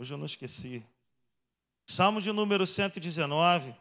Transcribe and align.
Hoje 0.00 0.14
eu 0.14 0.18
não 0.18 0.26
esqueci. 0.26 0.80
Salmo 1.84 2.20
de 2.20 2.30
número 2.30 2.64
119, 2.64 3.74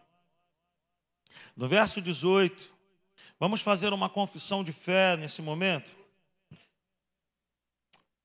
no 1.56 1.68
verso 1.68 2.02
18. 2.02 2.74
Vamos 3.40 3.62
fazer 3.62 3.94
uma 3.94 4.10
confissão 4.10 4.64
de 4.64 4.72
fé 4.72 5.16
nesse 5.16 5.44
momento? 5.44 5.92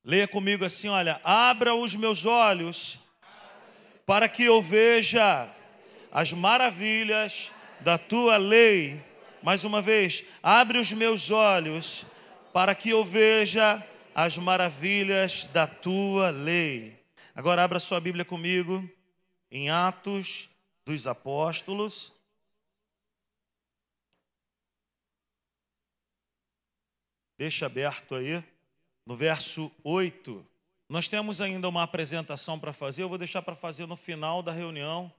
Leia 0.03 0.27
comigo 0.27 0.65
assim: 0.65 0.89
olha, 0.89 1.21
abra 1.23 1.75
os 1.75 1.95
meus 1.95 2.25
olhos 2.25 2.99
para 4.07 4.27
que 4.27 4.43
eu 4.43 4.63
veja 4.63 5.55
as 6.11 6.33
maravilhas 6.33 7.53
da 7.81 7.99
tua 7.99 8.39
lei. 8.39 9.05
Mais 9.43 9.65
uma 9.65 9.83
vez, 9.83 10.25
abre 10.43 10.79
os 10.79 10.91
meus 10.95 11.31
olhos 11.31 12.07
para 12.55 12.75
que 12.75 12.89
eu 12.89 13.05
veja 13.05 13.87
as 14.15 14.39
maravilhas 14.39 15.45
da 15.53 15.67
tua 15.67 16.31
lei. 16.31 17.02
Agora 17.35 17.65
abra 17.65 17.81
sua 17.81 17.99
Bíblia 17.99 18.27
comigo 18.27 18.87
em 19.51 19.71
Atos 19.71 20.51
dos 20.85 21.07
Apóstolos. 21.07 22.13
Deixa 27.39 27.65
aberto 27.65 28.15
aí, 28.15 28.45
no 29.07 29.17
verso 29.17 29.73
8. 29.83 30.47
Nós 30.91 31.09
temos 31.09 31.41
ainda 31.41 31.67
uma 31.71 31.83
apresentação 31.83 32.59
para 32.59 32.71
fazer, 32.71 33.03
eu 33.03 33.09
vou 33.09 33.17
deixar 33.17 33.41
para 33.41 33.57
fazer 33.57 33.87
no 33.87 33.97
final 33.97 34.43
da 34.43 34.53
reunião, 34.53 35.11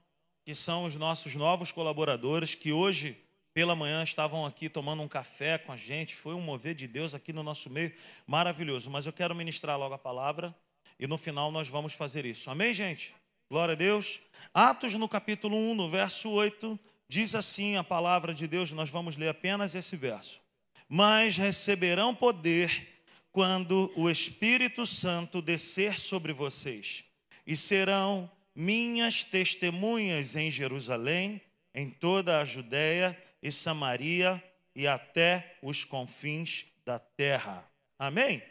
que 0.44 0.54
são 0.54 0.84
os 0.84 0.94
nossos 0.94 1.34
novos 1.34 1.72
colaboradores 1.72 2.54
que 2.54 2.70
hoje 2.70 3.20
pela 3.52 3.74
manhã 3.74 4.04
estavam 4.04 4.46
aqui 4.46 4.68
tomando 4.68 5.02
um 5.02 5.08
café 5.08 5.58
com 5.58 5.72
a 5.72 5.76
gente. 5.76 6.14
Foi 6.14 6.34
um 6.34 6.40
mover 6.40 6.76
de 6.76 6.86
Deus 6.86 7.12
aqui 7.12 7.32
no 7.32 7.42
nosso 7.42 7.68
meio, 7.68 7.92
maravilhoso. 8.24 8.88
Mas 8.88 9.04
eu 9.04 9.12
quero 9.12 9.34
ministrar 9.34 9.76
logo 9.76 9.94
a 9.94 9.98
palavra 9.98 10.54
e 10.98 11.06
no 11.06 11.18
final 11.18 11.50
nós 11.50 11.68
vamos 11.68 11.92
fazer 11.92 12.24
isso. 12.24 12.50
Amém, 12.50 12.72
gente? 12.72 13.14
Glória 13.50 13.72
a 13.72 13.76
Deus. 13.76 14.20
Atos 14.52 14.94
no 14.94 15.08
capítulo 15.08 15.56
1, 15.56 15.74
no 15.74 15.90
verso 15.90 16.30
8, 16.30 16.78
diz 17.08 17.34
assim 17.34 17.76
a 17.76 17.84
palavra 17.84 18.32
de 18.32 18.46
Deus, 18.46 18.72
nós 18.72 18.90
vamos 18.90 19.16
ler 19.16 19.28
apenas 19.28 19.74
esse 19.74 19.96
verso. 19.96 20.40
Mas 20.88 21.36
receberão 21.36 22.14
poder 22.14 22.88
quando 23.30 23.92
o 23.96 24.08
Espírito 24.08 24.86
Santo 24.86 25.42
descer 25.42 25.98
sobre 25.98 26.32
vocês, 26.32 27.04
e 27.46 27.56
serão 27.56 28.30
minhas 28.54 29.24
testemunhas 29.24 30.36
em 30.36 30.50
Jerusalém, 30.50 31.40
em 31.74 31.90
toda 31.90 32.40
a 32.40 32.44
Judéia 32.44 33.20
e 33.42 33.50
Samaria 33.50 34.42
e 34.74 34.86
até 34.86 35.56
os 35.60 35.84
confins 35.84 36.66
da 36.84 36.98
terra. 36.98 37.68
Amém? 37.98 38.42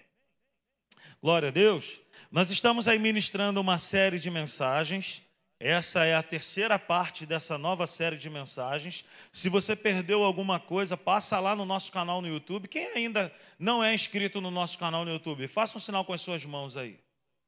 Glória 1.22 1.50
a 1.50 1.52
Deus. 1.52 2.02
Nós 2.32 2.50
estamos 2.50 2.88
aí 2.88 2.98
ministrando 3.00 3.62
uma 3.62 3.78
série 3.78 4.20
de 4.20 4.30
mensagens. 4.30 5.22
Essa 5.60 6.04
é 6.04 6.14
a 6.14 6.22
terceira 6.22 6.78
parte 6.78 7.26
dessa 7.26 7.58
nova 7.58 7.88
série 7.88 8.18
de 8.18 8.30
mensagens. 8.30 9.06
Se 9.32 9.48
você 9.48 9.76
perdeu 9.76 10.24
alguma 10.24 10.60
coisa, 10.60 10.98
passa 10.98 11.40
lá 11.40 11.56
no 11.56 11.64
nosso 11.64 11.92
canal 11.92 12.22
no 12.22 12.28
YouTube. 12.28 12.68
Quem 12.68 12.88
ainda 12.88 13.34
não 13.58 13.82
é 13.82 13.94
inscrito 13.94 14.42
no 14.42 14.52
nosso 14.52 14.78
canal 14.78 15.06
no 15.06 15.12
YouTube, 15.12 15.48
faça 15.48 15.78
um 15.78 15.80
sinal 15.80 16.04
com 16.04 16.12
as 16.12 16.20
suas 16.22 16.44
mãos 16.44 16.76
aí. 16.76 17.00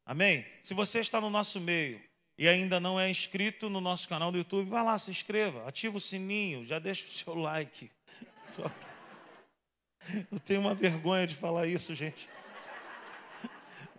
Amém? 0.06 0.45
Se 0.64 0.73
você 0.73 1.00
está 1.00 1.20
no 1.20 1.30
nosso 1.30 1.59
meio 1.59 2.00
e 2.38 2.48
ainda 2.48 2.80
não 2.80 2.98
é 2.98 3.09
inscrito 3.09 3.70
no 3.70 3.81
nosso 3.81 4.08
canal 4.08 4.31
no 4.31 4.38
YouTube, 4.38 4.70
vá 4.70 4.83
lá, 4.83 4.98
se 4.98 5.11
inscreva, 5.11 5.67
ativa 5.67 5.98
o 5.98 6.02
sininho, 6.02 6.66
já 6.66 6.80
deixa 6.80 7.06
o 7.06 7.09
seu 7.09 7.36
like. 7.42 7.92
Eu 10.31 10.39
tenho 10.39 10.61
uma 10.61 10.73
vergonha 10.73 11.26
de 11.28 11.36
falar 11.36 11.67
isso, 11.67 11.94
gente. 11.94 12.30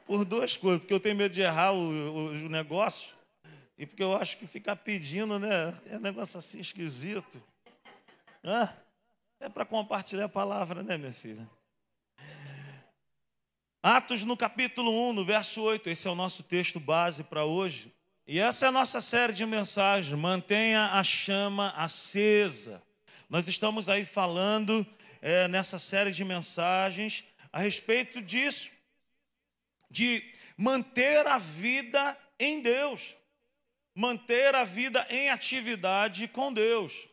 Por 0.07 0.25
duas 0.25 0.57
coisas, 0.57 0.81
porque 0.81 0.95
eu 0.95 1.01
tenho 1.01 1.17
medo 1.17 1.35
de 1.35 1.43
errar 1.43 1.73
o, 1.73 1.79
o, 1.79 2.27
o 2.29 2.49
negócio 2.49 3.17
e 3.79 3.85
porque 3.85 4.03
eu 4.03 4.17
acho 4.17 4.39
que 4.39 4.47
ficar 4.47 4.77
pedindo, 4.77 5.39
né, 5.39 5.75
é 5.91 5.97
um 5.97 6.01
negócio 6.01 6.39
assim 6.39 6.61
esquisito. 6.61 7.43
Hã? 8.43 8.73
É 9.39 9.49
para 9.49 9.67
compartilhar 9.67 10.25
a 10.25 10.29
palavra, 10.29 10.83
né, 10.83 10.97
minha 10.97 11.13
filha? 11.13 11.47
Atos 13.83 14.25
no 14.25 14.37
capítulo 14.37 15.11
1, 15.11 15.13
no 15.13 15.25
verso 15.25 15.61
8, 15.61 15.91
esse 15.91 16.09
é 16.09 16.11
o 16.11 16.15
nosso 16.15 16.43
texto 16.43 16.81
base 16.81 17.23
para 17.23 17.45
hoje. 17.45 17.93
E 18.27 18.39
essa 18.39 18.67
é 18.67 18.69
a 18.69 18.73
nossa 18.73 19.01
série 19.01 19.33
de 19.33 19.45
mensagens. 19.45 20.19
Mantenha 20.19 20.87
a 20.93 21.05
chama 21.05 21.71
acesa. 21.77 22.83
Nós 23.29 23.47
estamos 23.47 23.89
aí 23.89 24.05
falando 24.05 24.87
é, 25.21 25.47
nessa 25.49 25.79
série 25.79 26.11
de 26.11 26.25
mensagens 26.25 27.25
a 27.53 27.61
respeito 27.61 28.21
disso 28.23 28.71
de 29.97 30.23
manter 30.59 31.27
a 31.27 31.39
vida 31.39 32.19
em 32.39 32.61
Deus, 32.61 33.17
manter 33.95 34.55
a 34.55 34.63
vida 34.63 35.07
em 35.09 35.31
atividade 35.31 36.29
com 36.29 36.53
Deus. 36.53 37.09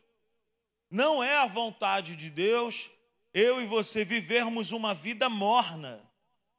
Não 0.90 1.24
é 1.24 1.38
a 1.38 1.46
vontade 1.46 2.14
de 2.14 2.28
Deus 2.28 2.90
eu 3.32 3.60
e 3.60 3.64
você 3.64 4.04
vivermos 4.04 4.70
uma 4.70 4.92
vida 4.94 5.30
morna, 5.30 5.98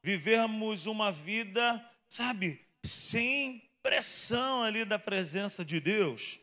vivermos 0.04 0.88
uma 0.88 1.12
vida, 1.12 1.80
sabe, 2.10 2.60
sem 2.84 3.62
pressão 3.84 4.64
ali 4.64 4.84
da 4.84 4.98
presença 4.98 5.64
de 5.64 5.80
Deus. 5.80 6.40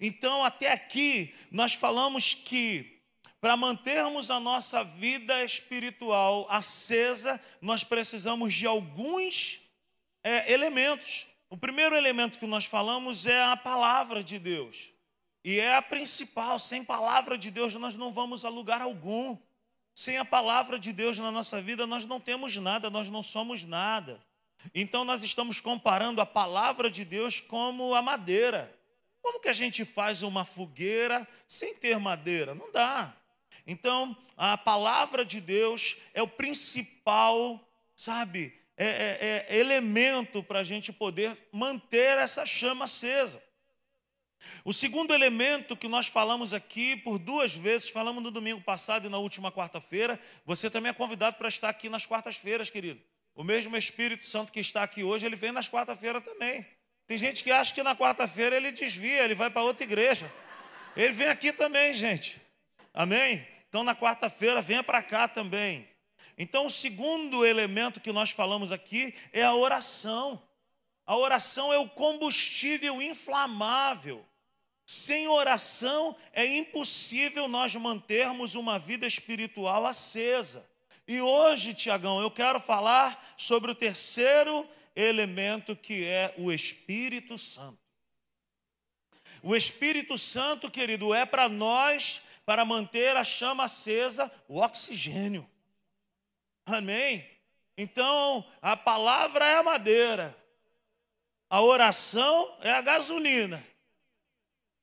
Então, 0.00 0.44
até 0.44 0.72
aqui, 0.72 1.32
nós 1.48 1.74
falamos 1.74 2.34
que 2.34 3.00
para 3.42 3.56
mantermos 3.56 4.30
a 4.30 4.38
nossa 4.38 4.84
vida 4.84 5.44
espiritual 5.44 6.46
acesa, 6.48 7.40
nós 7.60 7.82
precisamos 7.82 8.54
de 8.54 8.68
alguns 8.68 9.60
é, 10.22 10.52
elementos. 10.52 11.26
O 11.50 11.56
primeiro 11.56 11.96
elemento 11.96 12.38
que 12.38 12.46
nós 12.46 12.66
falamos 12.66 13.26
é 13.26 13.42
a 13.42 13.56
palavra 13.56 14.22
de 14.22 14.38
Deus. 14.38 14.92
E 15.44 15.58
é 15.58 15.74
a 15.74 15.82
principal. 15.82 16.56
Sem 16.56 16.84
palavra 16.84 17.36
de 17.36 17.50
Deus, 17.50 17.74
nós 17.74 17.96
não 17.96 18.12
vamos 18.12 18.44
a 18.44 18.48
lugar 18.48 18.80
algum. 18.80 19.36
Sem 19.92 20.18
a 20.18 20.24
palavra 20.24 20.78
de 20.78 20.92
Deus 20.92 21.18
na 21.18 21.32
nossa 21.32 21.60
vida, 21.60 21.84
nós 21.84 22.06
não 22.06 22.20
temos 22.20 22.56
nada, 22.58 22.90
nós 22.90 23.08
não 23.08 23.24
somos 23.24 23.64
nada. 23.64 24.24
Então, 24.72 25.04
nós 25.04 25.24
estamos 25.24 25.60
comparando 25.60 26.20
a 26.20 26.26
palavra 26.26 26.88
de 26.88 27.04
Deus 27.04 27.40
como 27.40 27.92
a 27.92 28.00
madeira. 28.00 28.72
Como 29.20 29.40
que 29.40 29.48
a 29.48 29.52
gente 29.52 29.84
faz 29.84 30.22
uma 30.22 30.44
fogueira 30.44 31.26
sem 31.48 31.74
ter 31.74 31.98
madeira? 31.98 32.54
Não 32.54 32.70
dá. 32.70 33.16
Então, 33.66 34.16
a 34.36 34.58
palavra 34.58 35.24
de 35.24 35.40
Deus 35.40 35.96
é 36.14 36.22
o 36.22 36.28
principal, 36.28 37.60
sabe, 37.96 38.52
é, 38.76 38.86
é, 38.86 39.46
é 39.48 39.58
elemento 39.58 40.42
para 40.42 40.60
a 40.60 40.64
gente 40.64 40.92
poder 40.92 41.36
manter 41.52 42.18
essa 42.18 42.44
chama 42.44 42.86
acesa. 42.86 43.42
O 44.64 44.72
segundo 44.72 45.14
elemento 45.14 45.76
que 45.76 45.88
nós 45.88 46.06
falamos 46.08 46.52
aqui 46.52 46.96
por 46.96 47.18
duas 47.18 47.54
vezes, 47.54 47.88
falamos 47.88 48.22
no 48.22 48.30
domingo 48.30 48.60
passado 48.60 49.06
e 49.06 49.10
na 49.10 49.18
última 49.18 49.52
quarta-feira, 49.52 50.18
você 50.44 50.68
também 50.68 50.90
é 50.90 50.94
convidado 50.94 51.36
para 51.36 51.48
estar 51.48 51.68
aqui 51.68 51.88
nas 51.88 52.06
quartas-feiras, 52.06 52.70
querido. 52.70 53.00
O 53.34 53.44
mesmo 53.44 53.76
Espírito 53.76 54.24
Santo 54.24 54.52
que 54.52 54.60
está 54.60 54.82
aqui 54.82 55.02
hoje, 55.02 55.24
ele 55.24 55.36
vem 55.36 55.52
nas 55.52 55.68
quarta-feiras 55.68 56.24
também. 56.24 56.66
Tem 57.06 57.18
gente 57.18 57.42
que 57.42 57.50
acha 57.50 57.74
que 57.74 57.82
na 57.82 57.96
quarta-feira 57.96 58.56
ele 58.56 58.72
desvia, 58.72 59.24
ele 59.24 59.34
vai 59.34 59.50
para 59.50 59.62
outra 59.62 59.84
igreja. 59.84 60.32
Ele 60.96 61.12
vem 61.12 61.28
aqui 61.28 61.52
também, 61.52 61.94
gente. 61.94 62.40
Amém? 62.92 63.46
Então, 63.72 63.82
na 63.82 63.96
quarta-feira, 63.96 64.60
venha 64.60 64.82
para 64.82 65.02
cá 65.02 65.26
também. 65.26 65.88
Então, 66.36 66.66
o 66.66 66.70
segundo 66.70 67.42
elemento 67.42 68.02
que 68.02 68.12
nós 68.12 68.30
falamos 68.30 68.70
aqui 68.70 69.14
é 69.32 69.42
a 69.42 69.54
oração. 69.54 70.42
A 71.06 71.16
oração 71.16 71.72
é 71.72 71.78
o 71.78 71.88
combustível 71.88 73.00
inflamável. 73.00 74.26
Sem 74.86 75.26
oração 75.26 76.14
é 76.34 76.44
impossível 76.44 77.48
nós 77.48 77.74
mantermos 77.74 78.54
uma 78.54 78.78
vida 78.78 79.06
espiritual 79.06 79.86
acesa. 79.86 80.68
E 81.08 81.22
hoje, 81.22 81.72
Tiagão, 81.72 82.20
eu 82.20 82.30
quero 82.30 82.60
falar 82.60 83.34
sobre 83.38 83.70
o 83.70 83.74
terceiro 83.74 84.68
elemento 84.94 85.74
que 85.74 86.04
é 86.04 86.34
o 86.36 86.52
Espírito 86.52 87.38
Santo. 87.38 87.78
O 89.42 89.56
Espírito 89.56 90.18
Santo, 90.18 90.70
querido, 90.70 91.14
é 91.14 91.24
para 91.24 91.48
nós 91.48 92.20
para 92.44 92.64
manter 92.64 93.16
a 93.16 93.24
chama 93.24 93.64
acesa, 93.64 94.30
o 94.48 94.60
oxigênio. 94.60 95.48
Amém? 96.66 97.28
Então, 97.76 98.44
a 98.60 98.76
palavra 98.76 99.44
é 99.44 99.56
a 99.56 99.62
madeira, 99.62 100.36
a 101.48 101.60
oração 101.60 102.56
é 102.60 102.70
a 102.70 102.80
gasolina, 102.80 103.64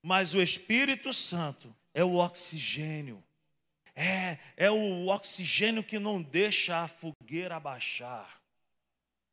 mas 0.01 0.33
o 0.33 0.41
Espírito 0.41 1.13
Santo 1.13 1.75
é 1.93 2.03
o 2.03 2.15
oxigênio. 2.15 3.23
É, 3.95 4.37
é 4.55 4.71
o 4.71 5.07
oxigênio 5.07 5.83
que 5.83 5.99
não 5.99 6.21
deixa 6.21 6.83
a 6.83 6.87
fogueira 6.87 7.57
abaixar. 7.57 8.39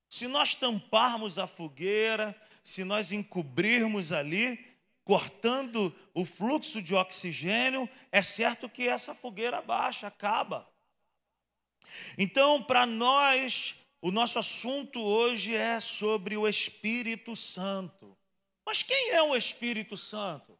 Se 0.08 0.26
nós 0.26 0.54
tamparmos 0.54 1.38
a 1.38 1.46
fogueira, 1.46 2.34
se 2.64 2.82
nós 2.82 3.12
encobrirmos 3.12 4.10
ali, 4.10 4.75
cortando 5.06 5.94
o 6.12 6.24
fluxo 6.24 6.82
de 6.82 6.92
oxigênio, 6.92 7.88
é 8.10 8.20
certo 8.22 8.68
que 8.68 8.88
essa 8.88 9.14
fogueira 9.14 9.62
baixa, 9.62 10.08
acaba. 10.08 10.68
Então, 12.18 12.60
para 12.60 12.84
nós 12.84 13.76
o 14.02 14.10
nosso 14.10 14.40
assunto 14.40 15.00
hoje 15.00 15.54
é 15.54 15.78
sobre 15.78 16.36
o 16.36 16.46
Espírito 16.46 17.36
Santo. 17.36 18.18
Mas 18.66 18.82
quem 18.82 19.10
é 19.10 19.22
o 19.22 19.36
Espírito 19.36 19.96
Santo? 19.96 20.58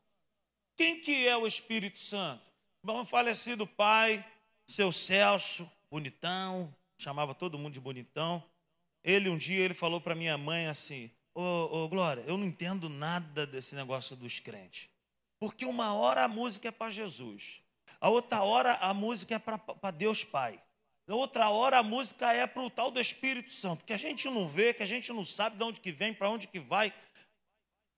Quem 0.77 1.01
que 1.01 1.27
é 1.27 1.37
o 1.37 1.45
Espírito 1.45 1.99
Santo? 1.99 2.45
Bom, 2.81 3.05
falecido 3.05 3.67
pai, 3.67 4.25
seu 4.65 4.93
Celso, 4.93 5.69
bonitão, 5.91 6.73
chamava 6.97 7.35
todo 7.35 7.59
mundo 7.59 7.75
de 7.75 7.81
bonitão. 7.81 8.41
Ele 9.03 9.29
um 9.29 9.37
dia 9.37 9.65
ele 9.65 9.75
falou 9.75 10.01
para 10.01 10.15
minha 10.15 10.39
mãe 10.39 10.69
assim: 10.69 11.11
Ô, 11.39 11.87
Glória, 11.87 12.25
eu 12.27 12.39
não 12.39 12.47
entendo 12.47 12.89
nada 12.89 13.47
desse 13.47 13.75
negócio 13.75 14.17
dos 14.17 14.41
crentes. 14.41 14.89
Porque 15.39 15.67
uma 15.67 15.93
hora 15.93 16.25
a 16.25 16.29
música 16.29 16.69
é 16.69 16.71
para 16.71 16.91
Jesus, 16.91 17.61
a 18.01 18.09
outra 18.09 18.43
hora 18.43 18.73
a 18.77 18.95
música 18.95 19.35
é 19.35 19.39
para 19.39 19.91
Deus 19.91 20.25
Pai. 20.25 20.59
Na 21.07 21.15
outra 21.15 21.51
hora 21.51 21.77
a 21.77 21.83
música 21.83 22.33
é 22.33 22.47
para 22.47 22.63
o 22.63 22.71
tal 22.71 22.91
do 22.91 22.99
Espírito 22.99 23.53
Santo, 23.53 23.85
que 23.85 23.93
a 23.93 23.99
gente 23.99 24.25
não 24.31 24.49
vê, 24.49 24.73
que 24.73 24.83
a 24.83 24.87
gente 24.87 25.13
não 25.13 25.27
sabe 25.27 25.59
de 25.59 25.65
onde 25.65 25.79
que 25.79 25.93
vem, 25.93 26.15
para 26.15 26.31
onde 26.31 26.49
que 26.49 26.59
vai. 26.59 26.91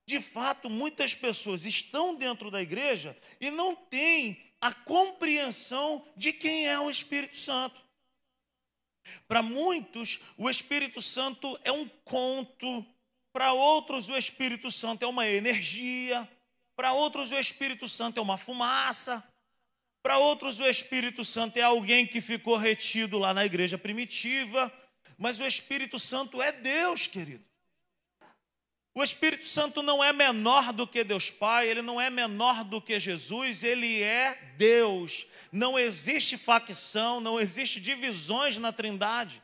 De 0.05 0.21
fato, 0.21 0.69
muitas 0.69 1.15
pessoas 1.15 1.65
estão 1.65 2.17
dentro 2.17 2.51
da 2.51 2.61
igreja 2.61 3.17
e 3.41 3.53
não 3.53 3.77
têm 3.77 4.43
a 4.61 4.75
compreensão 4.75 6.05
de 6.17 6.33
quem 6.33 6.67
é 6.67 6.81
o 6.81 6.91
Espírito 6.91 7.37
Santo. 7.37 7.81
Para 9.29 9.45
muitos, 9.45 10.19
o 10.37 10.51
Espírito 10.51 11.01
Santo 11.01 11.57
é 11.63 11.71
um 11.71 11.89
conto, 12.05 12.85
para 13.39 13.53
outros, 13.53 14.09
o 14.09 14.17
Espírito 14.17 14.69
Santo 14.69 15.05
é 15.05 15.07
uma 15.07 15.25
energia, 15.25 16.29
para 16.75 16.93
outros, 16.93 17.31
o 17.31 17.39
Espírito 17.39 17.89
Santo 17.89 18.19
é 18.19 18.21
uma 18.21 18.37
fumaça, 18.37 19.23
para 20.03 20.19
outros, 20.19 20.59
o 20.59 20.67
Espírito 20.67 21.25
Santo 21.25 21.57
é 21.57 21.63
alguém 21.63 22.05
que 22.05 22.21
ficou 22.21 22.57
retido 22.57 23.17
lá 23.17 23.33
na 23.33 23.47
igreja 23.47 23.79
primitiva, 23.79 24.73
mas 25.17 25.39
o 25.39 25.47
Espírito 25.47 26.01
Santo 26.01 26.43
é 26.43 26.51
Deus, 26.51 27.07
querido. 27.07 27.45
O 28.93 29.05
Espírito 29.05 29.47
Santo 29.47 29.85
não 29.85 30.03
é 30.03 30.13
menor 30.13 30.73
do 30.73 30.85
que 30.85 31.05
Deus 31.05 31.31
Pai, 31.31 31.69
ele 31.69 31.81
não 31.81 32.01
é 32.01 32.11
menor 32.11 32.65
do 32.65 32.83
que 32.83 32.99
Jesus, 32.99 33.63
ele 33.63 34.03
é 34.03 34.35
Deus. 34.57 35.29
Não 35.53 35.79
existe 35.79 36.37
facção, 36.37 37.21
não 37.21 37.39
existe 37.39 37.81
divisões 37.81 38.59
na 38.59 38.73
Trindade. 38.73 39.41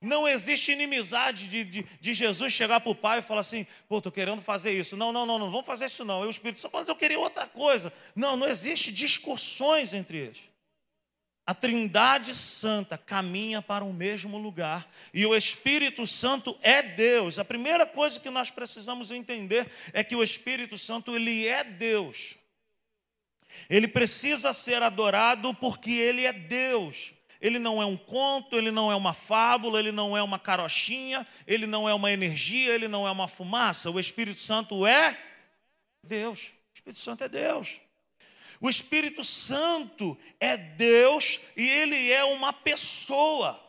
Não 0.00 0.28
existe 0.28 0.70
inimizade 0.70 1.48
de, 1.48 1.64
de, 1.64 1.86
de 2.00 2.14
Jesus 2.14 2.52
chegar 2.52 2.78
para 2.80 2.90
o 2.90 2.94
pai 2.94 3.18
e 3.18 3.22
falar 3.22 3.40
assim: 3.40 3.66
pô, 3.88 3.98
estou 3.98 4.12
querendo 4.12 4.40
fazer 4.40 4.70
isso. 4.70 4.96
Não, 4.96 5.12
não, 5.12 5.26
não, 5.26 5.38
não 5.38 5.50
vamos 5.50 5.66
fazer 5.66 5.86
isso 5.86 6.04
não. 6.04 6.22
Eu, 6.22 6.28
o 6.28 6.30
Espírito 6.30 6.60
Santo, 6.60 6.76
mas 6.76 6.88
eu 6.88 6.94
queria 6.94 7.18
outra 7.18 7.46
coisa. 7.46 7.92
Não, 8.14 8.36
não 8.36 8.46
existe 8.46 8.92
discussões 8.92 9.92
entre 9.92 10.18
eles. 10.18 10.48
A 11.44 11.54
Trindade 11.54 12.34
Santa 12.36 12.98
caminha 12.98 13.62
para 13.62 13.82
o 13.82 13.90
mesmo 13.92 14.36
lugar 14.36 14.86
e 15.14 15.24
o 15.24 15.34
Espírito 15.34 16.06
Santo 16.06 16.56
é 16.60 16.82
Deus. 16.82 17.38
A 17.38 17.44
primeira 17.44 17.86
coisa 17.86 18.20
que 18.20 18.28
nós 18.28 18.50
precisamos 18.50 19.10
entender 19.10 19.66
é 19.94 20.04
que 20.04 20.14
o 20.14 20.22
Espírito 20.22 20.76
Santo 20.76 21.16
ele 21.16 21.48
é 21.48 21.64
Deus. 21.64 22.36
Ele 23.68 23.88
precisa 23.88 24.52
ser 24.52 24.82
adorado 24.82 25.54
porque 25.54 25.90
ele 25.90 26.26
é 26.26 26.34
Deus. 26.34 27.14
Ele 27.40 27.58
não 27.58 27.80
é 27.80 27.86
um 27.86 27.96
conto, 27.96 28.56
ele 28.56 28.70
não 28.70 28.90
é 28.90 28.96
uma 28.96 29.14
fábula, 29.14 29.78
ele 29.78 29.92
não 29.92 30.16
é 30.16 30.22
uma 30.22 30.38
carochinha, 30.38 31.26
ele 31.46 31.66
não 31.66 31.88
é 31.88 31.94
uma 31.94 32.10
energia, 32.10 32.74
ele 32.74 32.88
não 32.88 33.06
é 33.06 33.10
uma 33.10 33.28
fumaça. 33.28 33.90
O 33.90 34.00
Espírito 34.00 34.40
Santo 34.40 34.84
é 34.84 35.16
Deus. 36.02 36.50
O 36.72 36.74
Espírito 36.74 36.98
Santo 36.98 37.24
é 37.24 37.28
Deus. 37.28 37.80
O 38.60 38.68
Espírito 38.68 39.22
Santo 39.22 40.18
é 40.40 40.56
Deus 40.56 41.38
e 41.56 41.68
ele 41.68 42.10
é 42.10 42.24
uma 42.24 42.52
pessoa. 42.52 43.64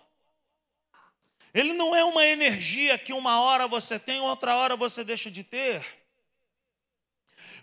Ele 1.54 1.74
não 1.74 1.95
é 1.95 2.04
uma 2.04 2.25
energia 2.25 2.98
que 2.98 3.13
uma 3.13 3.42
hora 3.42 3.68
você 3.68 4.00
tem, 4.00 4.19
outra 4.19 4.56
hora 4.56 4.75
você 4.75 5.04
deixa 5.04 5.30
de 5.30 5.44
ter. 5.44 5.99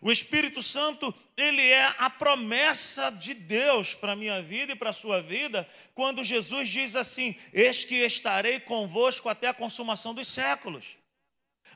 O 0.00 0.12
Espírito 0.12 0.62
Santo, 0.62 1.14
ele 1.37 1.62
é 1.62 1.94
a 1.98 2.10
promessa 2.10 3.10
de 3.10 3.34
Deus 3.34 3.94
para 3.94 4.12
a 4.12 4.16
minha 4.16 4.43
vida 4.43 4.72
e 4.72 4.76
para 4.76 4.90
a 4.90 4.93
sua 4.93 5.22
vida, 5.22 5.69
quando 5.94 6.25
Jesus 6.25 6.69
diz 6.69 6.94
assim: 6.94 7.34
Eis 7.52 7.84
que 7.84 7.94
estarei 7.96 8.60
convosco 8.60 9.28
até 9.28 9.48
a 9.48 9.54
consumação 9.54 10.14
dos 10.14 10.28
séculos. 10.28 10.98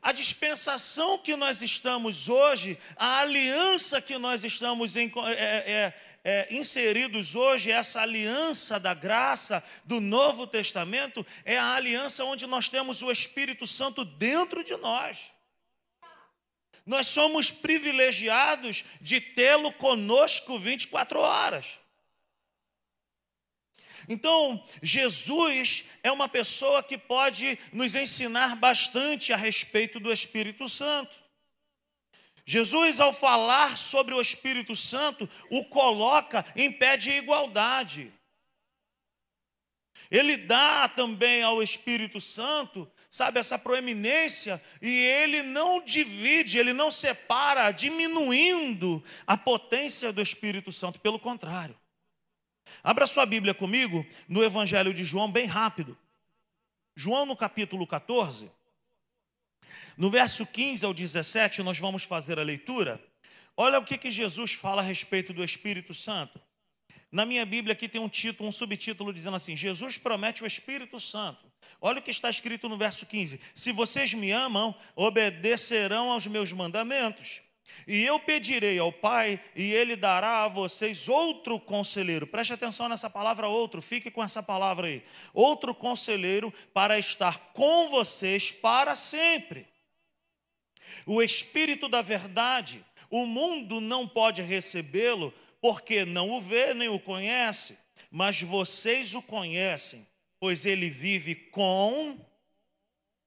A 0.02 0.12
dispensação 0.12 1.18
que 1.18 1.36
nós 1.36 1.60
estamos 1.60 2.28
hoje, 2.28 2.78
a 2.96 3.20
aliança 3.20 4.00
que 4.00 4.16
nós 4.16 4.44
estamos 4.44 4.96
em, 4.96 5.12
é, 5.26 5.32
é, 5.34 5.94
é, 6.24 6.54
inseridos 6.54 7.34
hoje, 7.34 7.70
essa 7.70 8.00
aliança 8.00 8.80
da 8.80 8.94
graça 8.94 9.62
do 9.84 10.00
Novo 10.00 10.46
Testamento, 10.46 11.26
é 11.44 11.58
a 11.58 11.74
aliança 11.74 12.24
onde 12.24 12.46
nós 12.46 12.70
temos 12.70 13.02
o 13.02 13.10
Espírito 13.10 13.66
Santo 13.66 14.02
dentro 14.02 14.64
de 14.64 14.74
nós. 14.78 15.32
Nós 16.86 17.08
somos 17.08 17.50
privilegiados 17.50 18.84
de 19.00 19.20
tê-lo 19.20 19.72
conosco 19.72 20.58
24 20.58 21.20
horas. 21.20 21.78
Então, 24.08 24.62
Jesus 24.82 25.84
é 26.02 26.10
uma 26.10 26.28
pessoa 26.28 26.82
que 26.82 26.98
pode 26.98 27.58
nos 27.72 27.94
ensinar 27.94 28.56
bastante 28.56 29.32
a 29.32 29.36
respeito 29.36 30.00
do 30.00 30.12
Espírito 30.12 30.68
Santo. 30.68 31.14
Jesus, 32.44 32.98
ao 32.98 33.12
falar 33.12 33.78
sobre 33.78 34.12
o 34.12 34.20
Espírito 34.20 34.74
Santo, 34.74 35.28
o 35.48 35.64
coloca 35.64 36.44
em 36.56 36.72
pé 36.72 36.96
de 36.96 37.12
igualdade. 37.12 38.12
Ele 40.10 40.36
dá 40.36 40.88
também 40.88 41.42
ao 41.44 41.62
Espírito 41.62 42.20
Santo 42.20 42.90
sabe, 43.10 43.40
essa 43.40 43.58
proeminência, 43.58 44.62
e 44.80 44.88
ele 44.88 45.42
não 45.42 45.82
divide, 45.84 46.58
ele 46.58 46.72
não 46.72 46.92
separa, 46.92 47.72
diminuindo 47.72 49.02
a 49.26 49.36
potência 49.36 50.12
do 50.12 50.22
Espírito 50.22 50.70
Santo, 50.70 51.00
pelo 51.00 51.18
contrário. 51.18 51.76
Abra 52.84 53.08
sua 53.08 53.26
Bíblia 53.26 53.52
comigo 53.52 54.06
no 54.28 54.44
Evangelho 54.44 54.94
de 54.94 55.02
João, 55.02 55.30
bem 55.30 55.44
rápido. 55.44 55.98
João, 56.94 57.26
no 57.26 57.34
capítulo 57.34 57.84
14, 57.84 58.50
no 59.96 60.08
verso 60.08 60.46
15 60.46 60.86
ao 60.86 60.94
17, 60.94 61.62
nós 61.64 61.78
vamos 61.78 62.04
fazer 62.04 62.38
a 62.38 62.44
leitura. 62.44 63.04
Olha 63.56 63.78
o 63.80 63.84
que, 63.84 63.98
que 63.98 64.10
Jesus 64.10 64.52
fala 64.52 64.82
a 64.82 64.84
respeito 64.84 65.32
do 65.32 65.42
Espírito 65.42 65.92
Santo. 65.92 66.40
Na 67.10 67.26
minha 67.26 67.44
Bíblia 67.44 67.72
aqui 67.72 67.88
tem 67.88 68.00
um 68.00 68.08
título, 68.08 68.48
um 68.48 68.52
subtítulo 68.52 69.12
dizendo 69.12 69.36
assim: 69.36 69.56
Jesus 69.56 69.98
promete 69.98 70.44
o 70.44 70.46
Espírito 70.46 71.00
Santo. 71.00 71.49
Olha 71.80 71.98
o 71.98 72.02
que 72.02 72.10
está 72.10 72.28
escrito 72.28 72.68
no 72.68 72.76
verso 72.76 73.06
15: 73.06 73.40
Se 73.54 73.72
vocês 73.72 74.12
me 74.14 74.30
amam, 74.30 74.74
obedecerão 74.94 76.10
aos 76.10 76.26
meus 76.26 76.52
mandamentos. 76.52 77.42
E 77.86 78.04
eu 78.04 78.18
pedirei 78.20 78.78
ao 78.78 78.92
Pai, 78.92 79.40
e 79.54 79.72
Ele 79.72 79.96
dará 79.96 80.44
a 80.44 80.48
vocês 80.48 81.08
outro 81.08 81.58
conselheiro. 81.58 82.26
Preste 82.26 82.52
atenção 82.52 82.88
nessa 82.88 83.08
palavra 83.08 83.48
outro, 83.48 83.80
fique 83.80 84.10
com 84.10 84.22
essa 84.22 84.42
palavra 84.42 84.86
aí. 84.86 85.02
Outro 85.32 85.74
conselheiro 85.74 86.52
para 86.74 86.98
estar 86.98 87.52
com 87.52 87.88
vocês 87.88 88.52
para 88.52 88.94
sempre. 88.94 89.66
O 91.06 91.22
Espírito 91.22 91.88
da 91.88 92.02
Verdade, 92.02 92.84
o 93.10 93.24
mundo 93.26 93.80
não 93.80 94.06
pode 94.06 94.42
recebê-lo, 94.42 95.32
porque 95.60 96.04
não 96.04 96.30
o 96.30 96.40
vê 96.40 96.74
nem 96.74 96.88
o 96.88 97.00
conhece, 97.00 97.78
mas 98.10 98.40
vocês 98.40 99.14
o 99.14 99.22
conhecem, 99.22 100.06
pois 100.40 100.64
ele 100.64 100.88
vive 100.88 101.34
com, 101.34 102.18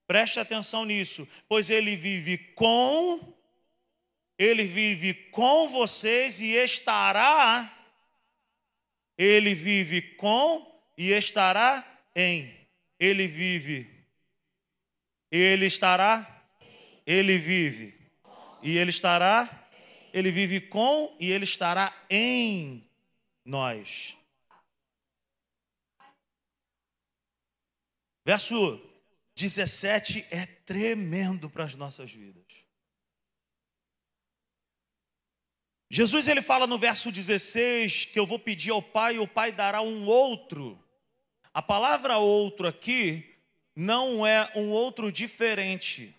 preste 0.07 0.39
atenção 0.39 0.83
nisso, 0.83 1.29
pois 1.47 1.69
ele 1.69 1.95
vive 1.95 2.39
com, 2.55 3.37
ele 4.37 4.65
vive 4.65 5.13
com 5.29 5.69
vocês 5.69 6.41
e 6.41 6.53
estará, 6.55 7.71
ele 9.15 9.53
vive 9.53 10.01
com 10.15 10.67
e 10.97 11.11
estará 11.11 11.85
em, 12.15 12.51
ele 12.99 13.27
vive, 13.27 13.87
ele 15.31 15.67
estará, 15.67 16.43
ele 17.05 17.37
vive 17.37 17.93
e 18.63 18.75
ele 18.75 18.89
estará, 18.89 19.69
ele 20.11 20.31
vive 20.31 20.61
com 20.61 21.15
e 21.19 21.31
ele 21.31 21.43
estará 21.43 21.93
em 22.09 22.83
nós. 23.45 24.17
Verso 28.25 28.81
17 29.35 30.25
é 30.29 30.45
tremendo 30.45 31.49
para 31.49 31.63
as 31.63 31.75
nossas 31.75 32.11
vidas. 32.11 32.43
Jesus 35.89 36.27
ele 36.27 36.41
fala 36.41 36.65
no 36.65 36.79
verso 36.79 37.11
16 37.11 38.05
que 38.05 38.19
eu 38.19 38.25
vou 38.25 38.39
pedir 38.39 38.71
ao 38.71 38.81
Pai 38.81 39.17
e 39.17 39.19
o 39.19 39.27
Pai 39.27 39.51
dará 39.51 39.81
um 39.81 40.05
outro. 40.05 40.83
A 41.53 41.61
palavra 41.61 42.17
outro 42.17 42.67
aqui 42.67 43.37
não 43.75 44.25
é 44.25 44.51
um 44.55 44.69
outro 44.69 45.11
diferente. 45.11 46.15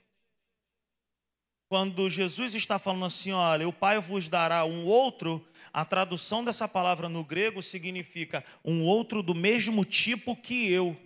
Quando 1.68 2.08
Jesus 2.08 2.54
está 2.54 2.78
falando 2.78 3.06
assim, 3.06 3.32
olha, 3.32 3.66
o 3.66 3.72
Pai 3.72 3.98
vos 3.98 4.28
dará 4.28 4.64
um 4.64 4.86
outro, 4.86 5.44
a 5.72 5.84
tradução 5.84 6.44
dessa 6.44 6.68
palavra 6.68 7.08
no 7.08 7.24
grego 7.24 7.60
significa 7.60 8.44
um 8.64 8.84
outro 8.84 9.24
do 9.24 9.34
mesmo 9.34 9.84
tipo 9.84 10.36
que 10.36 10.70
eu. 10.70 10.96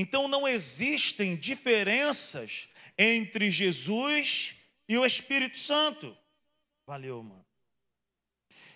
Então 0.00 0.28
não 0.28 0.46
existem 0.46 1.34
diferenças 1.34 2.68
entre 2.96 3.50
Jesus 3.50 4.54
e 4.88 4.96
o 4.96 5.04
Espírito 5.04 5.58
Santo. 5.58 6.16
Valeu, 6.86 7.20
mano. 7.20 7.44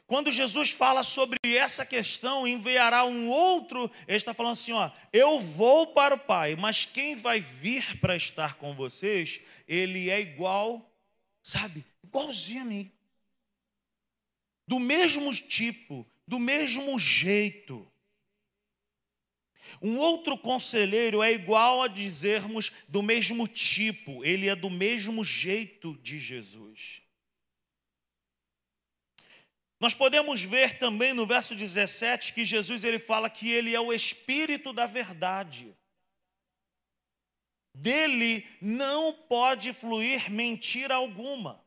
Quando 0.04 0.32
Jesus 0.32 0.72
fala 0.72 1.04
sobre 1.04 1.38
essa 1.44 1.86
questão, 1.86 2.44
enviará 2.44 3.04
um 3.04 3.28
outro, 3.28 3.88
ele 4.08 4.16
está 4.16 4.34
falando 4.34 4.54
assim: 4.54 4.72
ó, 4.72 4.90
eu 5.12 5.38
vou 5.38 5.94
para 5.94 6.16
o 6.16 6.18
Pai, 6.18 6.56
mas 6.56 6.84
quem 6.84 7.14
vai 7.14 7.38
vir 7.38 8.00
para 8.00 8.16
estar 8.16 8.54
com 8.54 8.74
vocês, 8.74 9.40
ele 9.68 10.10
é 10.10 10.20
igual, 10.20 10.92
sabe, 11.40 11.84
igualzinho 12.02 12.62
a 12.62 12.64
mim. 12.64 12.90
Do 14.66 14.80
mesmo 14.80 15.32
tipo, 15.32 16.04
do 16.26 16.40
mesmo 16.40 16.98
jeito. 16.98 17.91
Um 19.80 19.96
outro 19.96 20.36
conselheiro 20.36 21.22
é 21.22 21.32
igual 21.32 21.82
a 21.82 21.88
dizermos 21.88 22.72
do 22.88 23.02
mesmo 23.02 23.46
tipo, 23.46 24.24
ele 24.24 24.48
é 24.48 24.54
do 24.54 24.68
mesmo 24.68 25.24
jeito 25.24 25.96
de 25.98 26.18
Jesus. 26.18 27.02
Nós 29.82 29.94
podemos 29.94 30.40
ver 30.42 30.78
também 30.78 31.12
no 31.12 31.26
verso 31.26 31.56
17 31.56 32.32
que 32.32 32.44
Jesus 32.44 32.84
ele 32.84 33.00
fala 33.00 33.28
que 33.28 33.50
ele 33.50 33.74
é 33.74 33.80
o 33.80 33.92
espírito 33.92 34.72
da 34.72 34.86
verdade. 34.86 35.76
Dele 37.74 38.46
não 38.60 39.12
pode 39.12 39.72
fluir 39.72 40.30
mentira 40.30 40.94
alguma. 40.94 41.60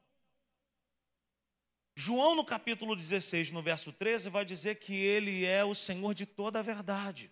João, 1.93 2.35
no 2.35 2.45
capítulo 2.45 2.95
16, 2.95 3.51
no 3.51 3.62
verso 3.62 3.91
13, 3.91 4.29
vai 4.29 4.45
dizer 4.45 4.75
que 4.75 4.93
ele 4.93 5.45
é 5.45 5.65
o 5.65 5.74
Senhor 5.74 6.13
de 6.13 6.25
toda 6.25 6.59
a 6.59 6.62
verdade. 6.62 7.31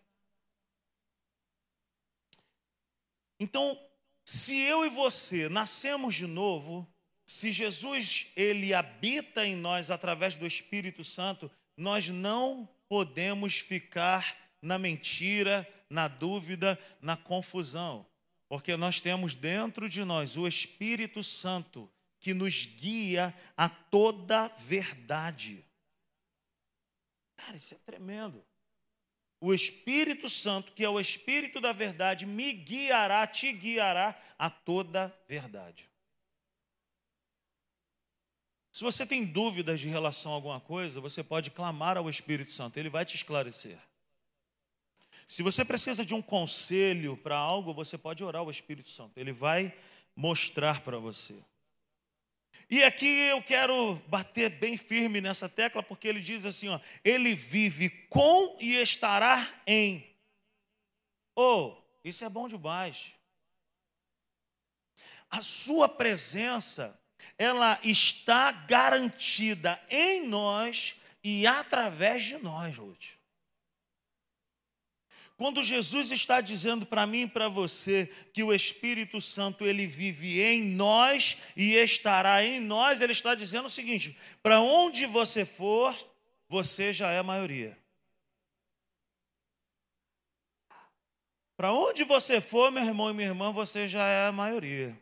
Então, 3.44 3.78
se 4.24 4.58
eu 4.58 4.86
e 4.86 4.90
você 4.90 5.50
nascemos 5.50 6.16
de 6.16 6.26
novo, 6.26 6.88
se 7.26 7.52
Jesus 7.52 8.32
ele 8.38 8.74
habita 8.74 9.46
em 9.46 9.54
nós 9.54 9.92
através 9.92 10.38
do 10.38 10.48
Espírito 10.48 11.04
Santo, 11.04 11.52
nós 11.76 12.08
não 12.08 12.70
podemos 12.88 13.60
ficar 13.60 14.38
na 14.62 14.80
mentira, 14.80 15.68
na 15.90 16.08
dúvida, 16.08 16.80
na 17.02 17.18
confusão, 17.18 18.06
porque 18.48 18.78
nós 18.78 19.02
temos 19.02 19.36
dentro 19.36 19.90
de 19.90 20.06
nós 20.06 20.38
o 20.38 20.48
Espírito 20.48 21.22
Santo 21.22 21.92
que 22.22 22.34
nos 22.34 22.66
guia 22.66 23.38
a 23.58 23.68
toda 23.68 24.48
verdade. 24.58 25.66
Cara, 27.36 27.58
isso 27.58 27.76
é 27.76 27.78
tremendo. 27.80 28.42
O 29.46 29.54
Espírito 29.54 30.30
Santo, 30.30 30.72
que 30.72 30.86
é 30.86 30.90
o 30.90 30.98
Espírito 30.98 31.60
da 31.60 31.74
verdade, 31.74 32.26
me 32.26 32.54
guiará, 32.54 33.28
te 33.28 33.52
guiará 33.52 34.18
a 34.40 34.50
toda 34.50 35.14
verdade. 35.28 35.90
Se 38.72 38.86
você 38.86 39.06
tem 39.06 39.26
dúvidas 39.26 39.82
de 39.82 39.90
relação 39.90 40.32
a 40.32 40.36
alguma 40.36 40.62
coisa, 40.62 41.02
você 41.02 41.22
pode 41.22 41.52
clamar 41.52 41.98
ao 41.98 42.10
Espírito 42.10 42.54
Santo, 42.54 42.80
ele 42.80 42.90
vai 42.90 43.04
te 43.04 43.18
esclarecer. 43.18 43.78
Se 45.28 45.44
você 45.44 45.66
precisa 45.66 46.06
de 46.06 46.16
um 46.16 46.22
conselho 46.22 47.18
para 47.18 47.36
algo, 47.36 47.74
você 47.74 47.98
pode 47.98 48.24
orar 48.24 48.44
ao 48.44 48.50
Espírito 48.50 48.90
Santo, 48.90 49.18
ele 49.18 49.34
vai 49.34 49.78
mostrar 50.16 50.80
para 50.80 50.98
você. 50.98 51.36
E 52.70 52.84
aqui 52.84 53.06
eu 53.06 53.42
quero 53.42 53.96
bater 54.08 54.50
bem 54.50 54.78
firme 54.78 55.22
nessa 55.22 55.48
tecla, 55.48 55.84
porque 55.84 56.08
ele 56.08 56.22
diz 56.22 56.46
assim: 56.46 56.70
ó, 56.70 56.80
ele 57.04 57.36
vive 57.36 57.90
com 58.10 58.58
e 58.60 58.76
estará 58.76 59.48
em. 59.68 60.08
Oh, 61.36 61.76
isso 62.04 62.24
é 62.24 62.30
bom 62.30 62.48
demais. 62.48 63.14
A 65.30 65.42
sua 65.42 65.90
presença 65.90 67.00
ela 67.38 67.80
está 67.84 68.52
garantida 68.52 69.82
em 69.90 70.28
nós 70.28 70.96
e 71.24 71.48
através 71.48 72.24
de 72.24 72.38
nós, 72.38 72.78
Ruth. 72.78 73.23
Quando 75.44 75.62
Jesus 75.62 76.10
está 76.10 76.40
dizendo 76.40 76.86
para 76.86 77.06
mim 77.06 77.24
e 77.24 77.28
para 77.28 77.50
você 77.50 78.10
que 78.32 78.42
o 78.42 78.54
Espírito 78.54 79.20
Santo 79.20 79.66
ele 79.66 79.86
vive 79.86 80.42
em 80.42 80.64
nós 80.64 81.36
e 81.54 81.74
estará 81.74 82.42
em 82.46 82.62
nós, 82.62 83.02
ele 83.02 83.12
está 83.12 83.36
dizendo 83.36 83.66
o 83.66 83.70
seguinte: 83.70 84.18
para 84.42 84.62
onde 84.62 85.06
você 85.06 85.44
for, 85.44 85.94
você 86.48 86.94
já 86.94 87.12
é 87.12 87.20
a 87.20 87.24
maioria. 87.24 87.78
Para 91.58 91.74
onde 91.74 92.06
você 92.06 92.40
for, 92.40 92.72
meu 92.72 92.86
irmão 92.86 93.10
e 93.10 93.14
minha 93.14 93.28
irmã, 93.28 93.52
você 93.52 93.86
já 93.86 94.08
é 94.08 94.28
a 94.28 94.32
maioria. 94.32 94.98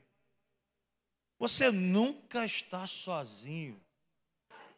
Você 1.37 1.69
nunca 1.69 2.43
está 2.43 2.87
sozinho. 2.87 3.79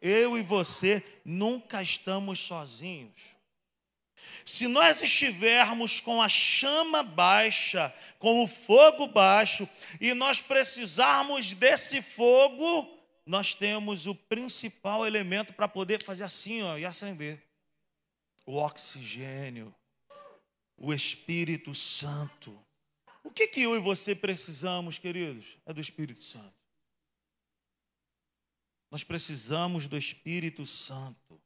Eu 0.02 0.38
e 0.38 0.44
você 0.44 1.02
nunca 1.24 1.82
estamos 1.82 2.42
sozinhos. 2.42 3.33
Se 4.46 4.68
nós 4.68 5.02
estivermos 5.02 6.00
com 6.00 6.22
a 6.22 6.30
chama 6.30 7.04
baixa, 7.04 7.94
com 8.20 8.44
o 8.44 8.48
fogo 8.48 9.08
baixo, 9.08 9.68
e 10.00 10.14
nós 10.14 10.42
precisarmos 10.42 11.54
desse 11.54 12.02
fogo, 12.02 13.00
nós 13.26 13.54
temos 13.54 14.06
o 14.08 14.16
principal 14.16 15.06
elemento 15.06 15.54
para 15.54 15.68
poder 15.68 16.04
fazer 16.04 16.24
assim 16.24 16.62
ó, 16.62 16.78
e 16.78 16.86
acender: 16.86 17.42
o 18.46 18.58
oxigênio, 18.58 19.74
o 20.78 20.94
Espírito 20.94 21.74
Santo. 21.74 22.58
O 23.24 23.32
que, 23.32 23.48
que 23.48 23.62
eu 23.62 23.76
e 23.76 23.80
você 23.80 24.14
precisamos, 24.14 24.98
queridos? 24.98 25.58
É 25.66 25.74
do 25.74 25.80
Espírito 25.80 26.22
Santo. 26.22 26.54
Nós 28.92 29.04
precisamos 29.04 29.88
do 29.88 29.98
Espírito 29.98 30.66
Santo. 30.66 31.42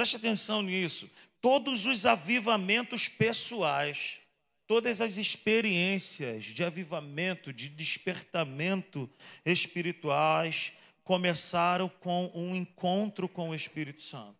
Preste 0.00 0.16
atenção 0.16 0.62
nisso. 0.62 1.10
Todos 1.42 1.84
os 1.84 2.06
avivamentos 2.06 3.06
pessoais, 3.06 4.22
todas 4.66 4.98
as 4.98 5.18
experiências 5.18 6.46
de 6.46 6.64
avivamento, 6.64 7.52
de 7.52 7.68
despertamento 7.68 9.10
espirituais, 9.44 10.72
começaram 11.04 11.86
com 11.86 12.32
um 12.34 12.56
encontro 12.56 13.28
com 13.28 13.50
o 13.50 13.54
Espírito 13.54 14.00
Santo. 14.00 14.38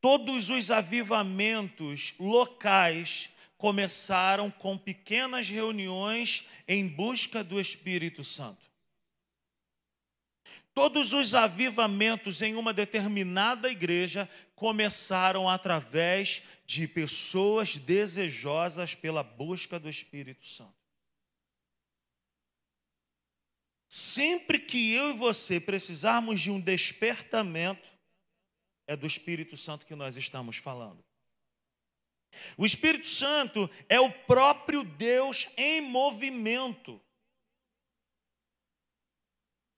Todos 0.00 0.50
os 0.50 0.70
avivamentos 0.70 2.14
locais 2.16 3.28
começaram 3.58 4.52
com 4.52 4.78
pequenas 4.78 5.48
reuniões 5.48 6.44
em 6.68 6.86
busca 6.86 7.42
do 7.42 7.60
Espírito 7.60 8.22
Santo. 8.22 8.69
Todos 10.72 11.12
os 11.12 11.34
avivamentos 11.34 12.40
em 12.42 12.54
uma 12.54 12.72
determinada 12.72 13.70
igreja 13.70 14.28
começaram 14.54 15.48
através 15.48 16.42
de 16.64 16.86
pessoas 16.86 17.76
desejosas 17.76 18.94
pela 18.94 19.22
busca 19.22 19.78
do 19.78 19.90
Espírito 19.90 20.46
Santo. 20.46 20.80
Sempre 23.88 24.60
que 24.60 24.92
eu 24.92 25.10
e 25.10 25.14
você 25.14 25.58
precisarmos 25.58 26.40
de 26.40 26.50
um 26.50 26.60
despertamento, 26.60 27.88
é 28.86 28.96
do 28.96 29.06
Espírito 29.06 29.56
Santo 29.56 29.84
que 29.84 29.96
nós 29.96 30.16
estamos 30.16 30.56
falando. 30.56 31.04
O 32.56 32.64
Espírito 32.64 33.08
Santo 33.08 33.68
é 33.88 33.98
o 33.98 34.10
próprio 34.10 34.84
Deus 34.84 35.48
em 35.56 35.80
movimento. 35.80 37.00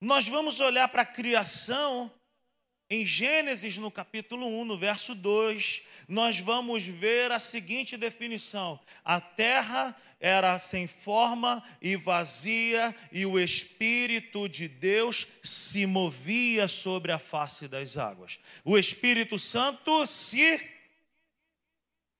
Nós 0.02 0.26
vamos 0.26 0.58
olhar 0.58 0.88
para 0.88 1.02
a 1.02 1.06
criação 1.06 2.12
em 2.90 3.06
Gênesis, 3.06 3.76
no 3.76 3.88
capítulo 3.88 4.48
1, 4.62 4.64
no 4.64 4.76
verso 4.76 5.14
2, 5.14 5.82
nós 6.08 6.40
vamos 6.40 6.84
ver 6.84 7.30
a 7.30 7.38
seguinte 7.38 7.96
definição: 7.96 8.80
a 9.04 9.20
terra 9.20 9.96
era 10.18 10.58
sem 10.58 10.88
forma 10.88 11.62
e 11.80 11.94
vazia, 11.94 12.92
e 13.12 13.24
o 13.24 13.38
Espírito 13.38 14.48
de 14.48 14.66
Deus 14.66 15.28
se 15.40 15.86
movia 15.86 16.66
sobre 16.66 17.12
a 17.12 17.18
face 17.20 17.68
das 17.68 17.96
águas. 17.96 18.40
O 18.64 18.76
Espírito 18.76 19.38
Santo 19.38 20.04
se 20.04 20.68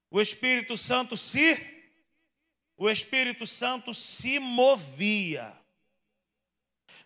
o 0.08 0.20
Espírito 0.20 0.76
Santo 0.76 1.16
se 1.16 1.60
o 2.76 2.88
Espírito 2.88 3.44
Santo 3.44 3.92
se 3.92 4.38
movia. 4.38 5.60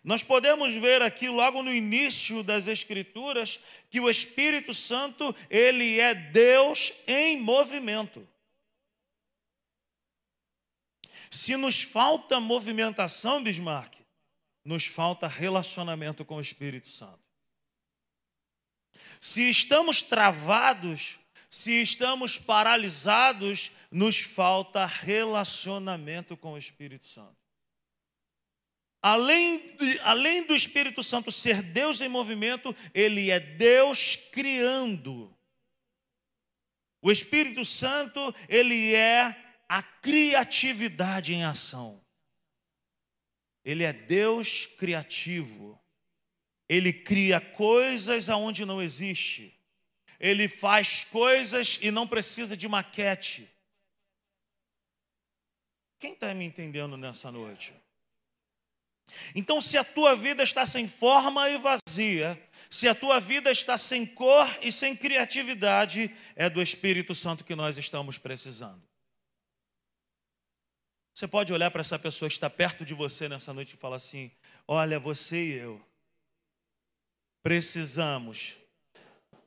Nós 0.03 0.23
podemos 0.23 0.73
ver 0.75 1.01
aqui 1.01 1.29
logo 1.29 1.61
no 1.61 1.73
início 1.73 2.43
das 2.43 2.67
escrituras 2.67 3.59
que 3.89 3.99
o 3.99 4.09
Espírito 4.09 4.73
Santo, 4.73 5.35
ele 5.49 5.99
é 5.99 6.13
Deus 6.13 6.93
em 7.07 7.41
movimento. 7.41 8.27
Se 11.29 11.57
nos 11.57 11.81
falta 11.81 12.39
movimentação, 12.39 13.43
Bismarck, 13.43 13.95
nos 14.63 14.85
falta 14.85 15.27
relacionamento 15.27 16.23
com 16.23 16.35
o 16.37 16.41
Espírito 16.41 16.87
Santo. 16.89 17.19
Se 19.19 19.49
estamos 19.49 20.01
travados 20.03 21.19
se 21.49 21.81
estamos 21.81 22.37
paralisados, 22.37 23.71
nos 23.89 24.19
falta 24.19 24.85
relacionamento 24.85 26.35
com 26.35 26.53
o 26.53 26.57
Espírito 26.57 27.05
Santo. 27.05 27.46
Além, 29.01 29.75
além 30.01 30.45
do 30.45 30.55
Espírito 30.55 31.03
Santo 31.03 31.31
ser 31.31 31.61
Deus 31.61 32.01
em 32.01 32.09
movimento, 32.09 32.75
ele 32.93 33.29
é 33.29 33.39
Deus 33.39 34.15
criando. 34.31 35.35
O 37.01 37.11
Espírito 37.11 37.63
Santo, 37.63 38.19
ele 38.49 38.93
é 38.93 39.35
a 39.69 39.83
criatividade 39.83 41.33
em 41.33 41.43
ação. 41.43 42.03
Ele 43.63 43.83
é 43.83 43.93
Deus 43.93 44.65
criativo. 44.65 45.79
Ele 46.67 46.91
cria 46.91 47.39
coisas 47.39 48.29
aonde 48.29 48.65
não 48.65 48.81
existe. 48.81 49.57
Ele 50.19 50.47
faz 50.47 51.03
coisas 51.03 51.77
e 51.81 51.91
não 51.91 52.07
precisa 52.07 52.57
de 52.57 52.67
maquete. 52.67 53.49
Quem 55.99 56.13
está 56.13 56.33
me 56.33 56.45
entendendo 56.45 56.97
nessa 56.97 57.31
noite? 57.31 57.73
Então, 59.33 59.59
se 59.61 59.77
a 59.77 59.83
tua 59.83 60.15
vida 60.15 60.43
está 60.43 60.65
sem 60.65 60.87
forma 60.87 61.49
e 61.49 61.57
vazia, 61.57 62.41
se 62.69 62.87
a 62.87 62.95
tua 62.95 63.19
vida 63.19 63.51
está 63.51 63.77
sem 63.77 64.05
cor 64.05 64.47
e 64.61 64.71
sem 64.71 64.95
criatividade, 64.95 66.13
é 66.35 66.49
do 66.49 66.61
Espírito 66.61 67.15
Santo 67.15 67.43
que 67.43 67.55
nós 67.55 67.77
estamos 67.77 68.17
precisando. 68.17 68.81
Você 71.13 71.27
pode 71.27 71.51
olhar 71.51 71.71
para 71.71 71.81
essa 71.81 71.97
pessoa 71.97 72.29
que 72.29 72.35
está 72.35 72.49
perto 72.49 72.85
de 72.85 72.93
você 72.93 73.27
nessa 73.27 73.51
noite 73.51 73.73
e 73.73 73.77
falar 73.77 73.95
assim: 73.95 74.31
Olha, 74.67 74.99
você 74.99 75.43
e 75.43 75.53
eu 75.53 75.81
precisamos 77.41 78.57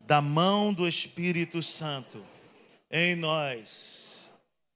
da 0.01 0.21
mão 0.21 0.73
do 0.73 0.89
Espírito 0.89 1.63
Santo 1.63 2.25
em 2.91 3.15
nós. 3.15 4.31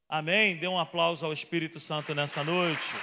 Amém? 0.08 0.56
Dê 0.56 0.68
um 0.68 0.78
aplauso 0.78 1.24
ao 1.24 1.32
Espírito 1.32 1.80
Santo 1.80 2.14
nessa 2.14 2.44
noite. 2.44 2.94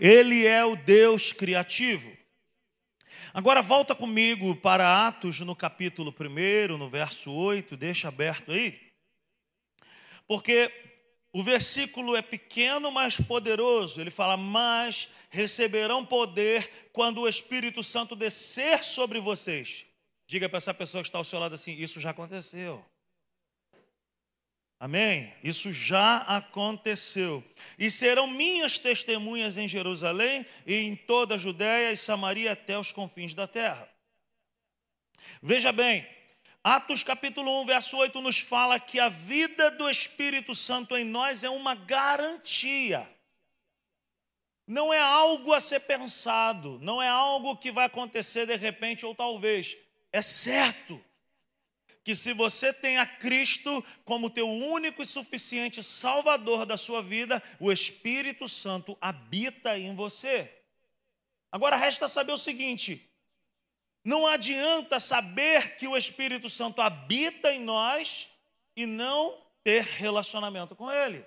Ele 0.00 0.46
é 0.46 0.64
o 0.64 0.74
Deus 0.76 1.32
criativo. 1.32 2.10
Agora 3.34 3.60
volta 3.60 3.94
comigo 3.94 4.56
para 4.56 5.06
Atos 5.06 5.40
no 5.40 5.54
capítulo 5.54 6.12
1, 6.18 6.78
no 6.78 6.88
verso 6.88 7.30
8, 7.30 7.76
deixa 7.76 8.08
aberto 8.08 8.50
aí. 8.50 8.80
Porque 10.26 10.72
o 11.32 11.44
versículo 11.44 12.16
é 12.16 12.22
pequeno, 12.22 12.90
mas 12.90 13.16
poderoso. 13.16 14.00
Ele 14.00 14.10
fala: 14.10 14.36
Mas 14.36 15.08
receberão 15.28 16.04
poder 16.04 16.88
quando 16.92 17.20
o 17.20 17.28
Espírito 17.28 17.82
Santo 17.82 18.16
descer 18.16 18.82
sobre 18.82 19.20
vocês. 19.20 19.84
Diga 20.26 20.48
para 20.48 20.58
essa 20.58 20.72
pessoa 20.72 21.02
que 21.02 21.08
está 21.08 21.18
ao 21.18 21.24
seu 21.24 21.38
lado 21.38 21.54
assim: 21.54 21.72
Isso 21.72 22.00
já 22.00 22.10
aconteceu. 22.10 22.84
Amém? 24.80 25.30
Isso 25.44 25.70
já 25.74 26.22
aconteceu. 26.22 27.44
E 27.78 27.90
serão 27.90 28.26
minhas 28.26 28.78
testemunhas 28.78 29.58
em 29.58 29.68
Jerusalém 29.68 30.46
e 30.66 30.74
em 30.74 30.96
toda 30.96 31.34
a 31.34 31.38
Judéia 31.38 31.92
e 31.92 31.98
Samaria 31.98 32.52
até 32.52 32.78
os 32.78 32.90
confins 32.90 33.34
da 33.34 33.46
terra. 33.46 33.86
Veja 35.42 35.70
bem, 35.70 36.08
Atos 36.64 37.02
capítulo 37.02 37.60
1, 37.60 37.66
verso 37.66 37.94
8 37.98 38.22
nos 38.22 38.38
fala 38.38 38.80
que 38.80 38.98
a 38.98 39.10
vida 39.10 39.70
do 39.72 39.88
Espírito 39.90 40.54
Santo 40.54 40.96
em 40.96 41.04
nós 41.04 41.44
é 41.44 41.50
uma 41.50 41.74
garantia. 41.74 43.06
Não 44.66 44.94
é 44.94 44.98
algo 44.98 45.52
a 45.52 45.60
ser 45.60 45.80
pensado, 45.80 46.78
não 46.80 47.02
é 47.02 47.08
algo 47.08 47.54
que 47.54 47.70
vai 47.70 47.84
acontecer 47.84 48.46
de 48.46 48.56
repente 48.56 49.04
ou 49.04 49.14
talvez. 49.14 49.76
É 50.10 50.22
certo 50.22 51.04
que 52.02 52.14
se 52.14 52.32
você 52.32 52.72
tem 52.72 52.96
a 52.98 53.06
Cristo 53.06 53.84
como 54.04 54.30
teu 54.30 54.48
único 54.48 55.02
e 55.02 55.06
suficiente 55.06 55.82
Salvador 55.82 56.64
da 56.64 56.76
sua 56.76 57.02
vida, 57.02 57.42
o 57.58 57.70
Espírito 57.70 58.48
Santo 58.48 58.96
habita 59.00 59.78
em 59.78 59.94
você. 59.94 60.50
Agora 61.52 61.76
resta 61.76 62.08
saber 62.08 62.32
o 62.32 62.38
seguinte: 62.38 63.10
não 64.04 64.26
adianta 64.26 64.98
saber 64.98 65.76
que 65.76 65.86
o 65.86 65.96
Espírito 65.96 66.48
Santo 66.48 66.80
habita 66.80 67.52
em 67.52 67.60
nós 67.60 68.28
e 68.74 68.86
não 68.86 69.36
ter 69.62 69.84
relacionamento 69.84 70.74
com 70.74 70.90
Ele. 70.90 71.24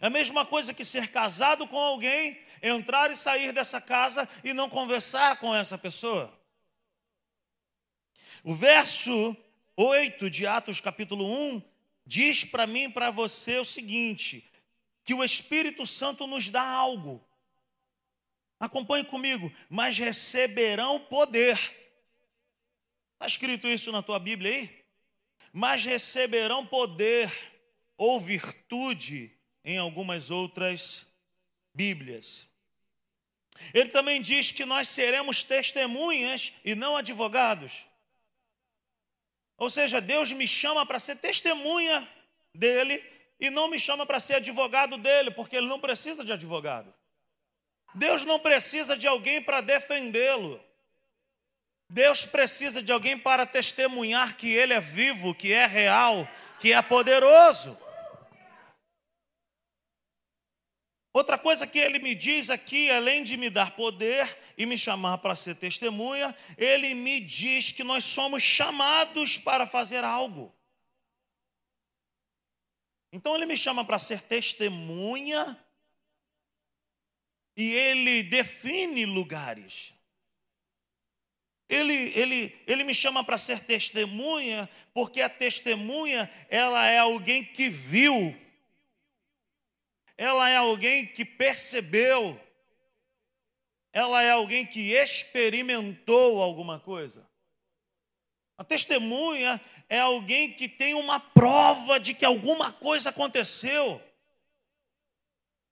É 0.00 0.06
a 0.06 0.10
mesma 0.10 0.46
coisa 0.46 0.72
que 0.72 0.84
ser 0.84 1.10
casado 1.10 1.66
com 1.66 1.78
alguém, 1.78 2.40
entrar 2.62 3.10
e 3.10 3.16
sair 3.16 3.52
dessa 3.52 3.80
casa 3.80 4.28
e 4.44 4.52
não 4.52 4.70
conversar 4.70 5.38
com 5.38 5.54
essa 5.54 5.76
pessoa. 5.76 6.39
O 8.42 8.54
verso 8.54 9.36
8 9.76 10.30
de 10.30 10.46
Atos, 10.46 10.80
capítulo 10.80 11.26
1, 11.26 11.62
diz 12.06 12.44
para 12.44 12.66
mim 12.66 12.84
e 12.84 12.92
para 12.92 13.10
você 13.10 13.58
o 13.58 13.64
seguinte: 13.64 14.50
que 15.04 15.14
o 15.14 15.24
Espírito 15.24 15.86
Santo 15.86 16.26
nos 16.26 16.48
dá 16.48 16.62
algo. 16.62 17.24
Acompanhe 18.58 19.04
comigo, 19.04 19.52
mas 19.68 19.98
receberão 19.98 21.00
poder. 21.00 21.56
Está 23.14 23.26
escrito 23.26 23.66
isso 23.68 23.90
na 23.92 24.02
tua 24.02 24.18
Bíblia 24.18 24.50
aí? 24.50 24.84
Mas 25.52 25.84
receberão 25.84 26.66
poder 26.66 27.30
ou 27.96 28.20
virtude 28.20 29.30
em 29.64 29.78
algumas 29.78 30.30
outras 30.30 31.06
Bíblias. 31.74 32.48
Ele 33.74 33.90
também 33.90 34.22
diz 34.22 34.52
que 34.52 34.64
nós 34.64 34.88
seremos 34.88 35.44
testemunhas 35.44 36.52
e 36.64 36.74
não 36.74 36.96
advogados. 36.96 37.89
Ou 39.60 39.68
seja, 39.68 40.00
Deus 40.00 40.32
me 40.32 40.48
chama 40.48 40.86
para 40.86 40.98
ser 40.98 41.16
testemunha 41.16 42.08
dele 42.54 43.04
e 43.38 43.50
não 43.50 43.68
me 43.68 43.78
chama 43.78 44.06
para 44.06 44.18
ser 44.18 44.36
advogado 44.36 44.96
dele, 44.96 45.30
porque 45.30 45.54
ele 45.54 45.66
não 45.66 45.78
precisa 45.78 46.24
de 46.24 46.32
advogado. 46.32 46.92
Deus 47.94 48.24
não 48.24 48.38
precisa 48.38 48.96
de 48.96 49.06
alguém 49.06 49.42
para 49.42 49.60
defendê-lo. 49.60 50.58
Deus 51.90 52.24
precisa 52.24 52.82
de 52.82 52.90
alguém 52.90 53.18
para 53.18 53.44
testemunhar 53.44 54.34
que 54.34 54.48
ele 54.48 54.72
é 54.72 54.80
vivo, 54.80 55.34
que 55.34 55.52
é 55.52 55.66
real, 55.66 56.26
que 56.58 56.72
é 56.72 56.80
poderoso. 56.80 57.78
Outra 61.12 61.36
coisa 61.36 61.66
que 61.66 61.78
ele 61.78 61.98
me 61.98 62.14
diz 62.14 62.50
aqui, 62.50 62.88
além 62.90 63.24
de 63.24 63.36
me 63.36 63.50
dar 63.50 63.74
poder 63.74 64.38
e 64.56 64.64
me 64.64 64.78
chamar 64.78 65.18
para 65.18 65.34
ser 65.34 65.56
testemunha, 65.56 66.34
ele 66.56 66.94
me 66.94 67.18
diz 67.18 67.72
que 67.72 67.82
nós 67.82 68.04
somos 68.04 68.42
chamados 68.42 69.36
para 69.36 69.66
fazer 69.66 70.04
algo. 70.04 70.54
Então 73.12 73.34
ele 73.34 73.46
me 73.46 73.56
chama 73.56 73.84
para 73.84 73.98
ser 73.98 74.22
testemunha 74.22 75.58
e 77.56 77.72
ele 77.72 78.22
define 78.22 79.04
lugares. 79.04 79.92
Ele, 81.68 81.94
ele, 82.16 82.60
ele 82.68 82.84
me 82.84 82.94
chama 82.94 83.24
para 83.24 83.36
ser 83.36 83.60
testemunha, 83.60 84.68
porque 84.94 85.20
a 85.20 85.28
testemunha, 85.28 86.30
ela 86.48 86.86
é 86.86 86.98
alguém 86.98 87.44
que 87.44 87.68
viu 87.68 88.36
ela 90.20 90.50
é 90.50 90.56
alguém 90.56 91.06
que 91.06 91.24
percebeu, 91.24 92.38
ela 93.90 94.22
é 94.22 94.30
alguém 94.30 94.66
que 94.66 94.92
experimentou 94.92 96.42
alguma 96.42 96.78
coisa. 96.78 97.26
A 98.58 98.62
testemunha 98.62 99.58
é 99.88 99.98
alguém 99.98 100.52
que 100.52 100.68
tem 100.68 100.92
uma 100.92 101.18
prova 101.18 101.98
de 101.98 102.12
que 102.12 102.26
alguma 102.26 102.70
coisa 102.70 103.08
aconteceu. 103.08 103.98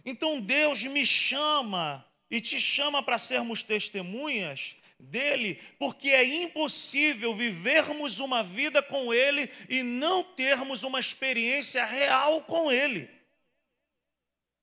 Então 0.02 0.40
Deus 0.40 0.82
me 0.84 1.04
chama 1.04 2.02
e 2.30 2.40
te 2.40 2.58
chama 2.58 3.02
para 3.02 3.18
sermos 3.18 3.62
testemunhas 3.62 4.76
dele, 4.98 5.60
porque 5.78 6.08
é 6.08 6.24
impossível 6.24 7.34
vivermos 7.34 8.18
uma 8.18 8.42
vida 8.42 8.82
com 8.82 9.12
ele 9.12 9.50
e 9.68 9.82
não 9.82 10.24
termos 10.24 10.84
uma 10.84 10.98
experiência 10.98 11.84
real 11.84 12.40
com 12.44 12.72
ele. 12.72 13.17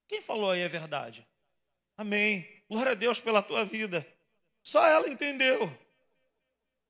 Quem 0.07 0.21
falou 0.21 0.51
aí 0.51 0.61
é 0.61 0.69
verdade? 0.69 1.25
Amém. 1.97 2.47
Glória 2.69 2.91
a 2.91 2.95
Deus 2.95 3.19
pela 3.19 3.41
tua 3.41 3.65
vida. 3.65 4.05
Só 4.63 4.85
ela 4.85 5.07
entendeu. 5.09 5.71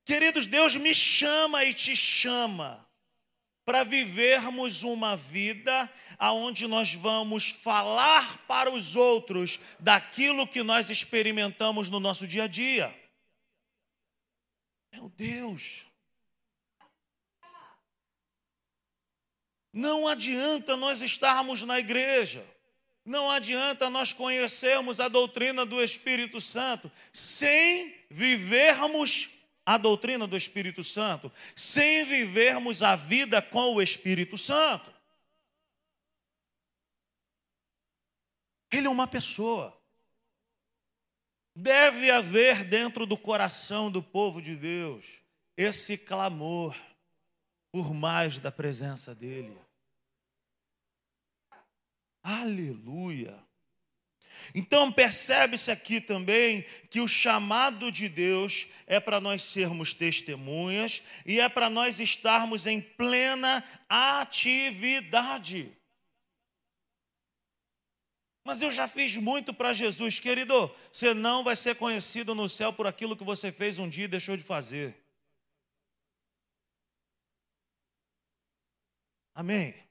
Queridos, 0.04 0.46
Deus 0.46 0.76
me 0.76 0.94
chama 0.94 1.64
e 1.64 1.74
te 1.74 1.96
chama 1.96 2.86
para 3.64 3.82
vivermos 3.82 4.84
uma 4.84 5.16
vida 5.16 5.92
aonde 6.18 6.68
nós 6.68 6.94
vamos 6.94 7.48
falar 7.48 8.38
para 8.46 8.70
os 8.70 8.94
outros 8.94 9.58
daquilo 9.80 10.46
que 10.46 10.62
nós 10.62 10.88
experimentamos 10.88 11.90
no 11.90 11.98
nosso 11.98 12.26
dia 12.26 12.44
a 12.44 12.46
dia. 12.46 12.94
Meu 14.92 15.08
Deus. 15.10 15.86
Não 19.72 20.06
adianta 20.06 20.76
nós 20.76 21.02
estarmos 21.02 21.62
na 21.62 21.78
igreja 21.78 22.46
Não 23.06 23.30
adianta 23.30 23.88
nós 23.88 24.12
conhecermos 24.12 24.98
a 24.98 25.06
doutrina 25.06 25.64
do 25.64 25.80
Espírito 25.80 26.40
Santo 26.40 26.90
sem 27.12 27.94
vivermos 28.10 29.30
a 29.64 29.78
doutrina 29.78 30.26
do 30.26 30.36
Espírito 30.36 30.82
Santo, 30.82 31.30
sem 31.54 32.04
vivermos 32.04 32.82
a 32.82 32.96
vida 32.96 33.40
com 33.40 33.76
o 33.76 33.82
Espírito 33.82 34.36
Santo. 34.36 34.92
Ele 38.72 38.88
é 38.88 38.90
uma 38.90 39.06
pessoa. 39.06 39.80
Deve 41.54 42.10
haver 42.10 42.64
dentro 42.64 43.06
do 43.06 43.16
coração 43.16 43.88
do 43.88 44.02
povo 44.02 44.42
de 44.42 44.56
Deus 44.56 45.22
esse 45.56 45.96
clamor 45.96 46.76
por 47.70 47.94
mais 47.94 48.40
da 48.40 48.50
presença 48.50 49.14
dEle. 49.14 49.65
Aleluia. 52.26 53.38
Então 54.52 54.90
percebe-se 54.90 55.70
aqui 55.70 56.00
também 56.00 56.62
que 56.90 57.00
o 57.00 57.06
chamado 57.06 57.92
de 57.92 58.08
Deus 58.08 58.66
é 58.84 58.98
para 58.98 59.20
nós 59.20 59.44
sermos 59.44 59.94
testemunhas 59.94 61.04
e 61.24 61.38
é 61.38 61.48
para 61.48 61.70
nós 61.70 62.00
estarmos 62.00 62.66
em 62.66 62.80
plena 62.80 63.62
atividade. 63.88 65.70
Mas 68.42 68.60
eu 68.60 68.72
já 68.72 68.88
fiz 68.88 69.16
muito 69.16 69.54
para 69.54 69.72
Jesus, 69.72 70.18
querido. 70.18 70.74
Você 70.92 71.14
não 71.14 71.44
vai 71.44 71.54
ser 71.54 71.76
conhecido 71.76 72.34
no 72.34 72.48
céu 72.48 72.72
por 72.72 72.88
aquilo 72.88 73.16
que 73.16 73.24
você 73.24 73.52
fez 73.52 73.78
um 73.78 73.88
dia 73.88 74.06
e 74.06 74.08
deixou 74.08 74.36
de 74.36 74.42
fazer. 74.42 75.00
Amém. 79.32 79.85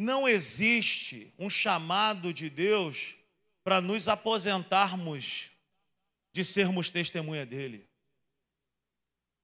Não 0.00 0.26
existe 0.26 1.30
um 1.38 1.50
chamado 1.50 2.32
de 2.32 2.48
Deus 2.48 3.16
para 3.62 3.80
nos 3.80 4.08
aposentarmos 4.08 5.50
de 6.32 6.44
sermos 6.44 6.88
testemunha 6.88 7.44
dele. 7.44 7.86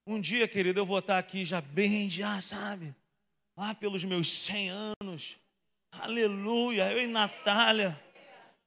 Um 0.07 0.19
dia, 0.19 0.49
querido, 0.49 0.81
eu 0.81 0.87
vou 0.87 1.01
estar 1.01 1.19
aqui 1.19 1.45
já 1.45 1.61
bem, 1.61 2.11
já 2.11 2.40
sabe, 2.40 2.95
lá 3.55 3.75
pelos 3.75 4.03
meus 4.05 4.33
100 4.33 4.71
anos 4.71 5.37
Aleluia. 6.01 6.92
Eu 6.92 7.03
e 7.03 7.07
Natália. 7.07 7.99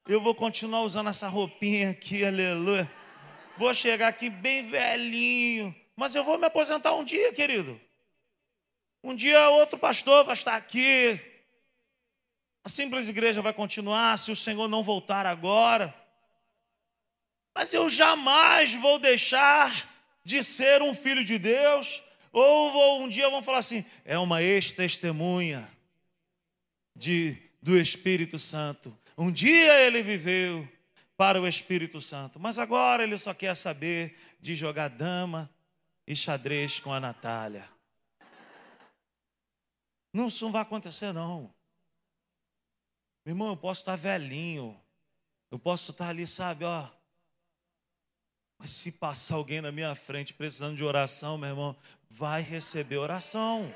Eu 0.06 0.20
vou 0.20 0.34
continuar 0.34 0.82
usando 0.82 1.10
essa 1.10 1.28
roupinha 1.28 1.90
aqui, 1.90 2.24
aleluia. 2.24 2.90
Vou 3.56 3.72
chegar 3.72 4.08
aqui 4.08 4.28
bem 4.28 4.68
velhinho. 4.68 5.74
Mas 5.94 6.14
eu 6.14 6.24
vou 6.24 6.38
me 6.38 6.46
aposentar 6.46 6.94
um 6.94 7.04
dia, 7.04 7.32
querido. 7.32 7.80
Um 9.02 9.14
dia 9.14 9.50
outro 9.50 9.78
pastor 9.78 10.24
vai 10.24 10.34
estar 10.34 10.56
aqui. 10.56 11.20
Simples 12.70 13.08
igreja 13.08 13.42
vai 13.42 13.52
continuar 13.52 14.18
se 14.18 14.30
o 14.30 14.36
Senhor 14.36 14.68
não 14.68 14.82
voltar 14.82 15.26
agora. 15.26 15.94
Mas 17.54 17.72
eu 17.72 17.90
jamais 17.90 18.74
vou 18.74 18.98
deixar 18.98 19.88
de 20.24 20.42
ser 20.42 20.80
um 20.82 20.94
filho 20.94 21.24
de 21.24 21.38
Deus. 21.38 22.02
Ou 22.32 22.72
vou, 22.72 23.02
um 23.02 23.08
dia 23.08 23.28
vão 23.28 23.42
falar 23.42 23.58
assim: 23.58 23.84
é 24.04 24.18
uma 24.18 24.42
ex-testemunha 24.42 25.68
do 27.60 27.76
Espírito 27.76 28.38
Santo. 28.38 28.96
Um 29.16 29.30
dia 29.30 29.80
ele 29.80 30.02
viveu 30.02 30.66
para 31.16 31.40
o 31.40 31.46
Espírito 31.46 32.00
Santo, 32.00 32.40
mas 32.40 32.58
agora 32.58 33.02
ele 33.02 33.18
só 33.18 33.34
quer 33.34 33.54
saber 33.54 34.16
de 34.40 34.54
jogar 34.54 34.88
dama 34.88 35.50
e 36.06 36.16
xadrez 36.16 36.80
com 36.80 36.92
a 36.92 36.98
Natália. 36.98 37.68
Não, 40.12 40.28
isso 40.28 40.44
não 40.44 40.52
vai 40.52 40.62
acontecer, 40.62 41.12
não. 41.12 41.52
Meu 43.24 43.32
irmão, 43.32 43.48
eu 43.48 43.56
posso 43.56 43.82
estar 43.82 43.96
velhinho, 43.96 44.80
eu 45.50 45.58
posso 45.58 45.90
estar 45.90 46.08
ali, 46.08 46.26
sabe, 46.26 46.64
ó. 46.64 46.88
Mas 48.58 48.70
se 48.70 48.92
passar 48.92 49.36
alguém 49.36 49.60
na 49.60 49.72
minha 49.72 49.94
frente 49.94 50.34
precisando 50.34 50.76
de 50.76 50.84
oração, 50.84 51.38
meu 51.38 51.50
irmão, 51.50 51.76
vai 52.08 52.42
receber 52.42 52.98
oração 52.98 53.72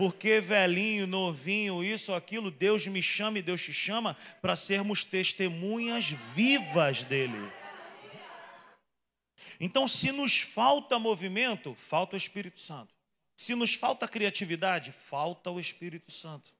porque 0.00 0.40
velhinho, 0.40 1.06
novinho, 1.06 1.84
isso, 1.84 2.14
aquilo, 2.14 2.50
Deus 2.50 2.86
me 2.86 3.02
chama 3.02 3.38
e 3.38 3.42
Deus 3.42 3.60
te 3.62 3.70
chama 3.70 4.16
para 4.40 4.56
sermos 4.56 5.04
testemunhas 5.04 6.08
vivas 6.34 7.04
dele. 7.04 7.36
Então, 9.60 9.86
se 9.86 10.10
nos 10.10 10.40
falta 10.40 10.98
movimento, 10.98 11.74
falta 11.74 12.14
o 12.14 12.16
Espírito 12.16 12.58
Santo. 12.58 12.94
Se 13.36 13.54
nos 13.54 13.74
falta 13.74 14.08
criatividade, 14.08 14.90
falta 14.90 15.50
o 15.50 15.60
Espírito 15.60 16.10
Santo. 16.10 16.50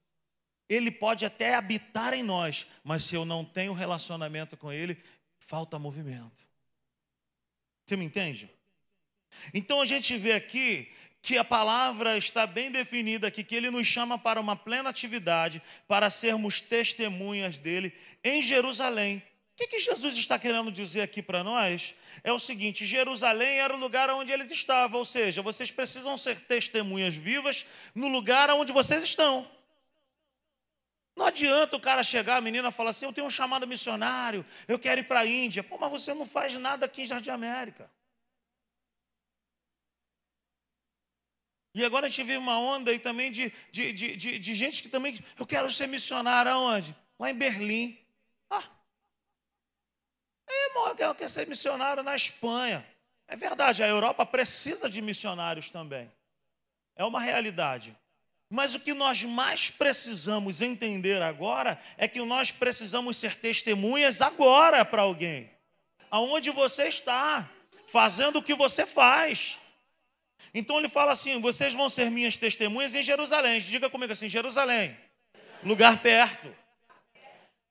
Ele 0.71 0.93
pode 0.93 1.27
até 1.27 1.57
habitar 1.57 2.15
em 2.15 2.23
nós, 2.23 2.65
mas 2.85 3.03
se 3.03 3.17
eu 3.17 3.25
não 3.25 3.45
tenho 3.45 3.75
relacionamento 3.75 4.57
com 4.57 4.73
ele, 4.73 4.97
falta 5.41 5.81
movimento. 5.81 6.49
Você 7.85 7.97
me 7.97 8.05
entende? 8.05 8.49
Então 9.53 9.81
a 9.81 9.85
gente 9.85 10.17
vê 10.17 10.33
aqui 10.33 10.89
que 11.21 11.37
a 11.37 11.45
palavra 11.45 12.17
está 12.17 12.47
bem 12.47 12.71
definida 12.71 13.27
aqui, 13.27 13.43
que 13.43 13.57
ele 13.57 13.69
nos 13.69 13.85
chama 13.85 14.17
para 14.17 14.41
uma 14.41 14.55
plena 14.55 14.89
atividade, 14.89 15.61
para 15.89 16.09
sermos 16.09 16.61
testemunhas 16.61 17.59
dele 17.59 17.93
em 18.23 18.41
Jerusalém. 18.41 19.19
O 19.19 19.23
que, 19.57 19.67
que 19.67 19.81
Jesus 19.81 20.17
está 20.17 20.39
querendo 20.39 20.71
dizer 20.71 21.03
aqui 21.03 21.21
para 21.21 21.43
nós? 21.43 21.95
É 22.23 22.33
o 22.33 22.39
seguinte: 22.39 22.87
Jerusalém 22.87 23.59
era 23.59 23.75
o 23.75 23.79
lugar 23.79 24.09
onde 24.09 24.31
eles 24.31 24.51
estavam, 24.53 25.01
ou 25.01 25.05
seja, 25.05 25.43
vocês 25.43 25.73
precisam 25.73 26.17
ser 26.17 26.41
testemunhas 26.41 27.17
vivas 27.17 27.67
no 27.93 28.07
lugar 28.07 28.49
onde 28.51 28.73
vocês 28.73 29.03
estão. 29.03 29.51
Não 31.21 31.27
adianta 31.27 31.77
o 31.77 31.81
cara 31.81 32.03
chegar, 32.03 32.39
a 32.39 32.41
menina 32.41 32.71
falar 32.71 32.91
assim: 32.91 33.05
Eu 33.05 33.13
tenho 33.13 33.27
um 33.27 33.31
chamado 33.31 33.67
missionário, 33.67 34.43
eu 34.67 34.79
quero 34.79 35.01
ir 35.01 35.05
para 35.05 35.21
a 35.21 35.27
Índia. 35.27 35.63
Pô, 35.63 35.77
mas 35.77 35.91
você 35.91 36.15
não 36.15 36.25
faz 36.25 36.55
nada 36.55 36.87
aqui 36.87 37.03
em 37.03 37.05
Jardim 37.05 37.29
América. 37.29 37.91
E 41.75 41.85
agora 41.85 42.07
a 42.07 42.09
gente 42.09 42.23
vive 42.23 42.39
uma 42.39 42.59
onda 42.59 42.91
aí 42.91 42.99
também 42.99 43.31
de, 43.31 43.53
de, 43.71 43.93
de, 43.93 44.17
de, 44.17 44.39
de 44.39 44.55
gente 44.55 44.83
que 44.83 44.89
também. 44.89 45.23
Eu 45.39 45.47
quero 45.47 45.71
ser 45.71 45.89
missionário 45.89 46.53
aonde? 46.53 46.97
Lá 47.19 47.31
em 47.31 47.35
Berlim. 47.35 47.99
Ah. 48.49 48.65
irmão, 50.49 50.89
eu 50.89 51.15
quero 51.15 51.29
ser 51.29 51.47
missionário 51.47 52.03
na 52.03 52.17
Espanha. 52.17 52.83
É 53.29 53.37
verdade, 53.37 53.83
a 53.83 53.87
Europa 53.87 54.25
precisa 54.25 54.89
de 54.89 55.03
missionários 55.03 55.69
também. 55.69 56.11
É 56.97 57.05
uma 57.05 57.21
realidade. 57.21 57.95
Mas 58.51 58.75
o 58.75 58.81
que 58.81 58.93
nós 58.93 59.23
mais 59.23 59.71
precisamos 59.71 60.61
entender 60.61 61.23
agora 61.23 61.81
é 61.97 62.09
que 62.09 62.21
nós 62.21 62.51
precisamos 62.51 63.17
ser 63.17 63.37
testemunhas 63.37 64.21
agora 64.21 64.85
para 64.85 65.03
alguém. 65.03 65.49
Aonde 66.11 66.51
você 66.51 66.89
está, 66.89 67.49
fazendo 67.87 68.41
o 68.41 68.43
que 68.43 68.57
você 68.57 68.85
faz. 68.85 69.57
Então 70.53 70.79
ele 70.81 70.89
fala 70.89 71.13
assim: 71.13 71.41
vocês 71.41 71.75
vão 71.75 71.89
ser 71.89 72.11
minhas 72.11 72.37
testemunhas 72.37 72.93
em 72.93 73.05
Jerusalém. 73.05 73.61
Diga 73.61 73.89
comigo 73.89 74.13
assim: 74.13 74.29
Jerusalém, 74.29 74.97
lugar 75.63 75.99
perto. 75.99 76.53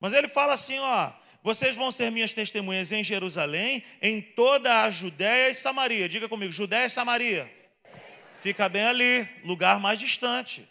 Mas 0.00 0.14
ele 0.14 0.28
fala 0.28 0.54
assim: 0.54 0.78
ó, 0.78 1.12
vocês 1.42 1.76
vão 1.76 1.92
ser 1.92 2.10
minhas 2.10 2.32
testemunhas 2.32 2.90
em 2.90 3.04
Jerusalém, 3.04 3.84
em 4.00 4.22
toda 4.22 4.84
a 4.84 4.90
Judéia 4.90 5.50
e 5.50 5.54
Samaria. 5.54 6.08
Diga 6.08 6.26
comigo: 6.26 6.50
Judéia 6.50 6.86
e 6.86 6.90
Samaria. 6.90 7.60
Fica 8.40 8.66
bem 8.70 8.84
ali, 8.84 9.28
lugar 9.44 9.78
mais 9.78 10.00
distante. 10.00 10.66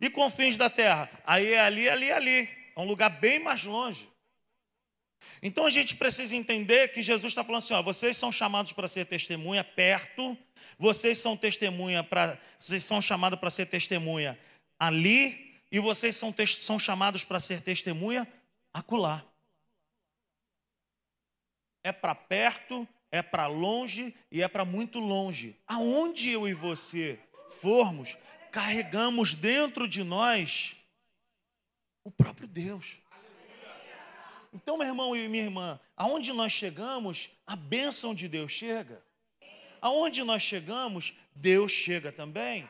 E 0.00 0.10
confins 0.10 0.56
da 0.56 0.68
terra? 0.68 1.10
Aí 1.24 1.52
é 1.52 1.60
ali, 1.60 1.88
ali, 1.88 2.10
ali. 2.10 2.48
É 2.74 2.80
um 2.80 2.84
lugar 2.84 3.08
bem 3.08 3.38
mais 3.38 3.64
longe. 3.64 4.08
Então 5.42 5.66
a 5.66 5.70
gente 5.70 5.96
precisa 5.96 6.34
entender 6.34 6.88
que 6.88 7.02
Jesus 7.02 7.32
está 7.32 7.42
falando 7.42 7.62
assim: 7.62 7.74
ó, 7.74 7.82
vocês 7.82 8.16
são 8.16 8.30
chamados 8.30 8.72
para 8.72 8.88
ser 8.88 9.06
testemunha 9.06 9.64
perto, 9.64 10.36
vocês 10.78 11.18
são 11.18 11.36
testemunha 11.36 12.02
para, 12.02 12.38
vocês 12.58 12.84
são 12.84 13.00
chamados 13.00 13.38
para 13.38 13.50
ser 13.50 13.66
testemunha 13.66 14.38
ali, 14.78 15.54
e 15.70 15.78
vocês 15.78 16.16
são, 16.16 16.34
são 16.60 16.78
chamados 16.78 17.24
para 17.24 17.40
ser 17.40 17.60
testemunha 17.60 18.26
acolá. 18.72 19.24
É 21.82 21.92
para 21.92 22.14
perto, 22.14 22.86
é 23.10 23.22
para 23.22 23.46
longe 23.46 24.14
e 24.30 24.42
é 24.42 24.48
para 24.48 24.64
muito 24.64 24.98
longe. 24.98 25.56
Aonde 25.66 26.30
eu 26.30 26.48
e 26.48 26.54
você 26.54 27.18
formos, 27.60 28.16
carregamos 28.56 29.34
dentro 29.34 29.86
de 29.86 30.02
nós 30.02 30.76
o 32.02 32.10
próprio 32.10 32.48
Deus. 32.48 33.02
Então, 34.50 34.78
meu 34.78 34.86
irmão 34.86 35.14
e 35.14 35.28
minha 35.28 35.42
irmã, 35.42 35.78
aonde 35.94 36.32
nós 36.32 36.54
chegamos, 36.54 37.28
a 37.46 37.54
bênção 37.54 38.14
de 38.14 38.26
Deus 38.26 38.50
chega. 38.50 39.04
Aonde 39.78 40.24
nós 40.24 40.42
chegamos, 40.42 41.12
Deus 41.34 41.70
chega 41.70 42.10
também. 42.10 42.66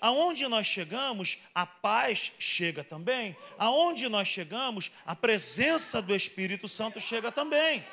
Aonde 0.00 0.48
nós 0.48 0.66
chegamos, 0.66 1.38
a 1.54 1.64
paz 1.64 2.32
chega 2.36 2.82
também. 2.82 3.36
Aonde 3.56 4.08
nós 4.08 4.26
chegamos, 4.26 4.90
a 5.06 5.14
presença 5.14 6.02
do 6.02 6.12
Espírito 6.12 6.66
Santo 6.66 6.98
chega 6.98 7.30
também. 7.30 7.86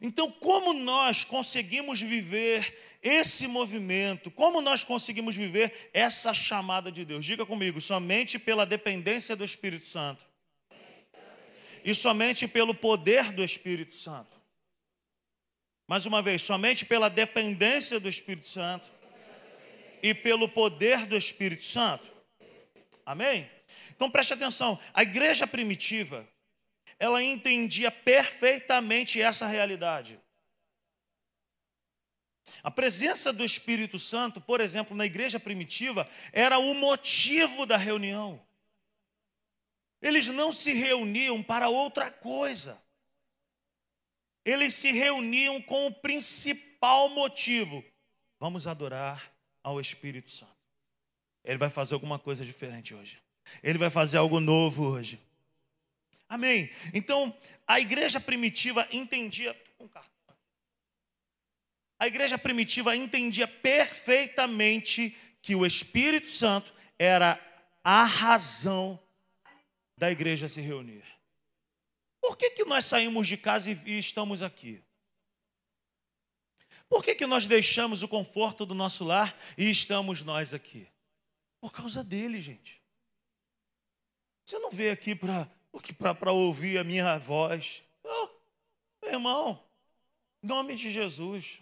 Então, 0.00 0.30
como 0.30 0.72
nós 0.72 1.24
conseguimos 1.24 2.00
viver 2.00 2.87
esse 3.02 3.46
movimento? 3.46 4.30
Como 4.30 4.60
nós 4.60 4.84
conseguimos 4.84 5.36
viver 5.36 5.90
essa 5.92 6.34
chamada 6.34 6.90
de 6.90 7.04
Deus? 7.04 7.24
Diga 7.24 7.46
comigo, 7.46 7.80
somente 7.80 8.38
pela 8.38 8.66
dependência 8.66 9.36
do 9.36 9.44
Espírito 9.44 9.86
Santo. 9.86 10.24
E 11.84 11.94
somente 11.94 12.48
pelo 12.48 12.74
poder 12.74 13.32
do 13.32 13.42
Espírito 13.42 13.94
Santo. 13.94 14.36
Mais 15.86 16.04
uma 16.04 16.20
vez, 16.20 16.42
somente 16.42 16.84
pela 16.84 17.08
dependência 17.08 17.98
do 17.98 18.08
Espírito 18.08 18.46
Santo 18.46 18.90
e 20.02 20.12
pelo 20.12 20.48
poder 20.48 21.06
do 21.06 21.16
Espírito 21.16 21.64
Santo. 21.64 22.06
Amém? 23.06 23.50
Então 23.96 24.10
preste 24.10 24.34
atenção, 24.34 24.78
a 24.92 25.02
igreja 25.02 25.46
primitiva, 25.46 26.28
ela 26.98 27.22
entendia 27.22 27.90
perfeitamente 27.90 29.20
essa 29.20 29.46
realidade. 29.46 30.20
A 32.62 32.70
presença 32.70 33.32
do 33.32 33.44
Espírito 33.44 33.98
Santo, 33.98 34.40
por 34.40 34.60
exemplo, 34.60 34.96
na 34.96 35.06
igreja 35.06 35.38
primitiva, 35.38 36.08
era 36.32 36.58
o 36.58 36.74
motivo 36.74 37.66
da 37.66 37.76
reunião. 37.76 38.40
Eles 40.00 40.26
não 40.28 40.52
se 40.52 40.72
reuniam 40.72 41.42
para 41.42 41.68
outra 41.68 42.10
coisa. 42.10 42.80
Eles 44.44 44.74
se 44.74 44.92
reuniam 44.92 45.60
com 45.62 45.86
o 45.86 45.92
principal 45.92 47.08
motivo: 47.10 47.84
vamos 48.38 48.66
adorar 48.66 49.32
ao 49.62 49.80
Espírito 49.80 50.30
Santo. 50.30 50.56
Ele 51.44 51.58
vai 51.58 51.70
fazer 51.70 51.94
alguma 51.94 52.18
coisa 52.18 52.44
diferente 52.44 52.94
hoje. 52.94 53.18
Ele 53.62 53.78
vai 53.78 53.90
fazer 53.90 54.18
algo 54.18 54.40
novo 54.40 54.84
hoje. 54.84 55.20
Amém. 56.28 56.70
Então, 56.92 57.34
a 57.66 57.80
igreja 57.80 58.20
primitiva 58.20 58.86
entendia. 58.92 59.56
A 61.98 62.06
igreja 62.06 62.38
primitiva 62.38 62.94
entendia 62.94 63.48
perfeitamente 63.48 65.16
que 65.42 65.56
o 65.56 65.66
Espírito 65.66 66.30
Santo 66.30 66.72
era 66.98 67.40
a 67.82 68.04
razão 68.04 68.98
da 69.96 70.10
igreja 70.10 70.48
se 70.48 70.60
reunir. 70.60 71.04
Por 72.20 72.36
que, 72.36 72.50
que 72.50 72.64
nós 72.64 72.84
saímos 72.84 73.26
de 73.26 73.36
casa 73.36 73.70
e 73.70 73.98
estamos 73.98 74.42
aqui? 74.42 74.82
Por 76.88 77.02
que, 77.02 77.14
que 77.14 77.26
nós 77.26 77.46
deixamos 77.46 78.02
o 78.02 78.08
conforto 78.08 78.64
do 78.64 78.74
nosso 78.74 79.04
lar 79.04 79.36
e 79.56 79.70
estamos 79.70 80.22
nós 80.22 80.54
aqui? 80.54 80.86
Por 81.60 81.72
causa 81.72 82.04
dele, 82.04 82.40
gente. 82.40 82.82
Você 84.46 84.58
não 84.58 84.70
veio 84.70 84.92
aqui 84.92 85.14
para 85.14 86.32
ouvir 86.32 86.78
a 86.78 86.84
minha 86.84 87.18
voz. 87.18 87.82
Oh, 88.02 88.28
meu 89.02 89.12
irmão, 89.14 89.62
em 90.42 90.46
nome 90.46 90.74
de 90.74 90.90
Jesus. 90.90 91.60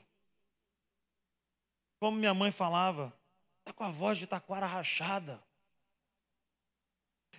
Como 1.98 2.16
minha 2.16 2.35
mãe 2.35 2.52
falava, 2.52 3.16
está 3.61 3.72
com 3.72 3.85
a 3.85 3.90
voz 3.90 4.18
de 4.18 4.26
taquara 4.26 4.66
rachada. 4.66 5.42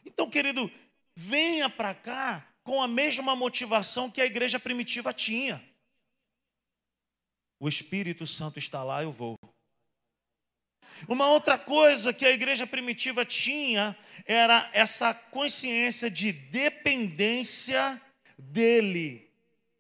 Então, 0.06 0.30
querido, 0.30 0.72
venha 1.16 1.70
para 1.70 1.94
cá 1.94 2.48
com 2.64 2.82
a 2.82 2.88
mesma 2.88 3.36
motivação 3.36 4.10
que 4.10 4.22
a 4.22 4.26
igreja 4.26 4.60
primitiva 4.60 5.14
tinha. 5.14 5.64
O 7.60 7.68
Espírito 7.68 8.26
Santo 8.28 8.60
está 8.60 8.84
lá, 8.84 9.04
eu 9.04 9.12
vou. 9.12 9.36
Uma 11.08 11.30
outra 11.30 11.58
coisa 11.60 12.14
que 12.14 12.26
a 12.26 12.32
igreja 12.32 12.66
primitiva 12.66 13.24
tinha 13.26 13.98
era 14.26 14.70
essa 14.74 15.14
consciência 15.14 16.10
de 16.10 16.32
dependência 16.32 18.02
dele. 18.38 19.27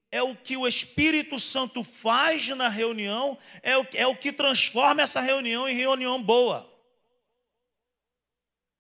É 0.10 0.22
o 0.22 0.36
que 0.36 0.56
o 0.56 0.68
Espírito 0.68 1.40
Santo 1.40 1.84
faz 1.84 2.48
na 2.50 2.70
reunião, 2.70 3.38
é 3.62 3.78
o, 3.78 3.88
é 3.94 4.08
o 4.08 4.16
que 4.16 4.32
transforma 4.32 5.02
essa 5.02 5.20
reunião 5.20 5.68
em 5.68 5.76
reunião 5.76 6.22
boa. 6.22 6.74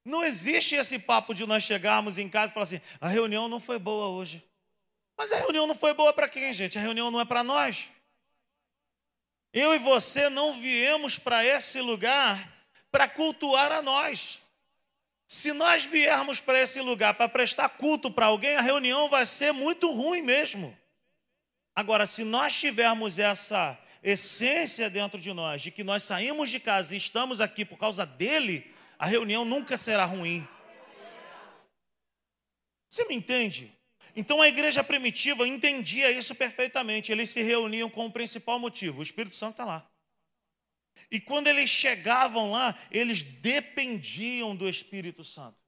Não 0.05 0.23
existe 0.23 0.73
esse 0.75 0.99
papo 0.99 1.33
de 1.33 1.45
nós 1.45 1.63
chegarmos 1.63 2.17
em 2.17 2.29
casa 2.29 2.51
e 2.51 2.53
falar 2.53 2.63
assim: 2.63 2.81
a 3.01 3.09
reunião 3.09 3.49
não 3.49 3.59
foi 3.59 3.77
boa 3.77 4.07
hoje. 4.07 4.41
Mas 5.17 5.33
a 5.33 5.37
reunião 5.37 5.67
não 5.67 5.75
foi 5.75 5.93
boa 5.93 6.13
para 6.13 6.29
quem, 6.29 6.53
gente? 6.53 6.77
A 6.77 6.81
reunião 6.81 7.11
não 7.11 7.19
é 7.19 7.25
para 7.25 7.43
nós. 7.43 7.89
Eu 9.51 9.73
e 9.75 9.79
você 9.79 10.29
não 10.29 10.53
viemos 10.53 11.17
para 11.19 11.43
esse 11.43 11.81
lugar 11.81 12.55
para 12.91 13.07
cultuar 13.07 13.71
a 13.71 13.81
nós. 13.81 14.41
Se 15.27 15.51
nós 15.51 15.83
viermos 15.83 16.39
para 16.39 16.61
esse 16.61 16.79
lugar 16.79 17.15
para 17.15 17.27
prestar 17.27 17.67
culto 17.69 18.09
para 18.09 18.27
alguém, 18.27 18.55
a 18.55 18.61
reunião 18.61 19.09
vai 19.09 19.25
ser 19.25 19.51
muito 19.51 19.91
ruim 19.91 20.21
mesmo. 20.21 20.77
Agora, 21.77 22.07
se 22.07 22.23
nós 22.23 22.59
tivermos 22.59 23.19
essa 23.19 23.77
essência 24.01 24.89
dentro 24.89 25.21
de 25.21 25.31
nós, 25.31 25.61
de 25.61 25.69
que 25.69 25.83
nós 25.83 26.01
saímos 26.01 26.49
de 26.49 26.59
casa 26.59 26.95
e 26.95 26.97
estamos 26.97 27.39
aqui 27.39 27.63
por 27.63 27.77
causa 27.77 28.03
dele, 28.03 28.73
a 28.97 29.05
reunião 29.05 29.45
nunca 29.45 29.77
será 29.77 30.03
ruim. 30.03 30.47
Você 32.89 33.05
me 33.05 33.13
entende? 33.13 33.71
Então 34.15 34.41
a 34.41 34.47
igreja 34.47 34.83
primitiva 34.83 35.47
entendia 35.47 36.09
isso 36.09 36.33
perfeitamente. 36.33 37.11
Eles 37.11 37.29
se 37.29 37.43
reuniam 37.43 37.91
com 37.91 38.07
o 38.07 38.11
principal 38.11 38.57
motivo: 38.57 39.01
o 39.01 39.03
Espírito 39.03 39.35
Santo 39.35 39.51
está 39.51 39.65
lá. 39.65 39.87
E 41.11 41.21
quando 41.21 41.45
eles 41.45 41.69
chegavam 41.69 42.53
lá, 42.53 42.73
eles 42.89 43.21
dependiam 43.21 44.55
do 44.55 44.67
Espírito 44.67 45.23
Santo. 45.23 45.66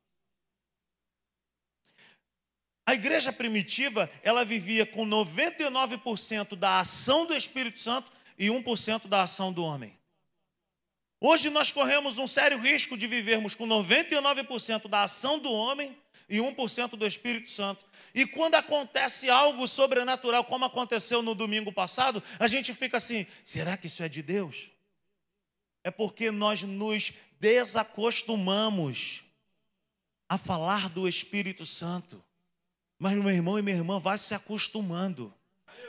A 2.89 2.95
igreja 2.95 3.31
primitiva, 3.31 4.09
ela 4.23 4.43
vivia 4.43 4.83
com 4.83 5.05
99% 5.05 6.55
da 6.55 6.79
ação 6.79 7.23
do 7.23 7.35
Espírito 7.35 7.79
Santo 7.79 8.11
e 8.35 8.47
1% 8.47 9.07
da 9.07 9.21
ação 9.21 9.53
do 9.53 9.63
homem. 9.63 9.95
Hoje 11.21 11.51
nós 11.51 11.71
corremos 11.71 12.17
um 12.17 12.25
sério 12.25 12.57
risco 12.57 12.97
de 12.97 13.05
vivermos 13.05 13.53
com 13.53 13.67
99% 13.67 14.87
da 14.87 15.03
ação 15.03 15.37
do 15.37 15.51
homem 15.51 15.95
e 16.27 16.39
1% 16.39 16.95
do 16.95 17.05
Espírito 17.05 17.51
Santo. 17.51 17.85
E 18.15 18.25
quando 18.25 18.55
acontece 18.55 19.29
algo 19.29 19.67
sobrenatural, 19.67 20.43
como 20.43 20.65
aconteceu 20.65 21.21
no 21.21 21.35
domingo 21.35 21.71
passado, 21.71 22.23
a 22.39 22.47
gente 22.47 22.73
fica 22.73 22.97
assim: 22.97 23.27
será 23.43 23.77
que 23.77 23.85
isso 23.85 24.01
é 24.01 24.09
de 24.09 24.23
Deus? 24.23 24.71
É 25.83 25.91
porque 25.91 26.31
nós 26.31 26.63
nos 26.63 27.13
desacostumamos 27.39 29.21
a 30.27 30.39
falar 30.39 30.89
do 30.89 31.07
Espírito 31.07 31.67
Santo. 31.67 32.27
Mas 32.99 33.17
meu 33.17 33.31
irmão 33.31 33.57
e 33.57 33.61
minha 33.61 33.77
irmã, 33.77 33.99
vai 33.99 34.17
se 34.17 34.35
acostumando 34.35 35.33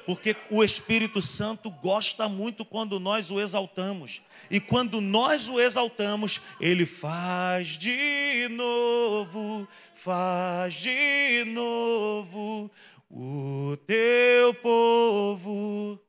porque 0.07 0.37
o 0.51 0.65
Espírito 0.65 1.21
Santo 1.21 1.71
gosta 1.71 2.29
muito 2.29 2.65
quando 2.65 2.99
nós 2.99 3.31
o 3.31 3.41
exaltamos. 3.41 4.23
E 4.51 4.59
quando 4.61 5.01
nós 5.01 5.49
o 5.49 5.61
exaltamos, 5.61 6.41
ele 6.61 6.87
faz 6.87 7.79
de 7.79 8.49
novo, 8.51 9.69
faz 9.95 10.75
de 10.75 11.45
novo 11.47 12.71
o 13.09 13.77
teu 13.87 14.55
povo. 14.55 16.01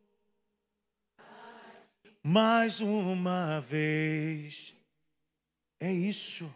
Mais 2.23 2.81
uma 2.81 3.59
vez. 3.61 4.73
É 5.79 5.91
isso. 5.91 6.51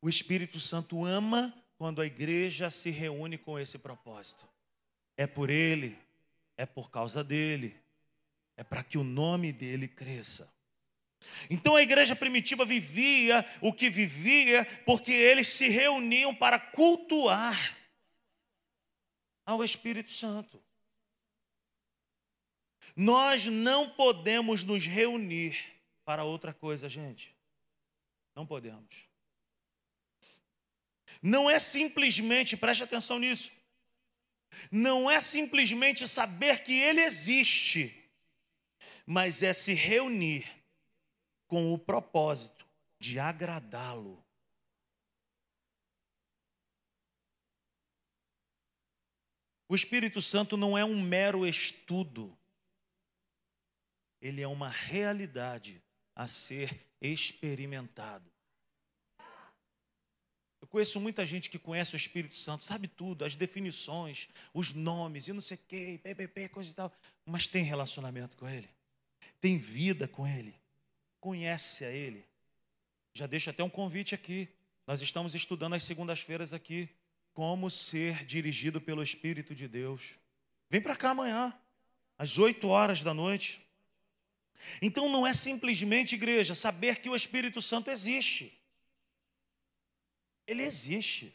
O 0.00 0.08
Espírito 0.08 0.60
Santo 0.60 1.04
ama 1.04 1.54
quando 1.84 2.00
a 2.00 2.06
igreja 2.06 2.70
se 2.70 2.88
reúne 2.88 3.36
com 3.36 3.58
esse 3.58 3.76
propósito. 3.76 4.48
É 5.18 5.26
por 5.26 5.50
ele 5.50 5.98
é 6.56 6.64
por 6.64 6.90
causa 6.90 7.22
dele, 7.22 7.78
é 8.56 8.64
para 8.64 8.82
que 8.82 8.96
o 8.96 9.04
nome 9.04 9.52
dele 9.52 9.86
cresça. 9.86 10.50
Então 11.50 11.76
a 11.76 11.82
igreja 11.82 12.16
primitiva 12.16 12.64
vivia 12.64 13.44
o 13.60 13.70
que 13.70 13.90
vivia 13.90 14.64
porque 14.86 15.12
eles 15.12 15.48
se 15.48 15.68
reuniam 15.68 16.34
para 16.34 16.58
cultuar 16.58 17.76
ao 19.44 19.62
Espírito 19.62 20.10
Santo. 20.10 20.64
Nós 22.96 23.44
não 23.44 23.90
podemos 23.90 24.64
nos 24.64 24.86
reunir 24.86 25.62
para 26.02 26.24
outra 26.24 26.54
coisa, 26.54 26.88
gente. 26.88 27.36
Não 28.34 28.46
podemos. 28.46 29.12
Não 31.26 31.48
é 31.48 31.58
simplesmente, 31.58 32.54
preste 32.54 32.84
atenção 32.84 33.18
nisso, 33.18 33.50
não 34.70 35.10
é 35.10 35.18
simplesmente 35.20 36.06
saber 36.06 36.62
que 36.62 36.74
Ele 36.74 37.00
existe, 37.00 38.12
mas 39.06 39.42
é 39.42 39.54
se 39.54 39.72
reunir 39.72 40.46
com 41.46 41.72
o 41.72 41.78
propósito 41.78 42.68
de 42.98 43.18
agradá-lo. 43.18 44.22
O 49.66 49.74
Espírito 49.74 50.20
Santo 50.20 50.58
não 50.58 50.76
é 50.76 50.84
um 50.84 51.00
mero 51.00 51.46
estudo, 51.46 52.36
ele 54.20 54.42
é 54.42 54.46
uma 54.46 54.68
realidade 54.68 55.82
a 56.14 56.26
ser 56.26 56.86
experimentado. 57.00 58.33
Eu 60.64 60.68
conheço 60.68 60.98
muita 60.98 61.26
gente 61.26 61.50
que 61.50 61.58
conhece 61.58 61.94
o 61.94 61.96
Espírito 61.98 62.34
Santo, 62.34 62.64
sabe 62.64 62.88
tudo, 62.88 63.22
as 63.22 63.36
definições, 63.36 64.30
os 64.54 64.72
nomes 64.72 65.28
e 65.28 65.32
não 65.34 65.42
sei 65.42 65.58
o 65.58 65.60
quê, 65.68 66.00
PPP, 66.02 66.48
coisa 66.48 66.70
e 66.70 66.74
tal, 66.74 66.90
mas 67.26 67.46
tem 67.46 67.62
relacionamento 67.62 68.34
com 68.34 68.48
Ele, 68.48 68.70
tem 69.42 69.58
vida 69.58 70.08
com 70.08 70.26
Ele, 70.26 70.54
conhece 71.20 71.84
a 71.84 71.90
Ele. 71.90 72.24
Já 73.12 73.26
deixo 73.26 73.50
até 73.50 73.62
um 73.62 73.68
convite 73.68 74.14
aqui. 74.14 74.48
Nós 74.86 75.02
estamos 75.02 75.34
estudando 75.34 75.74
às 75.74 75.84
segundas-feiras 75.84 76.54
aqui 76.54 76.88
como 77.34 77.70
ser 77.70 78.24
dirigido 78.24 78.80
pelo 78.80 79.02
Espírito 79.02 79.54
de 79.54 79.68
Deus. 79.68 80.18
Vem 80.70 80.80
para 80.80 80.96
cá 80.96 81.10
amanhã, 81.10 81.52
às 82.16 82.38
8 82.38 82.66
horas 82.68 83.02
da 83.02 83.12
noite. 83.12 83.60
Então 84.80 85.10
não 85.10 85.26
é 85.26 85.34
simplesmente, 85.34 86.14
igreja, 86.14 86.54
saber 86.54 87.00
que 87.00 87.10
o 87.10 87.14
Espírito 87.14 87.60
Santo 87.60 87.90
existe. 87.90 88.63
Ele 90.46 90.62
existe, 90.62 91.34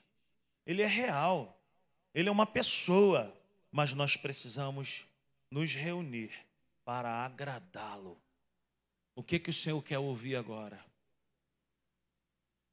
ele 0.66 0.82
é 0.82 0.88
real, 0.88 1.60
ele 2.14 2.30
é 2.30 2.32
uma 2.32 2.46
pessoa, 2.46 3.36
mas 3.72 3.94
nós 3.94 4.16
precisamos 4.16 5.06
nos 5.50 5.74
reunir 5.74 6.32
para 6.86 7.10
agradá-lo. 7.26 8.18
O 9.16 9.24
que, 9.24 9.40
que 9.40 9.50
o 9.50 9.54
Senhor 9.54 9.82
quer 9.84 10.00
ouvir 10.00 10.36
agora? 10.36 10.84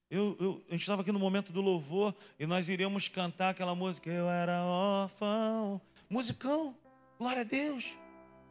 Eu, 0.08 0.36
eu, 0.38 0.64
a 0.68 0.72
gente 0.72 0.82
estava 0.82 1.02
aqui 1.02 1.10
no 1.10 1.18
momento 1.18 1.52
do 1.52 1.60
louvor 1.60 2.14
e 2.38 2.46
nós 2.46 2.68
iríamos 2.68 3.08
cantar 3.08 3.50
aquela 3.50 3.74
música. 3.74 4.08
Eu 4.08 4.28
era 4.28 4.64
órfão, 4.64 5.80
musicão, 6.08 6.76
glória 7.18 7.40
a 7.40 7.44
Deus. 7.44 7.96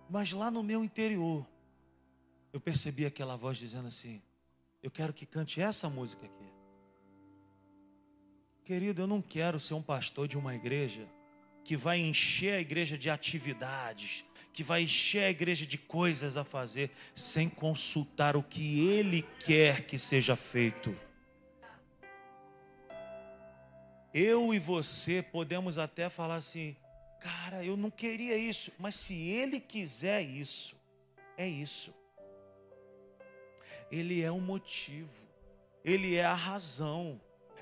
Mas 0.10 0.32
lá 0.34 0.52
no 0.52 0.62
meu 0.62 0.84
interior, 0.84 1.48
eu 2.52 2.60
percebi 2.60 3.06
aquela 3.06 3.38
voz 3.38 3.58
dizendo 3.58 3.88
assim: 3.88 4.22
Eu 4.84 4.92
quero 4.92 5.14
que 5.14 5.26
cante 5.26 5.62
essa 5.62 5.90
música 5.90 6.26
aqui. 6.26 6.55
Querido, 8.66 9.04
eu 9.04 9.08
não 9.08 9.22
quero 9.22 9.60
ser 9.60 9.76
um 9.76 9.82
pastor 9.82 10.28
de 10.28 10.36
uma 10.36 10.56
igreja 10.56 11.08
que 11.64 11.78
vai 11.78 12.00
encher 12.00 12.56
a 12.56 12.60
igreja 12.60 12.98
de 12.98 13.12
atividades, 13.12 14.26
que 14.52 14.64
vai 14.64 14.82
encher 14.82 15.26
a 15.26 15.30
igreja 15.30 15.68
de 15.68 15.78
coisas 15.78 16.36
a 16.36 16.44
fazer, 16.44 16.90
sem 17.14 17.48
consultar 17.48 18.36
o 18.36 18.42
que 18.42 18.88
Ele 18.90 19.22
quer 19.46 19.86
que 19.86 20.00
seja 20.00 20.36
feito. 20.36 20.98
Eu 24.12 24.52
e 24.52 24.58
você 24.58 25.22
podemos 25.22 25.78
até 25.78 26.10
falar 26.10 26.38
assim, 26.38 26.76
cara, 27.20 27.64
eu 27.64 27.78
não 27.78 27.92
queria 27.92 28.36
isso, 28.36 28.72
mas 28.80 28.96
se 28.96 29.14
Ele 29.14 29.60
quiser 29.60 30.24
isso, 30.24 30.76
é 31.38 31.48
isso. 31.48 31.94
Ele 33.92 34.24
é 34.24 34.32
o 34.32 34.40
motivo, 34.40 35.28
Ele 35.84 36.16
é 36.16 36.26
a 36.26 36.34
razão. 36.34 37.22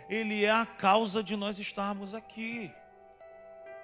Ele 0.10 0.46
é 0.46 0.52
a 0.52 0.66
causa 0.66 1.24
de 1.24 1.36
nós 1.36 1.60
estarmos 1.60 2.14
aqui. 2.14 2.72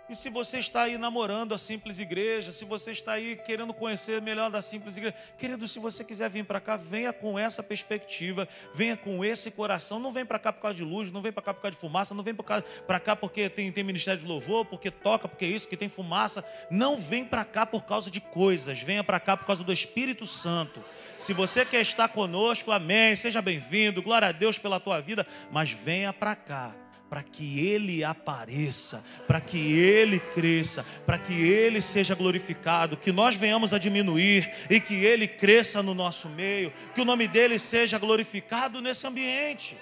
E 0.10 0.16
se 0.16 0.28
você 0.28 0.58
está 0.58 0.82
aí 0.82 0.98
namorando 0.98 1.54
a 1.54 1.58
simples 1.60 2.00
igreja, 2.00 2.52
se 2.52 2.66
você 2.66 2.90
está 2.90 3.12
aí 3.12 3.36
querendo 3.36 3.72
conhecer 3.72 4.20
melhor 4.20 4.50
da 4.50 4.60
simples 4.60 4.98
igreja, 4.98 5.16
querido, 5.38 5.68
se 5.68 5.78
você 5.78 6.04
quiser 6.04 6.28
vir 6.32 6.44
para 6.46 6.60
cá, 6.60 6.76
venha 6.76 7.14
com 7.14 7.38
essa 7.38 7.62
perspectiva, 7.62 8.50
venha 8.74 8.98
com 8.98 9.24
esse 9.24 9.52
coração. 9.52 10.00
Não 10.00 10.12
vem 10.12 10.26
para 10.26 10.40
cá 10.40 10.52
por 10.52 10.64
causa 10.64 10.76
de 10.76 10.84
luz, 10.84 11.12
não 11.12 11.22
vem 11.22 11.32
para 11.32 11.44
cá 11.44 11.54
por 11.54 11.62
causa 11.62 11.76
de 11.76 11.80
fumaça, 11.80 12.16
não 12.16 12.24
vem 12.24 12.34
para 12.34 13.00
cá 13.00 13.16
porque 13.16 13.52
tem, 13.52 13.72
tem 13.72 13.84
ministério 13.84 14.20
de 14.20 14.26
louvor, 14.26 14.66
porque 14.66 14.90
toca, 14.90 15.28
porque 15.28 15.46
é 15.46 15.50
isso, 15.50 15.70
que 15.70 15.78
tem 15.78 15.90
fumaça. 15.90 16.44
Não 16.72 16.98
vem 16.98 17.24
para 17.24 17.46
cá 17.46 17.64
por 17.64 17.84
causa 17.84 18.10
de 18.10 18.20
coisas, 18.20 18.82
venha 18.82 19.04
para 19.04 19.20
cá 19.20 19.38
por 19.38 19.46
causa 19.46 19.64
do 19.64 19.72
Espírito 19.72 20.26
Santo. 20.26 20.84
Se 21.20 21.34
você 21.34 21.64
quer 21.64 21.82
estar 21.82 22.10
conosco, 22.10 22.72
amém, 22.72 23.16
seja 23.16 23.44
bem-vindo, 23.44 24.02
glória 24.02 24.30
a 24.30 24.32
Deus 24.32 24.58
pela 24.58 24.80
tua 24.80 25.00
vida, 25.02 25.28
mas 25.52 25.72
venha 25.72 26.12
para 26.12 26.36
cá 26.36 26.89
para 27.10 27.24
que 27.24 27.60
Ele 27.60 28.04
apareça, 28.04 29.04
para 29.26 29.42
que 29.42 29.58
Ele 29.58 30.20
cresça, 30.20 30.86
para 31.06 31.18
que 31.18 31.34
Ele 31.34 31.82
seja 31.82 32.14
glorificado, 32.14 32.96
que 32.96 33.12
nós 33.12 33.36
venhamos 33.36 33.74
a 33.74 33.80
diminuir 33.80 34.50
e 34.70 34.80
que 34.80 34.94
Ele 34.94 35.28
cresça 35.28 35.82
no 35.82 35.96
nosso 35.96 36.30
meio, 36.30 36.72
que 36.94 37.02
o 37.02 37.06
nome 37.06 37.28
dele 37.28 37.58
seja 37.58 37.98
glorificado 37.98 38.80
nesse 38.80 39.08
ambiente. 39.08 39.76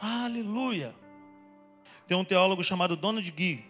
Aleluia. 0.00 0.94
Tem 2.06 2.16
um 2.16 2.24
teólogo 2.24 2.62
chamado 2.62 2.96
Donald 2.96 3.28
Guy. 3.30 3.64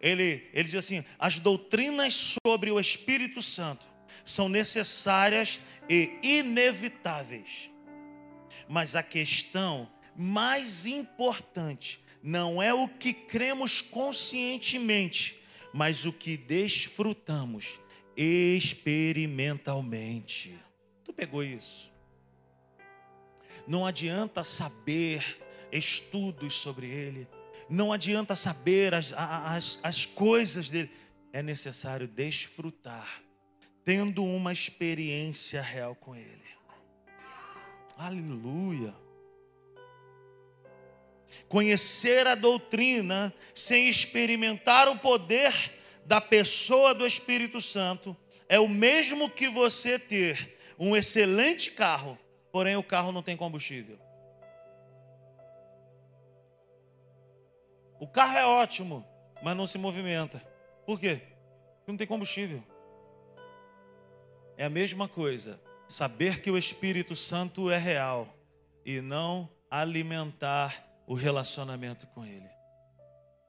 Ele, 0.00 0.48
ele 0.52 0.64
diz 0.64 0.76
assim: 0.76 1.04
as 1.18 1.38
doutrinas 1.38 2.36
sobre 2.46 2.70
o 2.70 2.78
Espírito 2.78 3.42
Santo 3.42 3.86
são 4.24 4.48
necessárias 4.48 5.60
e 5.88 6.10
inevitáveis. 6.22 7.70
Mas 8.68 8.96
a 8.96 9.02
questão 9.02 9.88
mais 10.16 10.86
importante 10.86 12.02
não 12.22 12.62
é 12.62 12.72
o 12.72 12.88
que 12.88 13.12
cremos 13.12 13.82
conscientemente, 13.82 15.42
mas 15.72 16.06
o 16.06 16.12
que 16.12 16.36
desfrutamos 16.36 17.80
experimentalmente. 18.16 20.56
Tu 21.04 21.12
pegou 21.12 21.44
isso? 21.44 21.92
Não 23.66 23.86
adianta 23.86 24.42
saber 24.42 25.42
estudos 25.70 26.54
sobre 26.54 26.88
ele, 26.88 27.28
não 27.68 27.92
adianta 27.92 28.34
saber 28.34 28.94
as, 28.94 29.12
as, 29.12 29.78
as 29.82 30.06
coisas 30.06 30.70
dele, 30.70 30.90
é 31.32 31.42
necessário 31.42 32.06
desfrutar, 32.06 33.22
tendo 33.84 34.24
uma 34.24 34.52
experiência 34.52 35.60
real 35.60 35.94
com 35.94 36.14
ele. 36.14 36.44
Aleluia. 37.96 38.94
Conhecer 41.48 42.26
a 42.26 42.34
doutrina 42.34 43.32
sem 43.54 43.88
experimentar 43.88 44.88
o 44.88 44.98
poder 44.98 45.52
da 46.04 46.20
pessoa 46.20 46.94
do 46.94 47.06
Espírito 47.06 47.60
Santo 47.60 48.16
é 48.48 48.58
o 48.58 48.68
mesmo 48.68 49.30
que 49.30 49.48
você 49.48 49.98
ter 49.98 50.56
um 50.78 50.96
excelente 50.96 51.70
carro, 51.70 52.18
porém 52.52 52.76
o 52.76 52.82
carro 52.82 53.12
não 53.12 53.22
tem 53.22 53.36
combustível. 53.36 53.98
O 57.98 58.06
carro 58.06 58.36
é 58.36 58.44
ótimo, 58.44 59.06
mas 59.42 59.56
não 59.56 59.66
se 59.66 59.78
movimenta. 59.78 60.42
Por 60.84 61.00
quê? 61.00 61.22
Porque 61.76 61.92
não 61.92 61.96
tem 61.96 62.06
combustível. 62.06 62.62
É 64.56 64.64
a 64.64 64.70
mesma 64.70 65.08
coisa. 65.08 65.60
Saber 65.88 66.40
que 66.40 66.50
o 66.50 66.58
Espírito 66.58 67.14
Santo 67.14 67.70
é 67.70 67.78
real 67.78 68.28
e 68.84 69.00
não 69.00 69.48
alimentar 69.70 70.83
o 71.06 71.14
relacionamento 71.14 72.06
com 72.08 72.24
Ele. 72.24 72.48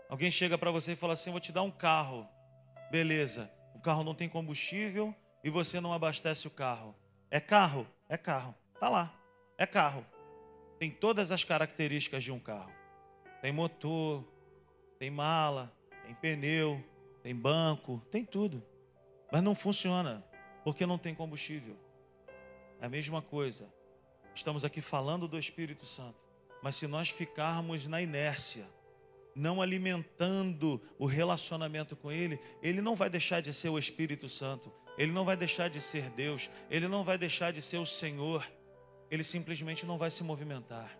Alguém 0.09 0.29
chega 0.29 0.57
para 0.57 0.71
você 0.71 0.93
e 0.93 0.95
fala 0.95 1.13
assim: 1.13 1.31
Vou 1.31 1.39
te 1.39 1.51
dar 1.51 1.63
um 1.63 1.71
carro. 1.71 2.27
Beleza, 2.91 3.51
o 3.73 3.79
carro 3.79 4.03
não 4.03 4.13
tem 4.13 4.29
combustível 4.29 5.13
e 5.43 5.49
você 5.49 5.79
não 5.79 5.93
abastece 5.93 6.47
o 6.47 6.51
carro. 6.51 6.95
É 7.31 7.39
carro? 7.39 7.87
É 8.07 8.17
carro. 8.17 8.55
Tá 8.79 8.89
lá. 8.89 9.13
É 9.57 9.65
carro. 9.65 10.05
Tem 10.79 10.91
todas 10.91 11.31
as 11.31 11.43
características 11.43 12.23
de 12.23 12.31
um 12.31 12.39
carro. 12.39 12.71
Tem 13.41 13.51
motor, 13.51 14.23
tem 14.99 15.09
mala, 15.09 15.71
tem 16.03 16.13
pneu, 16.15 16.83
tem 17.23 17.35
banco, 17.35 18.01
tem 18.11 18.25
tudo. 18.25 18.63
Mas 19.31 19.41
não 19.41 19.55
funciona 19.55 20.23
porque 20.63 20.85
não 20.85 20.97
tem 20.97 21.15
combustível. 21.15 21.77
É 22.79 22.85
a 22.85 22.89
mesma 22.89 23.21
coisa. 23.21 23.71
Estamos 24.33 24.65
aqui 24.65 24.81
falando 24.81 25.27
do 25.27 25.37
Espírito 25.37 25.85
Santo. 25.85 26.24
Mas 26.65 26.77
se 26.77 26.87
nós 26.87 27.11
ficarmos 27.11 27.85
na 27.85 28.01
inércia, 28.01 28.67
não 29.35 29.61
alimentando 29.61 30.81
o 30.97 31.05
relacionamento 31.05 31.95
com 31.95 32.11
Ele, 32.11 32.39
Ele 32.59 32.81
não 32.81 32.95
vai 32.95 33.07
deixar 33.07 33.39
de 33.39 33.53
ser 33.53 33.69
o 33.69 33.77
Espírito 33.77 34.27
Santo, 34.27 34.73
Ele 34.97 35.11
não 35.11 35.23
vai 35.23 35.37
deixar 35.37 35.69
de 35.69 35.79
ser 35.79 36.09
Deus, 36.09 36.49
Ele 36.67 36.87
não 36.87 37.03
vai 37.03 37.19
deixar 37.19 37.53
de 37.53 37.61
ser 37.61 37.77
o 37.77 37.85
Senhor, 37.85 38.51
Ele 39.11 39.23
simplesmente 39.23 39.85
não 39.85 39.99
vai 39.99 40.09
se 40.09 40.23
movimentar. 40.23 40.97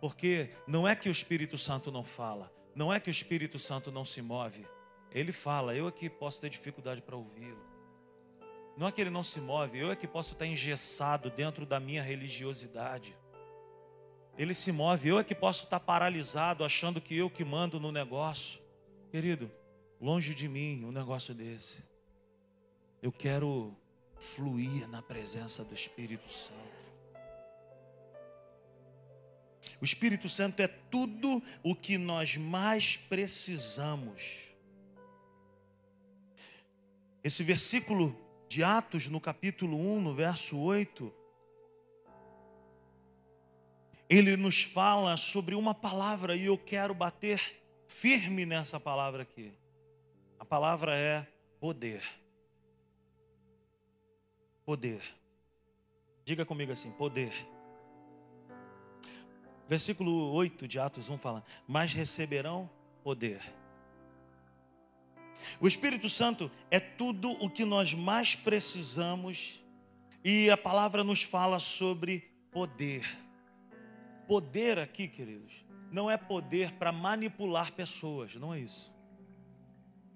Porque 0.00 0.48
não 0.66 0.88
é 0.88 0.96
que 0.96 1.10
o 1.10 1.12
Espírito 1.12 1.58
Santo 1.58 1.92
não 1.92 2.02
fala, 2.02 2.50
não 2.74 2.90
é 2.90 2.98
que 2.98 3.10
o 3.10 3.12
Espírito 3.12 3.58
Santo 3.58 3.92
não 3.92 4.06
se 4.06 4.22
move, 4.22 4.66
ele 5.12 5.30
fala, 5.30 5.74
eu 5.74 5.86
aqui 5.86 6.08
posso 6.08 6.40
ter 6.40 6.48
dificuldade 6.48 7.02
para 7.02 7.16
ouvi-lo. 7.16 7.62
Não 8.78 8.88
é 8.88 8.92
que 8.92 8.98
ele 9.02 9.10
não 9.10 9.22
se 9.22 9.42
move, 9.42 9.78
eu 9.78 9.92
é 9.92 9.96
que 9.96 10.06
posso 10.06 10.32
estar 10.32 10.46
engessado 10.46 11.28
dentro 11.28 11.66
da 11.66 11.78
minha 11.78 12.02
religiosidade 12.02 13.14
ele 14.38 14.54
se 14.54 14.70
move. 14.70 15.08
Eu 15.08 15.18
é 15.18 15.24
que 15.24 15.34
posso 15.34 15.64
estar 15.64 15.80
paralisado, 15.80 16.64
achando 16.64 17.00
que 17.00 17.16
eu 17.16 17.28
que 17.28 17.44
mando 17.44 17.80
no 17.80 17.90
negócio. 17.90 18.60
Querido, 19.10 19.50
longe 20.00 20.32
de 20.32 20.46
mim 20.48 20.84
um 20.84 20.92
negócio 20.92 21.34
desse. 21.34 21.82
Eu 23.02 23.10
quero 23.10 23.76
fluir 24.20 24.88
na 24.88 25.02
presença 25.02 25.64
do 25.64 25.74
Espírito 25.74 26.32
Santo. 26.32 26.78
O 29.80 29.84
Espírito 29.84 30.28
Santo 30.28 30.60
é 30.60 30.68
tudo 30.68 31.42
o 31.62 31.74
que 31.74 31.98
nós 31.98 32.36
mais 32.36 32.96
precisamos. 32.96 34.54
Esse 37.22 37.42
versículo 37.42 38.16
de 38.48 38.62
Atos, 38.62 39.08
no 39.08 39.20
capítulo 39.20 39.76
1, 39.76 40.00
no 40.00 40.14
verso 40.14 40.56
8, 40.58 41.12
ele 44.08 44.36
nos 44.36 44.62
fala 44.62 45.16
sobre 45.16 45.54
uma 45.54 45.74
palavra 45.74 46.34
e 46.34 46.46
eu 46.46 46.56
quero 46.56 46.94
bater 46.94 47.62
firme 47.86 48.46
nessa 48.46 48.80
palavra 48.80 49.22
aqui. 49.22 49.52
A 50.38 50.44
palavra 50.44 50.96
é 50.96 51.26
poder. 51.60 52.02
Poder. 54.64 55.02
Diga 56.24 56.46
comigo 56.46 56.72
assim: 56.72 56.90
poder. 56.92 57.32
Versículo 59.68 60.32
8 60.32 60.66
de 60.66 60.78
Atos 60.78 61.10
1 61.10 61.18
fala: 61.18 61.44
Mas 61.66 61.92
receberão 61.92 62.70
poder. 63.02 63.42
O 65.60 65.66
Espírito 65.68 66.08
Santo 66.08 66.50
é 66.70 66.80
tudo 66.80 67.30
o 67.44 67.50
que 67.50 67.64
nós 67.64 67.92
mais 67.92 68.34
precisamos, 68.34 69.60
e 70.24 70.50
a 70.50 70.56
palavra 70.56 71.04
nos 71.04 71.22
fala 71.22 71.58
sobre 71.58 72.20
poder. 72.50 73.27
Poder 74.28 74.78
aqui, 74.78 75.08
queridos, 75.08 75.64
não 75.90 76.10
é 76.10 76.18
poder 76.18 76.72
para 76.72 76.92
manipular 76.92 77.72
pessoas, 77.72 78.34
não 78.34 78.52
é 78.52 78.60
isso. 78.60 78.94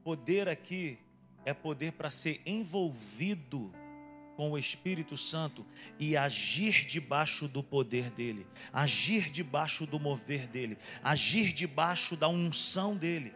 Poder 0.05 0.51
aqui 0.51 0.99
é 1.47 1.55
poder 1.55 1.93
para 1.93 2.11
ser 2.11 2.43
envolvido 2.45 3.73
com 4.37 4.51
o 4.51 4.59
Espírito 4.59 5.17
Santo 5.17 5.65
e 5.99 6.15
agir 6.15 6.85
debaixo 6.85 7.49
do 7.49 7.63
poder 7.63 8.11
dele, 8.11 8.47
agir 8.71 9.31
debaixo 9.31 9.87
do 9.87 9.99
mover 9.99 10.47
dele, 10.47 10.77
agir 11.03 11.51
debaixo 11.53 12.15
da 12.15 12.29
unção 12.29 12.95
dele. 12.95 13.33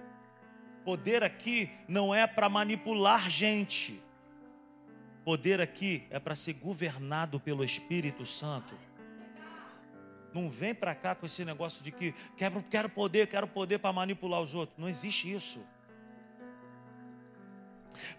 Poder 0.84 1.22
aqui 1.22 1.70
não 1.88 2.14
é 2.14 2.26
para 2.26 2.50
manipular 2.50 3.30
gente. 3.30 3.98
Poder 5.24 5.58
aqui 5.58 6.04
é 6.10 6.20
para 6.20 6.36
ser 6.36 6.52
governado 6.52 7.40
pelo 7.40 7.64
Espírito 7.64 8.26
Santo. 8.26 8.76
Não 10.36 10.50
vem 10.50 10.74
para 10.74 10.94
cá 10.94 11.14
com 11.14 11.24
esse 11.24 11.46
negócio 11.46 11.82
de 11.82 11.90
que 11.90 12.14
quero, 12.36 12.62
quero 12.64 12.90
poder, 12.90 13.26
quero 13.26 13.48
poder 13.48 13.78
para 13.78 13.90
manipular 13.90 14.42
os 14.42 14.54
outros. 14.54 14.78
Não 14.78 14.86
existe 14.86 15.32
isso. 15.32 15.64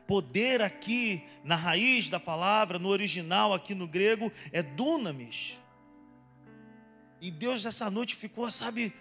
Poder 0.07 0.63
aqui, 0.63 1.23
na 1.43 1.55
raiz 1.55 2.09
da 2.09 2.19
palavra, 2.19 2.79
no 2.79 2.89
original 2.89 3.53
aqui 3.53 3.75
no 3.75 3.87
grego, 3.87 4.31
é 4.51 4.63
dunamis. 4.63 5.59
E 7.21 7.29
Deus 7.29 7.63
essa 7.65 7.87
noite 7.91 8.15
ficou, 8.15 8.49
sabe, 8.49 8.91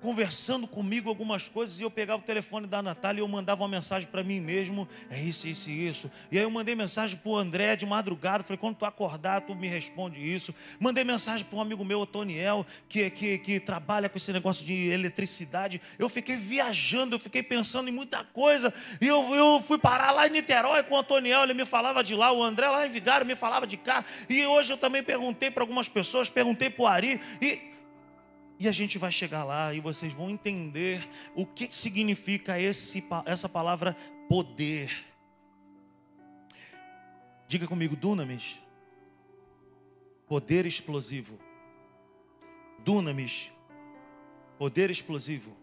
conversando 0.00 0.66
comigo 0.66 1.08
algumas 1.08 1.48
coisas 1.48 1.78
e 1.80 1.82
eu 1.82 1.90
pegava 1.90 2.20
o 2.20 2.24
telefone 2.24 2.66
da 2.66 2.82
Natália 2.82 3.20
e 3.20 3.22
eu 3.22 3.28
mandava 3.28 3.62
uma 3.62 3.68
mensagem 3.68 4.08
para 4.08 4.22
mim 4.22 4.40
mesmo, 4.40 4.88
é 5.10 5.20
isso, 5.20 5.48
isso 5.48 5.70
e 5.70 5.88
isso. 5.88 6.10
E 6.30 6.38
aí 6.38 6.44
eu 6.44 6.50
mandei 6.50 6.74
mensagem 6.74 7.18
para 7.18 7.30
o 7.30 7.36
André 7.36 7.76
de 7.76 7.86
madrugada, 7.86 8.44
falei, 8.44 8.58
quando 8.58 8.76
tu 8.76 8.84
acordar, 8.84 9.42
tu 9.42 9.54
me 9.54 9.68
responde 9.68 10.20
isso. 10.20 10.54
Mandei 10.78 11.04
mensagem 11.04 11.44
para 11.46 11.58
um 11.58 11.60
amigo 11.60 11.84
meu, 11.84 12.00
o 12.00 12.06
Toniel, 12.06 12.66
que, 12.88 13.10
que, 13.10 13.38
que 13.38 13.60
trabalha 13.60 14.08
com 14.08 14.16
esse 14.16 14.32
negócio 14.32 14.64
de 14.64 14.88
eletricidade. 14.90 15.80
Eu 15.98 16.08
fiquei 16.08 16.36
viajando, 16.36 17.16
eu 17.16 17.18
fiquei 17.18 17.42
pensando 17.42 17.88
em 17.88 17.92
muita 17.92 18.24
coisa. 18.24 18.72
E 19.00 19.06
eu, 19.06 19.34
eu 19.34 19.62
fui 19.62 19.78
parar 19.78 20.10
lá 20.10 20.26
em 20.26 20.30
Niterói 20.30 20.82
com 20.82 20.96
o 20.96 21.02
Toniel, 21.02 21.44
ele 21.44 21.54
me 21.54 21.64
falava 21.64 22.04
de 22.04 22.14
lá, 22.14 22.32
o 22.32 22.42
André 22.42 22.68
lá 22.68 22.86
em 22.86 22.90
Vigário 22.90 23.26
me 23.26 23.34
falava 23.34 23.66
de 23.66 23.76
cá. 23.76 24.04
E 24.28 24.44
hoje 24.46 24.72
eu 24.72 24.76
também 24.76 25.02
perguntei 25.02 25.50
para 25.50 25.62
algumas 25.62 25.88
pessoas, 25.88 26.28
perguntei 26.28 26.70
para 26.70 26.82
o 26.82 26.86
Ari, 26.86 27.20
e 27.40 27.75
e 28.58 28.68
a 28.68 28.72
gente 28.72 28.98
vai 28.98 29.12
chegar 29.12 29.44
lá 29.44 29.74
e 29.74 29.80
vocês 29.80 30.12
vão 30.12 30.30
entender 30.30 31.06
o 31.34 31.44
que 31.44 31.68
significa 31.70 32.58
esse, 32.58 33.04
essa 33.26 33.48
palavra 33.48 33.94
poder. 34.28 35.04
Diga 37.46 37.66
comigo, 37.66 37.94
dunamis. 37.94 38.62
Poder 40.26 40.64
explosivo. 40.64 41.38
Dunamis. 42.78 43.52
Poder 44.58 44.90
explosivo. 44.90 45.54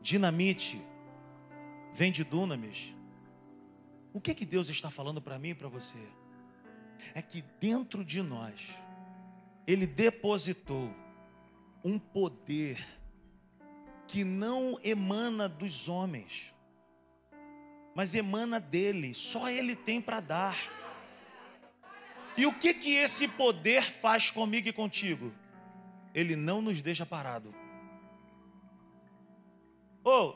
Dinamite. 0.00 0.80
Vem 1.94 2.10
de 2.10 2.24
dunamis. 2.24 2.94
O 4.14 4.20
que 4.20 4.34
que 4.34 4.46
Deus 4.46 4.70
está 4.70 4.90
falando 4.90 5.20
para 5.20 5.38
mim 5.38 5.50
e 5.50 5.54
para 5.54 5.68
você? 5.68 5.98
É 7.14 7.20
que 7.20 7.42
dentro 7.60 8.02
de 8.02 8.22
nós, 8.22 8.82
Ele 9.66 9.86
depositou 9.86 10.90
um 11.86 12.00
poder 12.00 12.84
que 14.08 14.24
não 14.24 14.76
emana 14.82 15.48
dos 15.48 15.88
homens, 15.88 16.52
mas 17.94 18.12
emana 18.12 18.58
dele, 18.58 19.14
só 19.14 19.48
ele 19.48 19.76
tem 19.76 20.02
para 20.02 20.18
dar. 20.18 20.56
E 22.36 22.44
o 22.44 22.52
que 22.52 22.74
que 22.74 22.92
esse 22.96 23.28
poder 23.28 23.84
faz 23.84 24.32
comigo 24.32 24.66
e 24.68 24.72
contigo? 24.72 25.32
Ele 26.12 26.34
não 26.34 26.60
nos 26.60 26.82
deixa 26.82 27.06
parado. 27.06 27.54
Oh, 30.02 30.34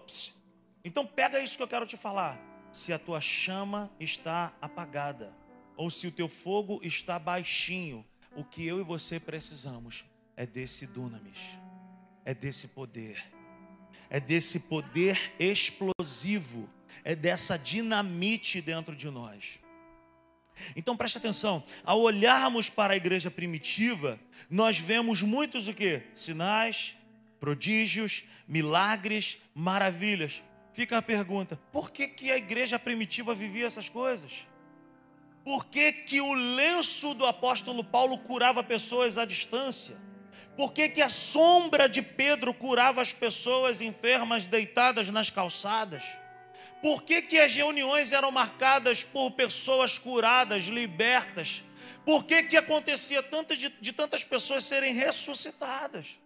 então 0.84 1.04
pega 1.04 1.42
isso 1.42 1.56
que 1.56 1.64
eu 1.64 1.68
quero 1.68 1.84
te 1.84 1.96
falar. 1.96 2.38
Se 2.70 2.92
a 2.92 2.98
tua 2.98 3.20
chama 3.20 3.90
está 3.98 4.54
apagada, 4.62 5.34
ou 5.76 5.90
se 5.90 6.06
o 6.06 6.12
teu 6.12 6.28
fogo 6.28 6.78
está 6.84 7.18
baixinho, 7.18 8.06
o 8.36 8.44
que 8.44 8.64
eu 8.64 8.78
e 8.78 8.84
você 8.84 9.18
precisamos 9.18 10.04
é 10.40 10.46
desse 10.46 10.86
dunamis, 10.86 11.58
é 12.24 12.32
desse 12.32 12.68
poder, 12.68 13.22
é 14.08 14.18
desse 14.18 14.58
poder 14.58 15.34
explosivo, 15.38 16.66
é 17.04 17.14
dessa 17.14 17.58
dinamite 17.58 18.62
dentro 18.62 18.96
de 18.96 19.10
nós. 19.10 19.60
Então 20.74 20.96
preste 20.96 21.18
atenção, 21.18 21.62
ao 21.84 22.00
olharmos 22.00 22.70
para 22.70 22.94
a 22.94 22.96
igreja 22.96 23.30
primitiva, 23.30 24.18
nós 24.48 24.78
vemos 24.78 25.20
muitos 25.20 25.68
o 25.68 25.74
que? 25.74 26.00
Sinais, 26.14 26.96
prodígios, 27.38 28.24
milagres, 28.48 29.42
maravilhas. 29.54 30.42
Fica 30.72 30.96
a 30.96 31.02
pergunta: 31.02 31.60
por 31.70 31.90
que, 31.90 32.08
que 32.08 32.30
a 32.30 32.38
igreja 32.38 32.78
primitiva 32.78 33.34
vivia 33.34 33.66
essas 33.66 33.90
coisas? 33.90 34.46
Por 35.44 35.66
que, 35.66 35.92
que 35.92 36.18
o 36.22 36.32
lenço 36.32 37.12
do 37.12 37.26
apóstolo 37.26 37.84
Paulo 37.84 38.16
curava 38.16 38.64
pessoas 38.64 39.18
à 39.18 39.26
distância? 39.26 40.08
Por 40.60 40.74
que, 40.74 40.90
que 40.90 41.00
a 41.00 41.08
sombra 41.08 41.88
de 41.88 42.02
Pedro 42.02 42.52
curava 42.52 43.00
as 43.00 43.14
pessoas 43.14 43.80
enfermas 43.80 44.46
deitadas 44.46 45.08
nas 45.08 45.30
calçadas? 45.30 46.04
Por 46.82 47.02
que, 47.02 47.22
que 47.22 47.38
as 47.38 47.54
reuniões 47.54 48.12
eram 48.12 48.30
marcadas 48.30 49.02
por 49.02 49.30
pessoas 49.30 49.98
curadas, 49.98 50.64
libertas? 50.64 51.64
Por 52.04 52.24
que, 52.24 52.42
que 52.42 52.58
acontecia 52.58 53.22
tanto 53.22 53.56
de, 53.56 53.70
de 53.70 53.90
tantas 53.90 54.22
pessoas 54.22 54.66
serem 54.66 54.92
ressuscitadas? 54.92 56.20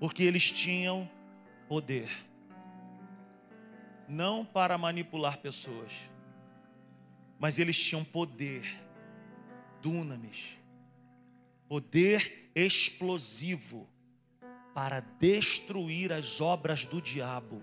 Porque 0.00 0.24
eles 0.24 0.50
tinham 0.50 1.08
poder, 1.68 2.10
não 4.08 4.44
para 4.44 4.76
manipular 4.76 5.38
pessoas, 5.38 5.92
mas 7.38 7.60
eles 7.60 7.78
tinham 7.78 8.04
poder, 8.04 8.64
dunamis 9.80 10.65
poder 11.68 12.50
explosivo 12.54 13.88
para 14.74 15.00
destruir 15.00 16.12
as 16.12 16.40
obras 16.40 16.84
do 16.84 17.00
diabo. 17.00 17.62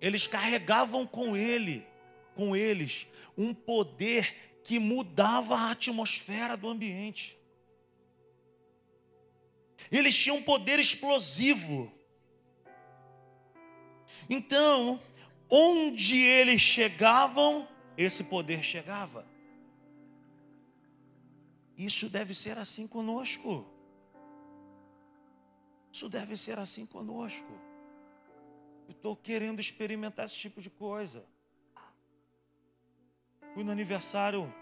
Eles 0.00 0.26
carregavam 0.26 1.06
com 1.06 1.36
ele, 1.36 1.86
com 2.34 2.54
eles, 2.54 3.08
um 3.36 3.54
poder 3.54 4.60
que 4.62 4.78
mudava 4.78 5.56
a 5.56 5.70
atmosfera 5.70 6.56
do 6.56 6.68
ambiente. 6.68 7.38
Eles 9.90 10.16
tinham 10.16 10.38
um 10.38 10.42
poder 10.42 10.78
explosivo. 10.78 11.92
Então, 14.28 15.00
onde 15.50 16.16
eles 16.16 16.60
chegavam, 16.60 17.68
esse 17.96 18.24
poder 18.24 18.62
chegava. 18.62 19.26
Isso 21.76 22.08
deve 22.08 22.34
ser 22.34 22.58
assim 22.58 22.86
conosco. 22.86 23.66
Isso 25.92 26.08
deve 26.08 26.36
ser 26.36 26.58
assim 26.58 26.86
conosco. 26.86 27.52
Estou 28.88 29.16
querendo 29.16 29.60
experimentar 29.60 30.26
esse 30.26 30.36
tipo 30.36 30.60
de 30.60 30.70
coisa. 30.70 31.24
Fui 33.54 33.62
no 33.62 33.70
aniversário 33.70 34.52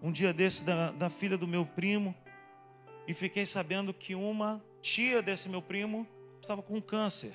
um 0.00 0.10
dia 0.10 0.32
desse 0.32 0.64
da, 0.64 0.90
da 0.92 1.10
filha 1.10 1.36
do 1.36 1.46
meu 1.46 1.66
primo 1.66 2.14
e 3.06 3.14
fiquei 3.14 3.46
sabendo 3.46 3.92
que 3.92 4.14
uma 4.14 4.64
tia 4.80 5.22
desse 5.22 5.48
meu 5.48 5.60
primo 5.62 6.06
estava 6.40 6.62
com 6.62 6.80
câncer. 6.80 7.34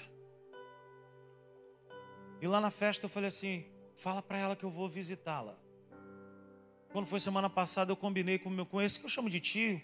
E 2.42 2.48
lá 2.48 2.62
na 2.62 2.70
festa 2.70 3.06
eu 3.06 3.10
falei 3.10 3.30
assim: 3.30 3.66
fala 3.96 4.22
para 4.22 4.38
ela 4.38 4.56
que 4.56 4.64
eu 4.64 4.70
vou 4.70 4.90
visitá-la. 4.90 5.58
Quando 6.92 7.06
foi 7.06 7.20
semana 7.20 7.50
passada, 7.50 7.92
eu 7.92 7.98
combinei 7.98 8.40
com, 8.40 8.50
meu, 8.50 8.66
com 8.66 8.82
esse 8.82 9.00
que 9.00 9.06
eu 9.06 9.10
chamo 9.10 9.30
de 9.30 9.40
tio. 9.40 9.82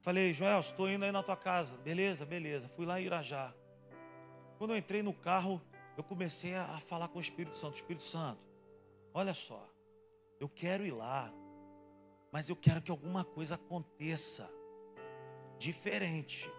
Falei, 0.00 0.32
Joel, 0.32 0.60
estou 0.60 0.88
indo 0.88 1.04
aí 1.04 1.10
na 1.10 1.22
tua 1.22 1.36
casa. 1.36 1.76
Beleza, 1.78 2.24
beleza. 2.24 2.68
Fui 2.68 2.86
lá 2.86 3.00
em 3.00 3.06
Irajá. 3.06 3.52
Quando 4.58 4.70
eu 4.70 4.76
entrei 4.76 5.02
no 5.02 5.12
carro, 5.12 5.60
eu 5.96 6.04
comecei 6.04 6.54
a 6.54 6.78
falar 6.78 7.08
com 7.08 7.18
o 7.18 7.20
Espírito 7.20 7.56
Santo. 7.56 7.74
Espírito 7.74 8.04
Santo, 8.04 8.40
olha 9.12 9.34
só, 9.34 9.68
eu 10.38 10.48
quero 10.48 10.84
ir 10.84 10.92
lá, 10.92 11.32
mas 12.30 12.48
eu 12.48 12.56
quero 12.56 12.82
que 12.82 12.90
alguma 12.90 13.24
coisa 13.24 13.54
aconteça 13.54 14.48
diferente. 15.58 16.50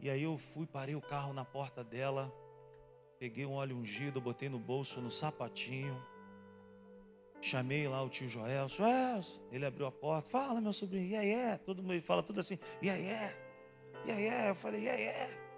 E 0.00 0.08
aí 0.08 0.22
eu 0.22 0.38
fui, 0.38 0.66
parei 0.66 0.94
o 0.94 1.00
carro 1.00 1.32
na 1.32 1.44
porta 1.44 1.82
dela, 1.82 2.32
peguei 3.18 3.44
um 3.44 3.54
óleo 3.54 3.76
ungido, 3.76 4.20
botei 4.20 4.48
no 4.48 4.58
bolso, 4.58 5.00
no 5.00 5.10
sapatinho. 5.10 6.00
Chamei 7.40 7.86
lá 7.86 8.02
o 8.02 8.08
tio 8.08 8.28
Joel, 8.28 8.68
Joel, 8.68 9.20
ele 9.52 9.64
abriu 9.64 9.86
a 9.86 9.92
porta, 9.92 10.28
fala 10.28 10.60
meu 10.60 10.72
sobrinho, 10.72 11.06
e 11.06 11.16
aí 11.16 11.30
é, 11.30 11.56
todo 11.56 11.82
mundo 11.82 12.00
fala 12.02 12.22
tudo 12.22 12.40
assim, 12.40 12.58
e 12.82 12.90
aí 12.90 13.06
é, 13.06 13.36
e 14.04 14.10
aí 14.10 14.26
é, 14.26 14.50
eu 14.50 14.54
falei, 14.54 14.82
e 14.82 14.88
aí 14.88 15.02
é. 15.02 15.48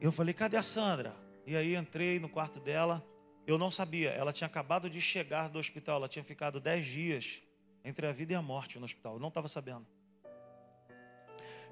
Eu 0.00 0.10
falei, 0.10 0.32
cadê 0.32 0.56
a 0.56 0.62
Sandra? 0.62 1.14
E 1.46 1.54
aí 1.54 1.76
entrei 1.76 2.18
no 2.18 2.28
quarto 2.28 2.58
dela, 2.58 3.04
eu 3.46 3.58
não 3.58 3.70
sabia, 3.70 4.10
ela 4.10 4.32
tinha 4.32 4.46
acabado 4.46 4.88
de 4.88 5.00
chegar 5.00 5.48
do 5.48 5.58
hospital, 5.58 5.96
ela 5.96 6.08
tinha 6.08 6.24
ficado 6.24 6.58
dez 6.58 6.86
dias 6.86 7.42
entre 7.84 8.06
a 8.06 8.12
vida 8.12 8.32
e 8.32 8.36
a 8.36 8.42
morte 8.42 8.78
no 8.78 8.84
hospital, 8.86 9.14
eu 9.14 9.20
não 9.20 9.28
estava 9.28 9.48
sabendo. 9.48 9.86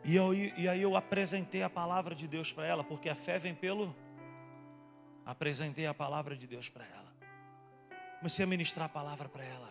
E, 0.04 0.14
eu, 0.14 0.32
e 0.32 0.68
aí 0.68 0.82
eu 0.82 0.96
apresentei 0.96 1.62
a 1.62 1.70
palavra 1.70 2.14
de 2.14 2.26
Deus 2.28 2.52
para 2.52 2.66
ela, 2.66 2.84
porque 2.84 3.08
a 3.08 3.14
fé 3.14 3.38
vem 3.38 3.54
pelo. 3.54 3.94
Apresentei 5.28 5.84
a 5.84 5.92
palavra 5.92 6.34
de 6.34 6.46
Deus 6.46 6.70
para 6.70 6.86
ela. 6.86 7.12
Comecei 8.16 8.42
a 8.42 8.48
ministrar 8.48 8.86
a 8.86 8.88
palavra 8.88 9.28
para 9.28 9.44
ela. 9.44 9.70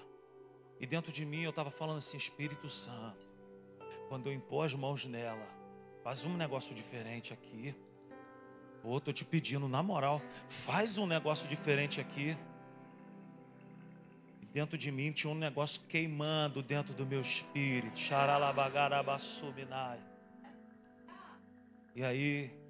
E 0.80 0.86
dentro 0.86 1.12
de 1.12 1.26
mim 1.26 1.42
eu 1.42 1.50
estava 1.50 1.72
falando 1.72 1.98
assim: 1.98 2.16
Espírito 2.16 2.70
Santo, 2.70 3.28
quando 4.08 4.28
eu 4.28 4.34
impor 4.34 4.68
as 4.68 4.76
mãos 4.76 5.08
nela, 5.08 5.48
faz 6.04 6.24
um 6.26 6.38
negócio 6.38 6.76
diferente 6.76 7.34
aqui. 7.34 7.76
Pô, 8.84 9.02
tô 9.02 9.12
te 9.12 9.26
pedindo, 9.26 9.68
na 9.68 9.82
moral, 9.82 10.22
faz 10.48 10.96
um 11.00 11.08
negócio 11.08 11.48
diferente 11.48 12.00
aqui. 12.00 12.38
E 14.40 14.46
dentro 14.46 14.78
de 14.78 14.92
mim 14.92 15.12
tinha 15.12 15.34
um 15.34 15.36
negócio 15.36 15.82
queimando 15.90 16.62
dentro 16.62 16.94
do 16.94 17.04
meu 17.04 17.22
espírito. 17.22 17.98
E 21.96 22.04
aí, 22.04 22.67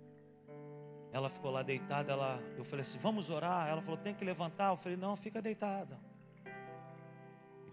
ela 1.12 1.30
ficou 1.30 1.52
lá 1.52 1.64
deitada, 1.64 2.12
ela, 2.12 2.42
eu 2.58 2.64
falei 2.64 2.82
assim, 2.82 2.98
vamos 2.98 3.30
orar? 3.30 3.68
Ela 3.68 3.82
falou, 3.82 3.98
tem 3.98 4.14
que 4.14 4.24
levantar. 4.24 4.72
Eu 4.72 4.78
falei, 4.78 4.98
não, 4.98 5.16
fica 5.16 5.42
deitada. 5.42 6.00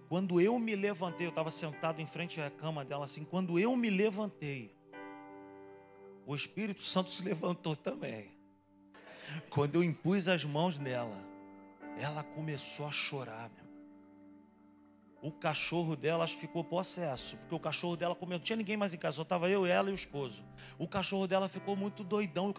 Quando 0.08 0.40
eu 0.40 0.58
me 0.58 0.76
levantei, 0.76 1.26
eu 1.26 1.30
estava 1.30 1.50
sentado 1.50 2.00
em 2.00 2.06
frente 2.06 2.40
à 2.40 2.50
cama 2.50 2.84
dela 2.84 3.04
assim, 3.04 3.24
quando 3.24 3.58
eu 3.58 3.74
me 3.76 3.90
levantei, 3.90 4.74
o 6.26 6.34
Espírito 6.34 6.82
Santo 6.82 7.10
se 7.10 7.22
levantou 7.22 7.74
também. 7.74 8.32
Quando 9.50 9.76
eu 9.76 9.84
impus 9.84 10.28
as 10.28 10.44
mãos 10.44 10.78
nela, 10.78 11.18
ela 11.98 12.22
começou 12.22 12.86
a 12.86 12.90
chorar, 12.90 13.50
meu 13.50 13.64
o 15.24 15.32
cachorro 15.32 15.96
dela 15.96 16.28
ficou 16.28 16.62
possesso, 16.62 17.38
porque 17.38 17.54
o 17.54 17.58
cachorro 17.58 17.96
dela 17.96 18.14
comeu, 18.14 18.36
não 18.36 18.44
tinha 18.44 18.56
ninguém 18.56 18.76
mais 18.76 18.92
em 18.92 18.98
casa, 18.98 19.16
só 19.16 19.22
estava 19.22 19.48
eu, 19.48 19.64
ela 19.64 19.88
e 19.88 19.92
o 19.92 19.94
esposo. 19.94 20.44
O 20.78 20.86
cachorro 20.86 21.26
dela 21.26 21.48
ficou 21.48 21.74
muito 21.74 22.04
doidão, 22.04 22.52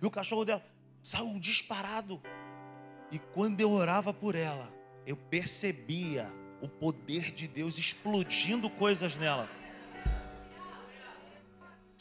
e 0.00 0.06
o 0.06 0.10
cachorro 0.10 0.44
dela 0.44 0.64
saiu 1.02 1.38
disparado. 1.38 2.22
E 3.10 3.18
quando 3.18 3.60
eu 3.60 3.70
orava 3.70 4.12
por 4.12 4.34
ela, 4.34 4.72
eu 5.06 5.16
percebia 5.16 6.32
o 6.60 6.68
poder 6.68 7.30
de 7.30 7.46
Deus 7.46 7.78
explodindo 7.78 8.70
coisas 8.70 9.16
nela. 9.16 9.48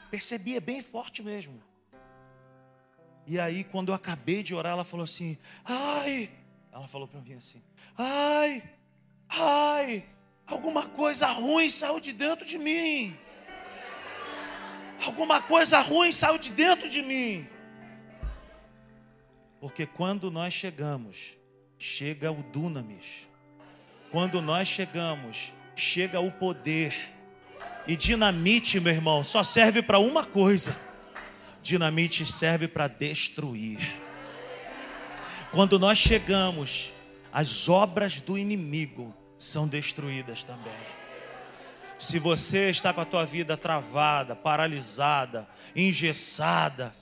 Percebia 0.10 0.62
bem 0.62 0.82
forte 0.82 1.22
mesmo. 1.22 1.62
E 3.26 3.40
aí, 3.40 3.64
quando 3.64 3.90
eu 3.90 3.96
acabei 3.96 4.44
de 4.44 4.54
orar, 4.54 4.74
ela 4.74 4.84
falou 4.84 5.04
assim: 5.04 5.38
Ai, 5.64 6.30
ela 6.72 6.88
falou 6.88 7.08
para 7.08 7.22
mim 7.22 7.34
assim: 7.34 7.62
Ai, 7.98 8.64
Ai, 9.36 10.06
alguma 10.46 10.86
coisa 10.86 11.28
ruim 11.28 11.70
saiu 11.70 12.00
de 12.00 12.14
dentro 12.14 12.46
de 12.46 12.58
mim. 12.58 13.18
Alguma 15.06 15.42
coisa 15.42 15.80
ruim 15.80 16.12
saiu 16.12 16.38
de 16.38 16.52
dentro 16.52 16.88
de 16.88 17.02
mim. 17.02 17.48
Porque 19.64 19.86
quando 19.86 20.30
nós 20.30 20.54
chegamos, 20.54 21.38
chega 21.80 22.30
o 22.30 22.44
dunamis. 22.44 23.30
Quando 24.12 24.42
nós 24.42 24.68
chegamos, 24.68 25.54
chega 25.74 26.20
o 26.20 26.30
poder. 26.30 26.94
E 27.88 27.96
dinamite, 27.96 28.78
meu 28.82 28.92
irmão, 28.92 29.24
só 29.24 29.42
serve 29.42 29.82
para 29.82 30.00
uma 30.00 30.26
coisa: 30.26 30.78
dinamite 31.62 32.26
serve 32.26 32.68
para 32.68 32.90
destruir. 32.90 33.80
Quando 35.50 35.80
nós 35.80 35.98
chegamos, 35.98 36.92
as 37.32 37.70
obras 37.70 38.20
do 38.20 38.38
inimigo 38.38 39.16
são 39.38 39.66
destruídas 39.66 40.44
também. 40.44 40.76
Se 41.98 42.20
você 42.20 42.70
está 42.70 42.92
com 42.92 43.00
a 43.00 43.06
tua 43.06 43.26
vida 43.26 43.56
travada, 43.56 44.36
paralisada, 44.36 45.48
engessada, 45.74 46.94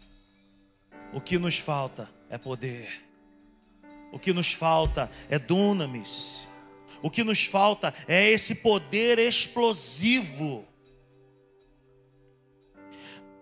o 1.12 1.20
que 1.20 1.40
nos 1.40 1.58
falta 1.58 2.21
é 2.32 2.38
poder. 2.38 3.04
O 4.12 4.18
que 4.18 4.34
nos 4.34 4.52
falta 4.52 5.12
é 5.30 5.38
dunamis. 5.38 6.48
O 7.02 7.10
que 7.10 7.24
nos 7.24 7.44
falta 7.46 7.94
é 8.08 8.30
esse 8.30 8.56
poder 8.56 9.20
explosivo. 9.20 10.66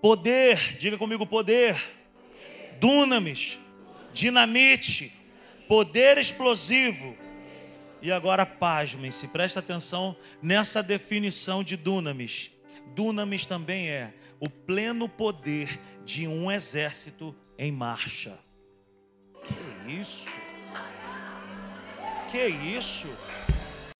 Poder, 0.01 0.77
diga 0.77 0.97
comigo 0.97 1.25
poder. 1.25 1.75
Dunamis, 2.79 3.59
dinamite, 4.13 5.11
poder 5.67 6.17
explosivo 6.17 7.15
e 8.01 8.11
agora 8.11 8.45
pasmem-se, 8.45 9.27
presta 9.27 9.59
atenção 9.59 10.15
nessa 10.41 10.81
definição 10.81 11.63
de 11.63 11.75
dunamis. 11.75 12.49
Dunamis 12.95 13.45
também 13.45 13.89
é 13.89 14.13
o 14.39 14.49
pleno 14.49 15.09
poder 15.09 15.79
de 16.05 16.27
um 16.27 16.49
exército 16.49 17.35
em 17.57 17.71
marcha. 17.71 18.39
Isso? 19.89 20.27
Que 22.31 22.45
isso? 22.45 23.07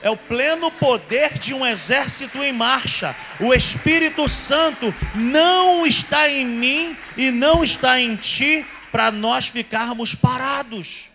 É 0.02 0.10
o 0.10 0.16
pleno 0.16 0.70
poder 0.72 1.40
de 1.40 1.52
um 1.52 1.66
exército 1.66 2.44
em 2.44 2.54
marcha. 2.54 3.16
O 3.40 3.52
Espírito 3.54 4.30
Santo 4.30 4.94
não 5.16 5.88
está 5.88 6.30
em 6.30 6.46
mim 6.46 6.96
e 7.18 7.32
não 7.32 7.64
está 7.64 8.00
em 8.00 8.16
ti 8.16 8.64
para 8.92 9.12
nós 9.12 9.48
ficarmos 9.48 10.14
parados. 10.14 11.10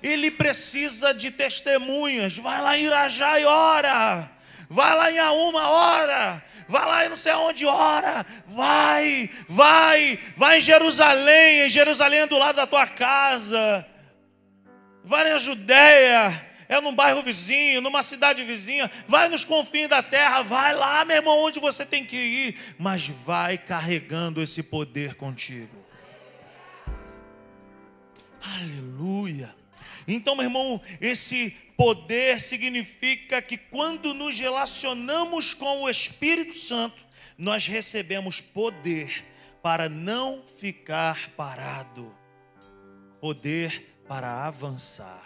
Ele 0.00 0.30
precisa 0.30 1.12
de 1.12 1.32
testemunhas. 1.32 2.36
Vai 2.38 2.62
lá 2.62 2.78
em 2.78 2.84
Irajá 2.84 3.40
e 3.40 3.44
ora. 3.44 4.30
Vai 4.70 4.94
lá 4.94 5.10
em 5.10 5.18
Auma, 5.18 5.68
ora. 5.68 6.44
Vai 6.68 6.84
lá 6.84 7.06
em 7.06 7.08
não 7.08 7.16
sei 7.16 7.32
aonde, 7.32 7.64
ora. 7.64 8.24
Vai, 8.46 9.30
vai. 9.48 10.18
Vai 10.36 10.58
em 10.58 10.60
Jerusalém. 10.60 11.66
Em 11.66 11.70
Jerusalém 11.70 12.20
é 12.20 12.26
do 12.26 12.38
lado 12.38 12.56
da 12.56 12.66
tua 12.66 12.86
casa. 12.86 13.86
Vai 15.02 15.30
na 15.30 15.38
Judéia. 15.38 16.46
É 16.68 16.78
num 16.82 16.94
bairro 16.94 17.22
vizinho, 17.22 17.80
numa 17.80 18.02
cidade 18.02 18.44
vizinha. 18.44 18.90
Vai 19.06 19.30
nos 19.30 19.42
confins 19.42 19.88
da 19.88 20.02
terra. 20.02 20.42
Vai 20.42 20.74
lá, 20.74 21.02
meu 21.06 21.16
irmão, 21.16 21.38
onde 21.38 21.58
você 21.58 21.86
tem 21.86 22.04
que 22.04 22.16
ir. 22.16 22.74
Mas 22.78 23.08
vai 23.08 23.56
carregando 23.56 24.42
esse 24.42 24.62
poder 24.62 25.14
contigo. 25.14 25.82
Aleluia. 28.54 29.54
Então, 30.06 30.36
meu 30.36 30.44
irmão, 30.44 30.80
esse 31.00 31.56
poder 31.78 32.40
significa 32.40 33.40
que 33.40 33.56
quando 33.56 34.12
nos 34.12 34.36
relacionamos 34.36 35.54
com 35.54 35.82
o 35.82 35.88
Espírito 35.88 36.56
Santo, 36.56 37.06
nós 37.38 37.68
recebemos 37.68 38.40
poder 38.40 39.24
para 39.62 39.88
não 39.88 40.42
ficar 40.58 41.30
parado, 41.36 42.12
poder 43.20 44.02
para 44.08 44.44
avançar. 44.44 45.24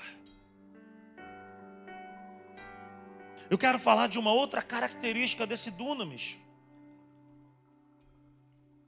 Eu 3.49 3.57
quero 3.57 3.79
falar 3.79 4.09
de 4.09 4.19
uma 4.19 4.33
outra 4.33 4.61
característica 4.61 5.47
desse 5.47 5.71
dunamis. 5.71 6.39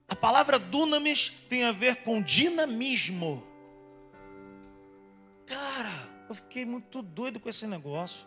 A 0.07 0.15
palavra 0.15 0.59
dunamis 0.59 1.33
tem 1.49 1.65
a 1.65 1.73
ver 1.73 1.97
com 2.03 2.23
dinamismo. 2.23 3.43
Cara, 5.47 6.14
eu 6.35 6.37
fiquei 6.37 6.64
muito 6.64 7.01
doido 7.01 7.39
com 7.39 7.49
esse 7.49 7.64
negócio. 7.64 8.26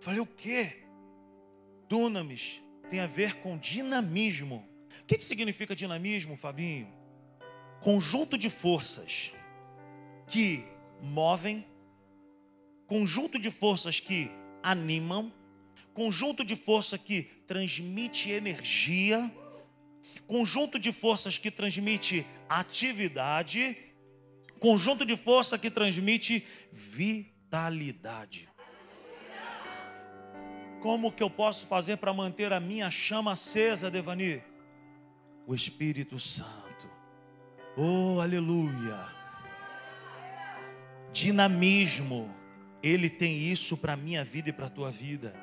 Falei, 0.00 0.20
o 0.20 0.26
quê? 0.26 0.84
Dunamis 1.88 2.62
tem 2.88 3.00
a 3.00 3.06
ver 3.06 3.34
com 3.38 3.58
dinamismo. 3.58 4.64
O 5.00 5.04
que, 5.06 5.18
que 5.18 5.24
significa 5.24 5.74
dinamismo, 5.74 6.36
Fabinho? 6.36 6.88
Conjunto 7.80 8.38
de 8.38 8.48
forças 8.48 9.32
que 10.28 10.64
movem, 11.02 11.66
conjunto 12.86 13.40
de 13.40 13.50
forças 13.50 13.98
que 13.98 14.30
animam, 14.62 15.32
conjunto 15.92 16.44
de 16.44 16.54
força 16.54 16.96
que 16.96 17.24
transmite 17.44 18.30
energia, 18.30 19.32
conjunto 20.28 20.78
de 20.78 20.92
forças 20.92 21.38
que 21.38 21.50
transmite 21.50 22.24
atividade 22.48 23.76
conjunto 24.58 25.04
de 25.04 25.16
força 25.16 25.58
que 25.58 25.70
transmite 25.70 26.46
vitalidade. 26.72 28.48
Como 30.80 31.10
que 31.10 31.22
eu 31.22 31.30
posso 31.30 31.66
fazer 31.66 31.96
para 31.96 32.12
manter 32.12 32.52
a 32.52 32.60
minha 32.60 32.90
chama 32.90 33.32
acesa, 33.32 33.90
Devani? 33.90 34.42
O 35.46 35.54
Espírito 35.54 36.18
Santo. 36.18 36.88
Oh, 37.76 38.20
aleluia. 38.20 39.06
Dinamismo. 41.12 42.34
Ele 42.82 43.10
tem 43.10 43.38
isso 43.50 43.76
para 43.76 43.94
a 43.94 43.96
minha 43.96 44.24
vida 44.24 44.50
e 44.50 44.52
para 44.52 44.66
a 44.66 44.70
tua 44.70 44.90
vida. 44.90 45.34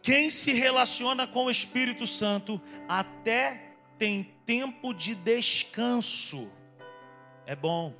Quem 0.00 0.30
se 0.30 0.52
relaciona 0.52 1.26
com 1.26 1.44
o 1.44 1.50
Espírito 1.50 2.06
Santo 2.06 2.60
até 2.88 3.76
tem 3.98 4.24
tempo 4.44 4.92
de 4.92 5.14
descanso. 5.14 6.50
É 7.46 7.56
bom, 7.56 7.94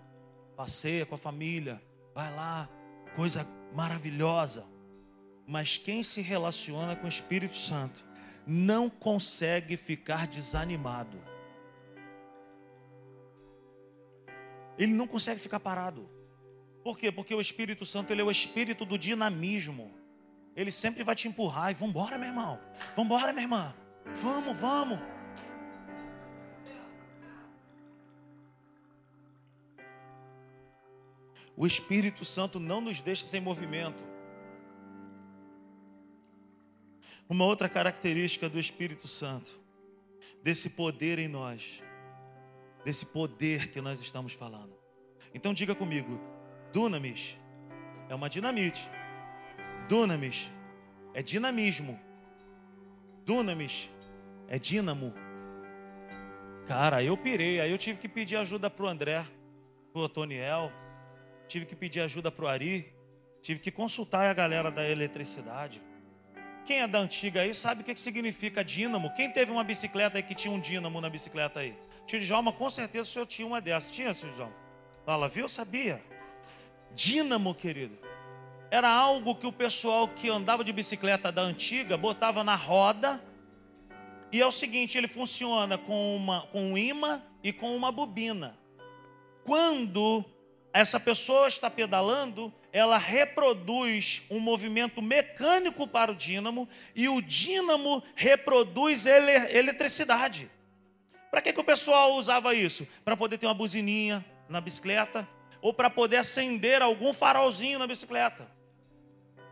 passeia 0.57 1.05
com 1.05 1.15
a 1.15 1.19
família, 1.19 1.83
vai 2.15 2.35
lá, 2.35 2.69
coisa 3.17 3.47
maravilhosa. 3.75 4.65
Mas 5.47 5.77
quem 5.77 6.03
se 6.03 6.21
relaciona 6.21 6.95
com 6.95 7.07
o 7.07 7.09
Espírito 7.09 7.57
Santo 7.57 8.05
não 8.47 8.89
consegue 8.89 9.77
ficar 9.77 10.27
desanimado. 10.27 11.19
Ele 14.79 14.93
não 14.93 15.07
consegue 15.07 15.41
ficar 15.41 15.61
parado. 15.61 16.09
Por 16.83 16.99
quê? 16.99 17.13
Porque 17.13 17.35
o 17.35 17.41
Espírito 17.41 17.85
Santo 17.85 18.13
ele 18.13 18.21
é 18.21 18.25
o 18.25 18.31
espírito 18.31 18.85
do 18.85 18.99
dinamismo. 18.99 19.95
Ele 20.57 20.71
sempre 20.71 21.05
vai 21.05 21.15
te 21.15 21.29
empurrar 21.29 21.71
e 21.71 21.75
vambora, 21.75 22.19
meu 22.19 22.29
irmão. 22.29 22.59
Vambora, 22.97 23.33
minha 23.33 23.45
irmã. 23.45 23.75
Vamos, 24.17 24.57
vamos. 24.57 24.99
O 31.63 31.67
Espírito 31.67 32.25
Santo 32.25 32.59
não 32.59 32.81
nos 32.81 33.01
deixa 33.01 33.25
sem 33.25 33.41
movimento. 33.41 34.03
Uma 37.29 37.45
outra 37.45 37.69
característica 37.69 38.49
do 38.49 38.59
Espírito 38.59 39.07
Santo, 39.07 39.61
desse 40.43 40.71
poder 40.71 41.21
em 41.21 41.29
nós, 41.29 41.81
desse 42.85 43.07
poder 43.07 43.71
que 43.71 43.81
nós 43.81 44.01
estamos 44.01 44.33
falando. 44.33 44.77
Então 45.33 45.55
diga 45.55 45.73
comigo, 45.73 46.21
dunamis 46.73 47.37
é 48.09 48.15
uma 48.17 48.29
dinamite. 48.29 48.91
Dunamis 49.89 50.51
é 51.15 51.23
dinamismo. 51.23 51.97
Dunamis 53.25 53.89
é 54.49 54.59
dínamo. 54.59 55.15
Cara, 56.67 57.05
eu 57.05 57.17
pirei, 57.17 57.61
aí 57.61 57.71
eu 57.71 57.79
tive 57.79 58.01
que 58.01 58.09
pedir 58.09 58.35
ajuda 58.35 58.69
para 58.69 58.85
o 58.85 58.89
André, 58.89 59.25
para 59.93 60.03
o 60.03 60.05
Otoniel, 60.07 60.73
tive 61.53 61.67
que 61.67 61.77
pedir 61.77 62.01
ajuda 62.01 62.33
para 62.33 62.47
o 62.47 62.49
Ari, 62.49 62.95
tive 63.43 63.61
que 63.61 63.71
consultar 63.71 64.25
a 64.27 64.33
galera 64.33 64.71
da 64.71 64.89
eletricidade. 64.89 65.83
Quem 66.65 66.81
é 66.81 66.89
da 66.89 66.99
antiga 66.99 67.43
aí 67.43 67.55
sabe 67.55 67.83
o 67.83 67.85
que 67.85 67.95
significa 68.01 68.65
dínamo. 68.65 69.13
Quem 69.13 69.31
teve 69.31 69.53
uma 69.53 69.63
bicicleta 69.63 70.17
aí 70.17 70.23
que 70.23 70.35
tinha 70.35 70.51
um 70.51 70.59
dínamo 70.59 70.99
na 70.99 71.11
bicicleta 71.11 71.61
aí? 71.61 71.77
Tio 72.07 72.19
Djalma, 72.19 72.53
com 72.53 72.71
certeza 72.71 73.03
o 73.03 73.13
senhor 73.13 73.27
tinha 73.27 73.47
uma 73.47 73.61
dessas. 73.61 73.91
Tinha, 73.91 74.15
tio 74.15 74.31
Djalma? 74.31 74.55
Fala, 75.05 75.29
viu? 75.29 75.47
Sabia. 75.47 76.03
Dínamo, 76.95 77.55
querido. 77.55 77.99
Era 78.71 78.89
algo 78.89 79.35
que 79.35 79.47
o 79.47 79.53
pessoal 79.53 80.09
que 80.09 80.31
andava 80.31 80.65
de 80.65 80.73
bicicleta 80.73 81.31
da 81.31 81.43
antiga 81.43 81.99
botava 81.99 82.43
na 82.43 82.55
roda. 82.55 83.23
E 84.33 84.41
é 84.41 84.47
o 84.47 84.53
seguinte, 84.53 84.97
ele 84.97 85.09
funciona 85.09 85.77
com, 85.77 86.17
uma, 86.17 86.47
com 86.47 86.73
um 86.73 86.79
imã 86.79 87.23
e 87.45 87.53
com 87.53 87.77
uma 87.77 87.93
bobina. 87.93 88.57
Quando 89.45 90.25
essa 90.73 90.99
pessoa 90.99 91.49
está 91.49 91.69
pedalando, 91.69 92.53
ela 92.73 92.97
reproduz 92.97 94.23
um 94.31 94.41
movimento 94.41 95.03
mecânico 95.03 95.87
para 95.87 96.11
o 96.11 96.15
dínamo 96.15 96.69
e 96.97 97.09
o 97.09 97.21
dínamo 97.21 98.03
reproduz 98.15 99.05
ele, 99.05 99.33
eletricidade. 99.57 100.51
Para 101.31 101.43
que, 101.43 101.53
que 101.53 101.61
o 101.61 101.65
pessoal 101.65 102.15
usava 102.15 102.55
isso? 102.55 102.89
Para 103.05 103.17
poder 103.17 103.37
ter 103.37 103.47
uma 103.47 103.55
buzininha 103.55 104.25
na 104.49 104.61
bicicleta 104.61 105.29
ou 105.61 105.75
para 105.75 105.91
poder 105.91 106.17
acender 106.17 106.81
algum 106.81 107.13
farolzinho 107.13 107.79
na 107.79 107.87
bicicleta. 107.87 108.51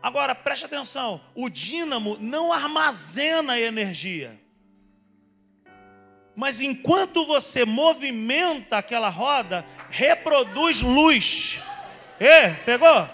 Agora, 0.01 0.33
preste 0.33 0.65
atenção: 0.65 1.21
o 1.35 1.49
dínamo 1.49 2.17
não 2.19 2.51
armazena 2.51 3.59
energia. 3.59 4.40
Mas 6.35 6.61
enquanto 6.61 7.25
você 7.25 7.65
movimenta 7.65 8.77
aquela 8.77 9.09
roda, 9.09 9.65
reproduz 9.89 10.81
luz. 10.81 11.59
E, 12.19 12.49
pegou? 12.65 13.09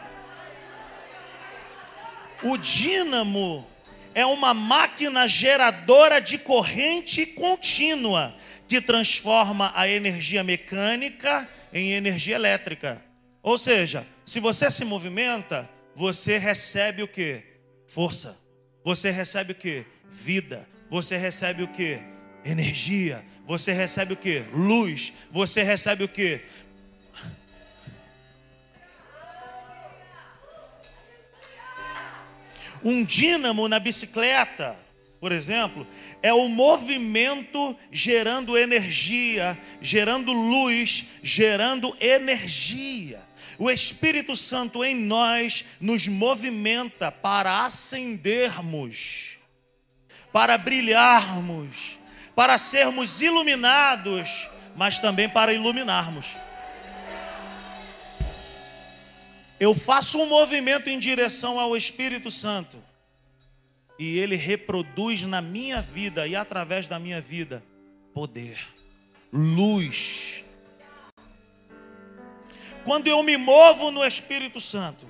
O 2.43 2.57
dínamo 2.57 3.65
é 4.13 4.26
uma 4.26 4.53
máquina 4.53 5.28
geradora 5.28 6.20
de 6.20 6.38
corrente 6.38 7.26
contínua 7.26 8.36
que 8.68 8.82
transforma 8.82 9.72
a 9.76 9.88
energia 9.88 10.43
mecânica 10.43 11.47
em 11.74 11.93
energia 11.93 12.36
elétrica. 12.36 13.01
Ou 13.41 13.57
seja, 13.57 14.05
se 14.26 14.39
você 14.39 14.70
se 14.70 14.84
movimenta, 14.84 15.70
você 15.95 16.38
recebe 16.38 17.01
o 17.01 17.07
que? 17.07 17.43
Força. 17.88 18.38
Você 18.84 19.09
recebe 19.09 19.53
o 19.53 19.55
que? 19.55 19.86
Vida. 20.09 20.68
Você 20.89 21.18
recebe 21.18 21.63
o 21.63 21.68
que? 21.68 21.99
Energia. 22.47 23.25
Você 23.45 23.73
recebe 23.73 24.13
o 24.13 24.17
que? 24.17 24.39
Luz. 24.53 25.11
Você 25.31 25.63
recebe 25.63 26.05
o 26.05 26.07
que? 26.07 26.41
Um 32.83 33.03
dínamo 33.03 33.67
na 33.67 33.79
bicicleta, 33.79 34.77
por 35.19 35.31
exemplo, 35.31 35.85
é 36.21 36.31
o 36.33 36.47
movimento 36.47 37.75
gerando 37.91 38.57
energia, 38.57 39.57
gerando 39.81 40.31
luz, 40.31 41.05
gerando 41.21 41.95
energia. 41.99 43.19
O 43.59 43.69
Espírito 43.69 44.35
Santo 44.37 44.85
em 44.85 44.95
nós 44.95 45.65
nos 45.81 46.07
movimenta 46.07 47.11
para 47.11 47.65
acendermos, 47.65 49.37
para 50.31 50.57
brilharmos, 50.57 51.99
para 52.38 52.55
sermos 52.59 53.19
iluminados, 53.19 54.47
mas 54.75 54.99
também 54.99 55.27
para 55.27 55.55
iluminarmos. 55.55 56.38
Eu 59.59 59.73
faço 59.73 60.21
um 60.21 60.27
movimento 60.27 60.88
em 60.88 60.99
direção 60.99 61.59
ao 61.59 61.75
Espírito 61.75 62.29
Santo 62.29 62.77
e 63.97 64.19
ele 64.19 64.35
reproduz 64.35 65.23
na 65.23 65.41
minha 65.41 65.81
vida 65.81 66.27
e 66.27 66.35
através 66.35 66.88
da 66.88 66.99
minha 66.99 67.19
vida 67.19 67.63
poder, 68.13 68.59
luz. 69.33 70.43
Quando 72.85 73.07
eu 73.07 73.23
me 73.23 73.35
movo 73.35 73.89
no 73.89 74.05
Espírito 74.05 74.61
Santo, 74.61 75.09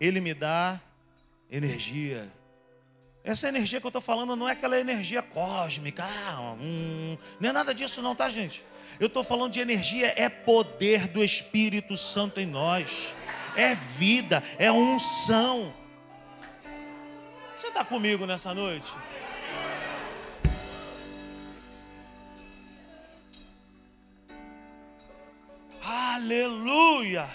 ele 0.00 0.18
me 0.18 0.32
dá 0.32 0.80
energia. 1.50 2.32
Essa 3.24 3.48
energia 3.48 3.80
que 3.80 3.86
eu 3.86 3.88
estou 3.88 4.02
falando 4.02 4.36
não 4.36 4.48
é 4.48 4.52
aquela 4.52 4.78
energia 4.78 5.22
cósmica, 5.22 6.04
ah, 6.04 6.54
hum, 6.60 7.16
não 7.40 7.50
é 7.50 7.52
nada 7.52 7.74
disso, 7.74 8.02
não, 8.02 8.14
tá, 8.14 8.28
gente? 8.28 8.62
Eu 9.00 9.06
estou 9.06 9.24
falando 9.24 9.52
de 9.52 9.60
energia, 9.60 10.12
é 10.14 10.28
poder 10.28 11.08
do 11.08 11.24
Espírito 11.24 11.96
Santo 11.96 12.38
em 12.38 12.46
nós 12.46 13.16
é 13.56 13.74
vida, 13.74 14.42
é 14.58 14.70
unção. 14.70 15.72
Você 17.56 17.68
está 17.68 17.84
comigo 17.84 18.26
nessa 18.26 18.52
noite? 18.52 18.92
Aleluia! 25.82 27.28